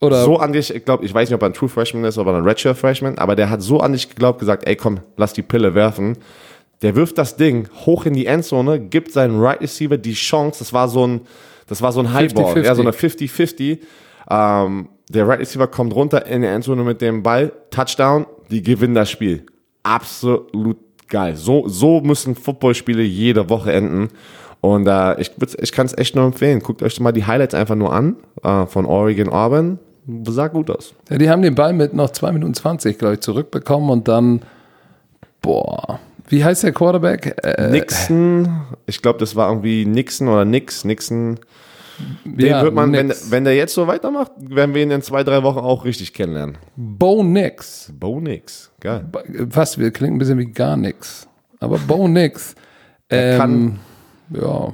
Oder 0.00 0.24
so 0.24 0.38
an 0.38 0.52
dich, 0.52 0.74
ich 0.74 0.84
glaube, 0.84 1.04
ich 1.04 1.12
weiß 1.12 1.28
nicht, 1.28 1.34
ob 1.34 1.42
er 1.42 1.46
ein 1.46 1.52
True 1.52 1.68
Freshman 1.68 2.04
ist 2.04 2.16
oder 2.16 2.34
ein 2.34 2.44
Redshirt 2.44 2.78
Freshman, 2.78 3.18
aber 3.18 3.36
der 3.36 3.50
hat 3.50 3.60
so 3.60 3.80
an 3.80 3.92
dich 3.92 4.08
geglaubt, 4.08 4.38
gesagt, 4.38 4.66
ey 4.66 4.76
komm, 4.76 5.00
lass 5.16 5.34
die 5.34 5.42
Pille 5.42 5.74
werfen. 5.74 6.16
Der 6.80 6.96
wirft 6.96 7.18
das 7.18 7.36
Ding 7.36 7.68
hoch 7.84 8.06
in 8.06 8.14
die 8.14 8.24
Endzone, 8.24 8.80
gibt 8.80 9.12
seinen 9.12 9.38
Right 9.38 9.60
Receiver 9.60 9.98
die 9.98 10.14
Chance, 10.14 10.60
das 10.60 10.72
war 10.72 10.88
so 10.88 11.06
ein, 11.06 11.20
das 11.66 11.82
war 11.82 11.92
so 11.92 12.00
ein 12.00 12.12
Highball, 12.14 12.54
50-50. 12.54 12.62
ja, 12.64 12.74
so 12.74 12.82
eine 12.82 12.92
50-50. 12.92 13.78
Ähm, 14.30 14.88
der 15.10 15.28
Right 15.28 15.40
Receiver 15.40 15.66
kommt 15.66 15.94
runter 15.94 16.24
in 16.24 16.40
die 16.40 16.48
Endzone 16.48 16.82
mit 16.84 17.02
dem 17.02 17.22
Ball, 17.22 17.52
Touchdown, 17.70 18.24
die 18.50 18.62
gewinnen 18.62 18.94
das 18.94 19.10
Spiel. 19.10 19.44
Absolut 19.82 20.76
geil. 21.08 21.36
So, 21.36 21.68
so 21.68 22.00
müssen 22.00 22.34
Footballspiele 22.34 23.02
jede 23.02 23.48
Woche 23.48 23.72
enden. 23.72 24.08
Und 24.60 24.86
äh, 24.86 25.20
ich, 25.20 25.32
ich 25.58 25.72
kann 25.72 25.86
es 25.86 25.96
echt 25.96 26.14
nur 26.14 26.24
empfehlen. 26.26 26.60
Guckt 26.60 26.82
euch 26.82 27.00
mal 27.00 27.12
die 27.12 27.26
Highlights 27.26 27.54
einfach 27.54 27.74
nur 27.76 27.92
an 27.92 28.16
äh, 28.42 28.66
von 28.66 28.86
Oregon 28.86 29.28
Auburn. 29.28 29.78
Sah 30.24 30.48
gut 30.48 30.70
aus. 30.70 30.94
ja, 31.08 31.18
die 31.18 31.30
haben 31.30 31.42
den 31.42 31.54
Ball 31.54 31.72
mit 31.72 31.94
noch 31.94 32.10
2 32.10 32.32
Minuten 32.32 32.54
20, 32.54 32.98
glaube 32.98 33.14
ich, 33.14 33.20
zurückbekommen 33.20 33.90
und 33.90 34.08
dann, 34.08 34.42
boah, 35.40 36.00
wie 36.28 36.44
heißt 36.44 36.62
der 36.62 36.72
Quarterback? 36.72 37.36
Äh, 37.42 37.70
Nixon, 37.70 38.62
ich 38.86 39.02
glaube, 39.02 39.18
das 39.18 39.34
war 39.34 39.48
irgendwie 39.48 39.84
Nixon 39.84 40.28
oder 40.28 40.44
Nix, 40.44 40.84
Nixon. 40.84 41.38
Den 42.24 42.46
ja, 42.46 42.62
wird 42.62 42.74
man, 42.74 42.92
wenn, 42.92 43.06
Nix. 43.08 43.30
wenn 43.30 43.44
der 43.44 43.54
jetzt 43.56 43.74
so 43.74 43.86
weitermacht, 43.86 44.32
werden 44.38 44.74
wir 44.74 44.82
ihn 44.82 44.90
in 44.90 45.02
zwei, 45.02 45.24
drei 45.24 45.42
Wochen 45.42 45.58
auch 45.58 45.84
richtig 45.84 46.12
kennenlernen. 46.14 46.58
Bo 46.76 47.22
Nix. 47.22 47.92
Bo 47.98 48.20
Nix, 48.20 48.70
geil. 48.80 49.06
Fast, 49.50 49.78
wir 49.78 49.90
klingen 49.90 50.16
ein 50.16 50.18
bisschen 50.18 50.38
wie 50.38 50.46
gar 50.52 50.76
nix. 50.76 51.26
Aber 51.60 51.78
Bo 51.78 52.08
Nix. 52.08 52.54
Ähm, 53.12 53.38
kann- 53.38 53.80
ja, 54.40 54.72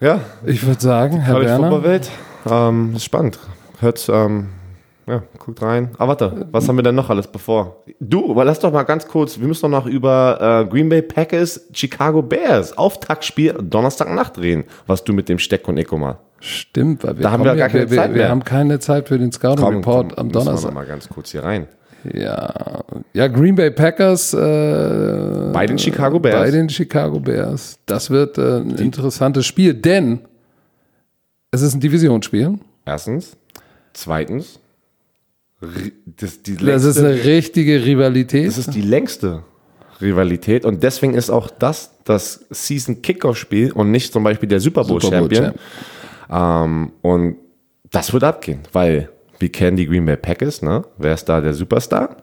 Ja, 0.00 0.20
ich 0.46 0.66
würde 0.66 0.80
sagen, 0.80 1.20
Herr 1.20 1.38
Werner. 1.38 1.68
Football 1.68 1.84
Welt, 1.84 2.10
ähm, 2.50 2.94
ist 2.96 3.04
spannend. 3.04 3.38
Hört, 3.80 4.08
ähm, 4.10 4.48
ja, 5.06 5.22
guckt 5.38 5.60
rein. 5.62 5.90
Ah, 5.98 6.08
warte, 6.08 6.46
was 6.50 6.66
haben 6.68 6.76
wir 6.76 6.82
denn 6.82 6.94
noch 6.94 7.10
alles 7.10 7.26
bevor? 7.26 7.82
Du, 8.00 8.30
aber 8.30 8.44
lass 8.44 8.58
doch 8.60 8.72
mal 8.72 8.84
ganz 8.84 9.06
kurz, 9.06 9.38
wir 9.38 9.46
müssen 9.46 9.62
doch 9.70 9.80
noch 9.80 9.86
über 9.86 10.64
äh, 10.66 10.70
Green 10.70 10.88
Bay 10.88 11.02
Packers, 11.02 11.68
Chicago 11.72 12.22
Bears, 12.22 12.76
Auftaktspiel 12.78 13.54
Donnerstagnacht 13.62 14.38
reden, 14.38 14.64
was 14.86 15.04
du 15.04 15.12
mit 15.12 15.28
dem 15.28 15.38
Steck 15.38 15.68
und 15.68 15.76
Eco 15.76 15.98
mal. 15.98 16.18
Stimmt, 16.40 17.04
weil 17.04 17.16
wir, 17.16 17.22
Da 17.22 17.30
haben 17.30 17.44
wir 17.44 17.54
gar 17.54 17.68
keine 17.68 17.84
wir, 17.84 17.90
wir, 17.90 17.96
Zeit 17.98 18.10
wir 18.10 18.16
mehr. 18.22 18.28
haben 18.30 18.44
keine 18.44 18.78
Zeit 18.78 19.08
für 19.08 19.18
den 19.18 19.32
Scouting 19.32 19.64
Komm, 19.64 19.76
Report 19.76 20.08
komm, 20.10 20.18
am 20.18 20.26
wir 20.28 20.32
Donnerstag. 20.40 20.70
noch 20.70 20.74
mal 20.74 20.86
ganz 20.86 21.08
kurz 21.08 21.30
hier 21.32 21.42
rein. 21.44 21.66
Ja, 22.12 22.82
ja, 23.14 23.28
Green 23.28 23.54
Bay 23.54 23.70
Packers 23.70 24.34
äh, 24.34 25.50
Bei 25.54 25.64
den 25.66 25.78
Chicago 25.78 26.20
Bears. 26.20 26.36
Bei 26.38 26.50
den 26.50 26.68
Chicago 26.68 27.18
Bears. 27.18 27.78
Das 27.86 28.10
wird 28.10 28.36
äh, 28.36 28.58
ein 28.58 28.76
interessantes 28.76 29.46
Spiel, 29.46 29.72
denn 29.72 30.20
es 31.50 31.62
ist 31.62 31.72
ein 31.74 31.80
Divisionsspiel. 31.80 32.58
Erstens. 32.84 33.36
Zweitens. 33.94 34.60
Das, 36.16 36.42
die 36.42 36.56
Das 36.56 36.84
ist 36.84 36.96
längste- 36.96 37.06
eine 37.06 37.24
richtige 37.24 37.84
Rivalität. 37.84 38.46
Das 38.48 38.58
ist 38.58 38.74
die 38.74 38.82
längste 38.82 39.42
Rivalität 40.00 40.64
und 40.64 40.82
deswegen 40.82 41.14
ist 41.14 41.30
auch 41.30 41.48
das 41.50 41.90
das 42.04 42.44
Season 42.50 43.00
Kickoff 43.00 43.38
Spiel 43.38 43.72
und 43.72 43.90
nicht 43.90 44.12
zum 44.12 44.22
Beispiel 44.24 44.48
der 44.48 44.60
Super 44.60 44.84
Bowl, 44.84 45.00
Super 45.00 45.20
Bowl 45.20 45.34
Champion. 45.34 45.54
Ähm, 46.30 46.92
und 47.00 47.36
das 47.90 48.12
wird 48.12 48.24
abgehen, 48.24 48.60
weil 48.72 49.08
wir 49.38 49.48
kennen 49.50 49.76
die 49.76 49.86
Green 49.86 50.04
Bay 50.04 50.16
Packers, 50.16 50.60
ne? 50.62 50.84
Wer 50.98 51.14
ist 51.14 51.24
da 51.26 51.40
der 51.40 51.54
Superstar? 51.54 52.18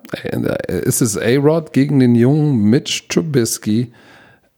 Ist 0.67 1.01
es 1.01 1.17
A-Rod 1.17 1.73
gegen 1.73 1.99
den 1.99 2.13
jungen 2.15 2.63
Mitch 2.69 3.03
Trubisky? 3.09 3.91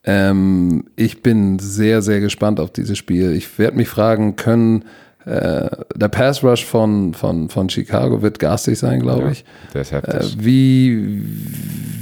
Ähm, 0.03 0.85
ich 0.95 1.21
bin 1.23 1.59
sehr, 1.59 2.01
sehr 2.01 2.19
gespannt 2.19 2.59
auf 2.59 2.71
dieses 2.71 2.97
Spiel. 2.97 3.31
Ich 3.33 3.57
werde 3.57 3.77
mich 3.77 3.87
fragen, 3.87 4.35
können 4.35 4.83
äh, 5.25 5.69
der 5.95 6.07
Pass 6.09 6.43
Rush 6.43 6.65
von, 6.65 7.13
von, 7.13 7.49
von 7.49 7.69
Chicago 7.69 8.21
wird 8.21 8.39
garstig 8.39 8.77
sein, 8.77 8.99
glaube 8.99 9.31
ich. 9.31 9.45
Der 9.73 9.81
ist 9.81 9.91
Äh, 9.93 9.95
heftig. 9.95 10.37
wie, 10.39 11.21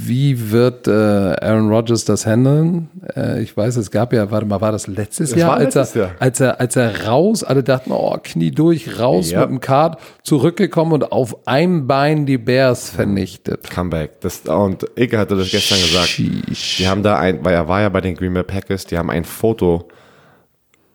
wie 0.04 0.50
wird 0.50 0.88
äh, 0.88 0.90
Aaron 0.90 1.70
Rodgers 1.70 2.04
das 2.04 2.26
handeln? 2.26 2.88
Äh, 3.16 3.42
ich 3.42 3.56
weiß, 3.56 3.76
es 3.76 3.90
gab 3.92 4.12
ja, 4.12 4.30
warte 4.32 4.46
mal, 4.46 4.60
war 4.60 4.72
das 4.72 4.88
letztes 4.88 5.30
Das 5.30 5.38
Jahr, 5.38 5.50
war 5.50 5.56
als, 5.58 5.74
letztes 5.76 5.96
er, 5.96 6.02
Jahr. 6.02 6.14
als 6.18 6.40
er 6.40 6.60
als 6.60 6.76
er 6.76 7.06
raus, 7.06 7.44
alle 7.44 7.62
dachten, 7.62 7.92
oh, 7.92 8.16
Knie 8.22 8.50
durch, 8.50 8.98
raus 8.98 9.30
Ja. 9.30 9.40
mit 9.42 9.50
dem 9.50 9.60
Kart, 9.60 10.00
zurückgekommen 10.24 10.92
und 10.92 11.12
auf 11.12 11.46
einem 11.46 11.86
Bein 11.86 12.26
die 12.26 12.38
Bears 12.38 12.90
vernichtet. 12.90 13.70
Comeback. 13.70 14.20
Das, 14.20 14.40
und 14.40 14.84
Ike 14.98 15.16
hatte 15.18 15.36
das 15.36 15.50
gestern 15.50 15.78
gesagt. 15.78 16.08
Sheesh. 16.08 16.78
Die 16.78 16.88
haben 16.88 17.02
da 17.04 17.18
ein, 17.18 17.44
weil 17.44 17.54
er 17.54 17.68
war 17.68 17.80
ja 17.82 17.88
bei 17.88 18.00
den 18.00 18.16
Green 18.16 18.34
Bay 18.34 18.42
Packers, 18.42 18.84
die 18.86 18.98
haben 18.98 19.10
ein 19.10 19.24
Foto 19.24 19.86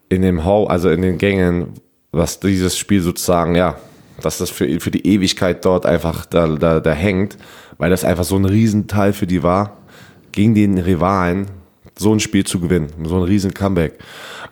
in 0.10 0.22
dem 0.22 0.44
Hall, 0.46 0.68
also 0.68 0.90
in 0.90 1.02
den 1.02 1.18
Gängen, 1.18 1.74
was 2.12 2.40
dieses 2.40 2.78
Spiel 2.78 3.02
sozusagen, 3.02 3.56
ja, 3.56 3.78
dass 4.22 4.38
das 4.38 4.50
für, 4.50 4.80
für 4.80 4.92
die 4.92 5.06
Ewigkeit 5.06 5.64
dort 5.66 5.86
einfach 5.86 6.26
da, 6.26 6.48
da, 6.48 6.80
da 6.80 6.92
hängt, 6.92 7.38
weil 7.78 7.90
das 7.90 8.04
einfach 8.04 8.24
so 8.24 8.36
ein 8.36 8.46
Riesenteil 8.46 9.14
für 9.14 9.28
die 9.28 9.44
war, 9.44 9.78
gegen 10.32 10.56
den 10.56 10.78
Rivalen 10.78 11.48
so 12.00 12.14
ein 12.14 12.20
Spiel 12.20 12.46
zu 12.46 12.60
gewinnen, 12.60 12.90
so 13.04 13.16
ein 13.18 13.24
riesen 13.24 13.54
Comeback. 13.54 13.98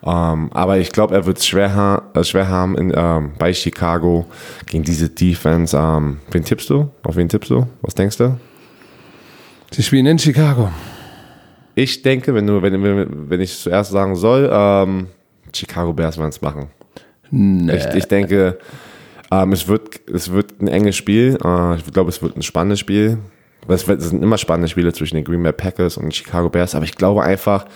Ähm, 0.04 0.50
aber 0.52 0.78
ich 0.78 0.90
glaube, 0.90 1.14
er 1.14 1.26
wird 1.26 1.38
es 1.38 1.46
schwer, 1.46 1.74
ha 1.74 2.02
äh, 2.14 2.24
schwer 2.24 2.48
haben 2.48 2.76
in, 2.76 2.92
ähm, 2.94 3.32
bei 3.38 3.52
Chicago 3.52 4.26
gegen 4.66 4.84
diese 4.84 5.08
Defense. 5.08 5.76
Ähm, 5.76 6.18
wen 6.30 6.44
tippst 6.44 6.68
du? 6.70 6.90
Auf 7.02 7.16
wen 7.16 7.28
tippst 7.28 7.50
du? 7.50 7.66
Was 7.82 7.94
denkst 7.94 8.16
du? 8.18 8.38
Sie 9.70 9.82
spielen 9.82 10.06
in 10.06 10.18
Chicago. 10.18 10.70
Ich 11.74 12.02
denke, 12.02 12.34
wenn, 12.34 12.46
du, 12.46 12.62
wenn, 12.62 12.82
wenn, 12.82 13.30
wenn 13.30 13.40
ich 13.40 13.58
zuerst 13.58 13.90
sagen 13.90 14.16
soll, 14.16 14.48
ähm, 14.50 15.08
Chicago 15.52 15.92
Bears 15.92 16.18
werden 16.18 16.30
es 16.30 16.40
machen. 16.40 16.68
Nee. 17.30 17.76
Ich, 17.76 17.86
ich 17.94 18.06
denke, 18.06 18.58
Ähm, 19.30 19.52
es, 19.52 19.66
wird, 19.68 20.08
es 20.08 20.30
wird 20.30 20.60
ein 20.60 20.68
enges 20.68 20.96
Spiel. 20.96 21.38
Äh, 21.44 21.76
ich 21.76 21.92
glaube, 21.92 22.10
es 22.10 22.22
wird 22.22 22.36
ein 22.36 22.42
spannendes 22.42 22.80
Spiel. 22.80 23.18
Es, 23.68 23.84
sind 23.84 24.22
immer 24.22 24.38
spannende 24.38 24.68
Spiele 24.68 24.92
zwischen 24.92 25.16
den 25.16 25.24
Green 25.24 25.42
Bay 25.42 25.52
Packers 25.52 25.96
und 25.96 26.04
den 26.04 26.12
Chicago 26.12 26.48
Bears, 26.48 26.76
aber 26.76 26.84
ich 26.84 26.94
glaube 26.94 27.24
einfach, 27.24 27.66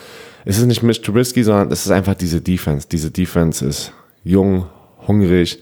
es 0.45 0.57
ist 0.57 0.67
nicht 0.67 0.85
Mitch 0.85 1.03
Trubisky, 1.03 1.43
sondern 1.43 1.73
es 1.73 1.85
ist 1.85 1.91
einfach 1.91 2.15
diese 2.15 2.41
Defense. 2.41 2.87
Diese 2.89 3.11
Defense 3.11 3.67
ist 3.67 3.93
jung, 4.23 4.67
hungrig 5.09 5.61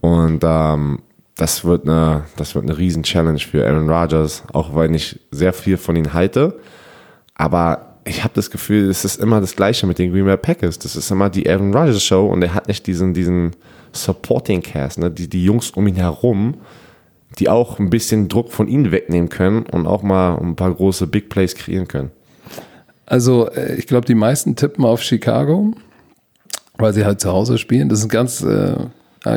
und 0.00 0.44
ähm, 0.44 1.00
das 1.34 1.64
wird 1.64 1.88
eine, 1.88 2.24
das 2.36 2.54
wird 2.54 2.64
eine 2.66 2.78
riesen 2.78 3.02
Challenge 3.02 3.40
für 3.40 3.66
Aaron 3.66 3.90
Rodgers, 3.90 4.44
auch 4.52 4.76
weil 4.76 4.94
ich 4.94 5.18
sehr 5.32 5.52
viel 5.52 5.76
von 5.76 5.96
ihm 5.96 6.12
halte. 6.12 6.56
Aber 7.34 7.87
ich 8.08 8.24
habe 8.24 8.34
das 8.34 8.50
Gefühl, 8.50 8.88
es 8.88 9.04
ist 9.04 9.20
immer 9.20 9.40
das 9.40 9.54
Gleiche 9.54 9.86
mit 9.86 9.98
den 9.98 10.12
Green 10.12 10.24
Bay 10.24 10.36
Packers. 10.36 10.78
Das 10.78 10.96
ist 10.96 11.10
immer 11.10 11.30
die 11.30 11.48
Aaron 11.48 11.74
Rodgers 11.74 12.02
Show 12.02 12.26
und 12.26 12.42
er 12.42 12.54
hat 12.54 12.68
nicht 12.68 12.86
diesen, 12.86 13.14
diesen 13.14 13.52
Supporting 13.92 14.62
Cast, 14.62 14.98
ne? 14.98 15.10
die, 15.10 15.28
die 15.28 15.44
Jungs 15.44 15.70
um 15.70 15.86
ihn 15.86 15.96
herum, 15.96 16.54
die 17.38 17.48
auch 17.48 17.78
ein 17.78 17.90
bisschen 17.90 18.28
Druck 18.28 18.52
von 18.52 18.68
ihnen 18.68 18.90
wegnehmen 18.90 19.28
können 19.28 19.64
und 19.66 19.86
auch 19.86 20.02
mal 20.02 20.38
ein 20.38 20.56
paar 20.56 20.74
große 20.74 21.06
Big 21.06 21.28
Plays 21.28 21.54
kreieren 21.54 21.88
können. 21.88 22.10
Also, 23.06 23.48
äh, 23.50 23.76
ich 23.76 23.86
glaube, 23.86 24.06
die 24.06 24.14
meisten 24.14 24.56
tippen 24.56 24.84
auf 24.84 25.02
Chicago, 25.02 25.72
weil 26.76 26.92
sie 26.92 27.04
halt 27.04 27.20
zu 27.20 27.30
Hause 27.30 27.58
spielen. 27.58 27.88
Das 27.88 28.00
ist 28.00 28.06
ein 28.06 28.10
ganz, 28.10 28.42
äh, 28.42 28.76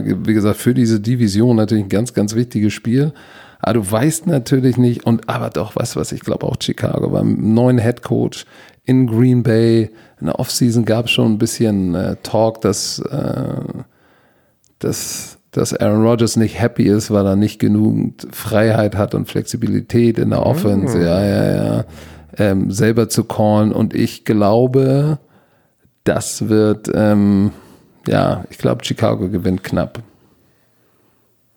wie 0.04 0.34
gesagt, 0.34 0.58
für 0.58 0.74
diese 0.74 1.00
Division 1.00 1.56
natürlich 1.56 1.86
ein 1.86 1.90
ganz, 1.90 2.14
ganz 2.14 2.36
wichtiges 2.36 2.74
Spiel. 2.74 3.14
Aber 3.60 3.74
du 3.76 3.92
weißt 3.92 4.28
natürlich 4.28 4.78
nicht, 4.78 5.06
und 5.06 5.30
aber 5.30 5.50
doch, 5.50 5.76
was, 5.76 5.96
was 5.96 6.12
ich 6.12 6.22
glaube 6.22 6.48
auch 6.48 6.58
Chicago 6.60 7.10
beim 7.10 7.54
neuen 7.54 7.78
Head 7.78 8.02
Coach 8.02 8.46
in 8.84 9.08
Green 9.08 9.44
Bay. 9.44 9.90
In 10.20 10.28
der 10.28 10.40
Offseason 10.40 10.86
gab 10.86 11.06
es 11.06 11.12
schon 11.12 11.34
ein 11.34 11.38
bisschen 11.38 11.96
äh, 11.96 12.16
Talk, 12.24 12.62
dass, 12.62 13.00
äh, 13.00 13.54
dass, 14.80 15.38
dass 15.52 15.74
Aaron 15.74 16.06
Rodgers 16.06 16.36
nicht 16.36 16.60
happy 16.60 16.84
ist, 16.84 17.12
weil 17.12 17.26
er 17.26 17.36
nicht 17.36 17.60
genügend 17.60 18.28
Freiheit 18.32 18.96
hat 18.96 19.14
und 19.16 19.30
Flexibilität 19.30 20.18
in 20.18 20.32
der 20.32 20.46
Offense. 20.46 20.98
Mhm. 20.98 21.04
Ja, 21.04 21.26
ja, 21.26 21.56
ja. 21.56 21.86
Ähm, 22.38 22.72
selber 22.72 23.10
zu 23.10 23.26
callen. 23.26 23.72
Und 23.72 23.94
ich 23.94 24.26
glaube, 24.26 25.20
das 26.04 26.50
wird, 26.50 26.90
ähm, 26.94 27.52
ja, 28.08 28.46
ich 28.50 28.58
glaube, 28.58 28.84
Chicago 28.84 29.28
gewinnt 29.28 29.64
knapp. 29.64 30.00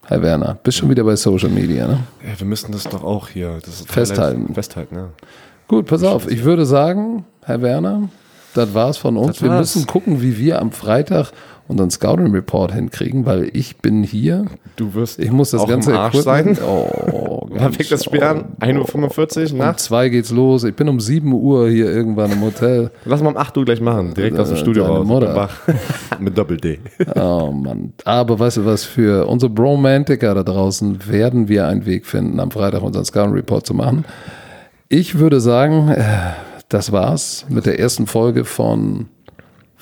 Herr 0.06 0.22
Werner, 0.22 0.58
bist 0.62 0.78
schon 0.78 0.90
wieder 0.90 1.04
bei 1.04 1.16
Social 1.16 1.48
Media, 1.48 1.86
ne? 1.86 2.00
Ja, 2.22 2.38
wir 2.38 2.46
müssen 2.46 2.72
das 2.72 2.84
doch 2.84 3.02
auch 3.02 3.28
hier 3.28 3.58
festhalten. 3.86 4.52
Festhalten, 4.52 4.96
ja. 4.96 5.08
Gut, 5.66 5.86
pass 5.86 6.02
auf. 6.02 6.30
Ich 6.30 6.44
würde 6.44 6.66
sagen, 6.66 7.24
Herr 7.42 7.62
Werner, 7.62 8.10
das 8.54 8.74
war's 8.74 8.98
von 8.98 9.16
uns. 9.16 9.42
wir 9.42 9.50
müssen 9.50 9.86
gucken, 9.86 10.20
wie 10.20 10.38
wir 10.38 10.60
am 10.60 10.72
Freitag 10.72 11.32
unseren 11.68 11.90
Scouting 11.90 12.32
Report 12.32 12.72
hinkriegen, 12.72 13.26
weil 13.26 13.50
ich 13.52 13.78
bin 13.78 14.02
hier. 14.02 14.46
Du 14.76 14.94
wirst 14.94 15.18
ich 15.18 15.30
muss 15.30 15.50
das 15.50 15.62
auch 15.62 15.68
ganze 15.68 15.92
im 15.92 15.96
Arsch 15.96 16.16
sein. 16.16 16.58
Oh, 16.66 17.46
Wann 17.50 17.72
fängt 17.72 17.90
das 17.90 18.04
Spiel 18.04 18.22
an? 18.22 18.56
1.45 18.60 19.52
Uhr 19.52 19.58
nachts? 19.58 19.84
Um 19.84 19.88
zwei 19.88 20.08
geht's 20.08 20.30
los. 20.30 20.64
Ich 20.64 20.74
bin 20.74 20.88
um 20.88 21.00
7 21.00 21.32
Uhr 21.32 21.68
hier 21.68 21.90
irgendwann 21.90 22.32
im 22.32 22.42
Hotel. 22.42 22.90
Lass 23.04 23.22
mal 23.22 23.30
um 23.30 23.36
8 23.36 23.56
Uhr 23.56 23.64
gleich 23.64 23.80
machen. 23.80 24.14
Direkt 24.14 24.38
aus 24.38 24.48
dem 24.48 24.56
Studio 24.56 24.84
raus. 24.84 25.06
Mutter. 25.06 25.48
Mit 26.18 26.36
Doppel-D. 26.36 26.80
Oh 27.14 27.50
Mann. 27.52 27.92
Aber 28.04 28.38
weißt 28.38 28.58
du 28.58 28.64
was, 28.66 28.84
für 28.84 29.26
unsere 29.26 29.50
Bromantiker 29.50 30.34
da 30.34 30.42
draußen 30.42 31.06
werden 31.08 31.48
wir 31.48 31.68
einen 31.68 31.86
Weg 31.86 32.06
finden, 32.06 32.40
am 32.40 32.50
Freitag 32.50 32.82
unseren 32.82 33.04
Scouting 33.04 33.34
Report 33.34 33.66
zu 33.66 33.74
machen. 33.74 34.04
Ich 34.88 35.18
würde 35.18 35.40
sagen, 35.40 35.88
äh, 35.88 36.04
das 36.68 36.92
war's 36.92 37.46
mit 37.48 37.66
der 37.66 37.78
ersten 37.78 38.06
Folge 38.06 38.44
von 38.44 39.06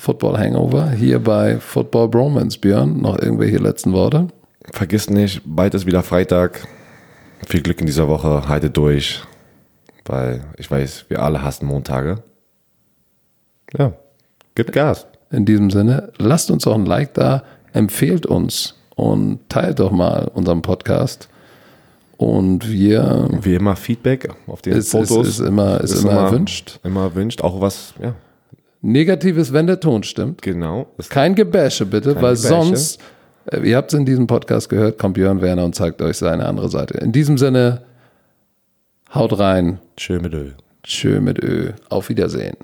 Football 0.02 0.36
Hangover 0.36 0.90
hier 0.90 1.20
bei 1.20 1.60
Football 1.60 2.08
Bromance. 2.08 2.58
Björn, 2.58 3.00
noch 3.00 3.16
irgendwelche 3.20 3.58
letzten 3.58 3.92
Worte? 3.92 4.26
Vergiss 4.72 5.08
nicht, 5.08 5.42
bald 5.44 5.74
ist 5.74 5.86
wieder 5.86 6.02
Freitag. 6.02 6.66
Viel 7.46 7.62
Glück 7.62 7.78
in 7.80 7.86
dieser 7.86 8.08
Woche, 8.08 8.48
haltet 8.48 8.76
durch, 8.76 9.22
weil 10.04 10.40
ich 10.58 10.68
weiß, 10.68 11.04
wir 11.08 11.22
alle 11.22 11.44
hassen 11.44 11.66
Montage. 11.66 12.16
Ja, 13.78 13.92
gib 14.56 14.72
Gas. 14.72 15.06
In 15.30 15.44
diesem 15.44 15.70
Sinne, 15.70 16.10
lasst 16.18 16.50
uns 16.50 16.66
auch 16.66 16.74
ein 16.74 16.84
Like 16.84 17.14
da, 17.14 17.44
empfehlt 17.72 18.26
uns 18.26 18.74
und 18.96 19.48
teilt 19.48 19.78
doch 19.78 19.92
mal 19.92 20.28
unseren 20.34 20.62
Podcast. 20.62 21.28
Und 22.16 22.68
wir. 22.68 23.28
Wie 23.40 23.54
immer 23.54 23.76
Feedback 23.76 24.28
auf 24.48 24.62
den 24.62 24.72
ist, 24.72 24.90
Fotos. 24.90 25.28
Ist, 25.28 25.38
ist 25.38 25.46
immer, 25.46 25.80
ist, 25.80 25.92
Ist 25.92 26.02
immer, 26.02 26.10
immer- 26.10 26.20
erwünscht. 26.22 26.80
Immer 26.82 27.02
erwünscht, 27.04 27.40
auch 27.42 27.60
was, 27.60 27.94
ja, 28.02 28.16
Negatives, 28.82 29.52
wenn 29.52 29.66
der 29.68 29.80
Ton 29.80 30.02
stimmt. 30.02 30.42
genau. 30.42 30.88
Kein 31.08 31.34
Gebäsche 31.34 31.86
bitte, 31.86 32.14
weil 32.16 32.34
Gebäsche. 32.34 32.48
sonst, 32.48 33.00
äh, 33.46 33.60
ihr 33.60 33.76
habt 33.76 33.92
es 33.92 33.98
in 33.98 34.04
diesem 34.04 34.26
Podcast 34.26 34.68
gehört, 34.68 34.98
kommt 34.98 35.14
Björn 35.14 35.40
Werner 35.40 35.64
und 35.64 35.74
zeigt 35.74 36.02
euch 36.02 36.16
seine 36.18 36.46
andere 36.46 36.68
Seite. 36.68 36.98
In 36.98 37.12
diesem 37.12 37.38
Sinne, 37.38 37.82
haut 39.14 39.38
rein, 39.38 39.78
schön 39.96 40.22
mit 40.22 40.34
Öl. 40.34 40.54
tschö 40.82 41.20
mit 41.20 41.42
Ö, 41.42 41.72
auf 41.90 42.08
Wiedersehen. 42.08 42.56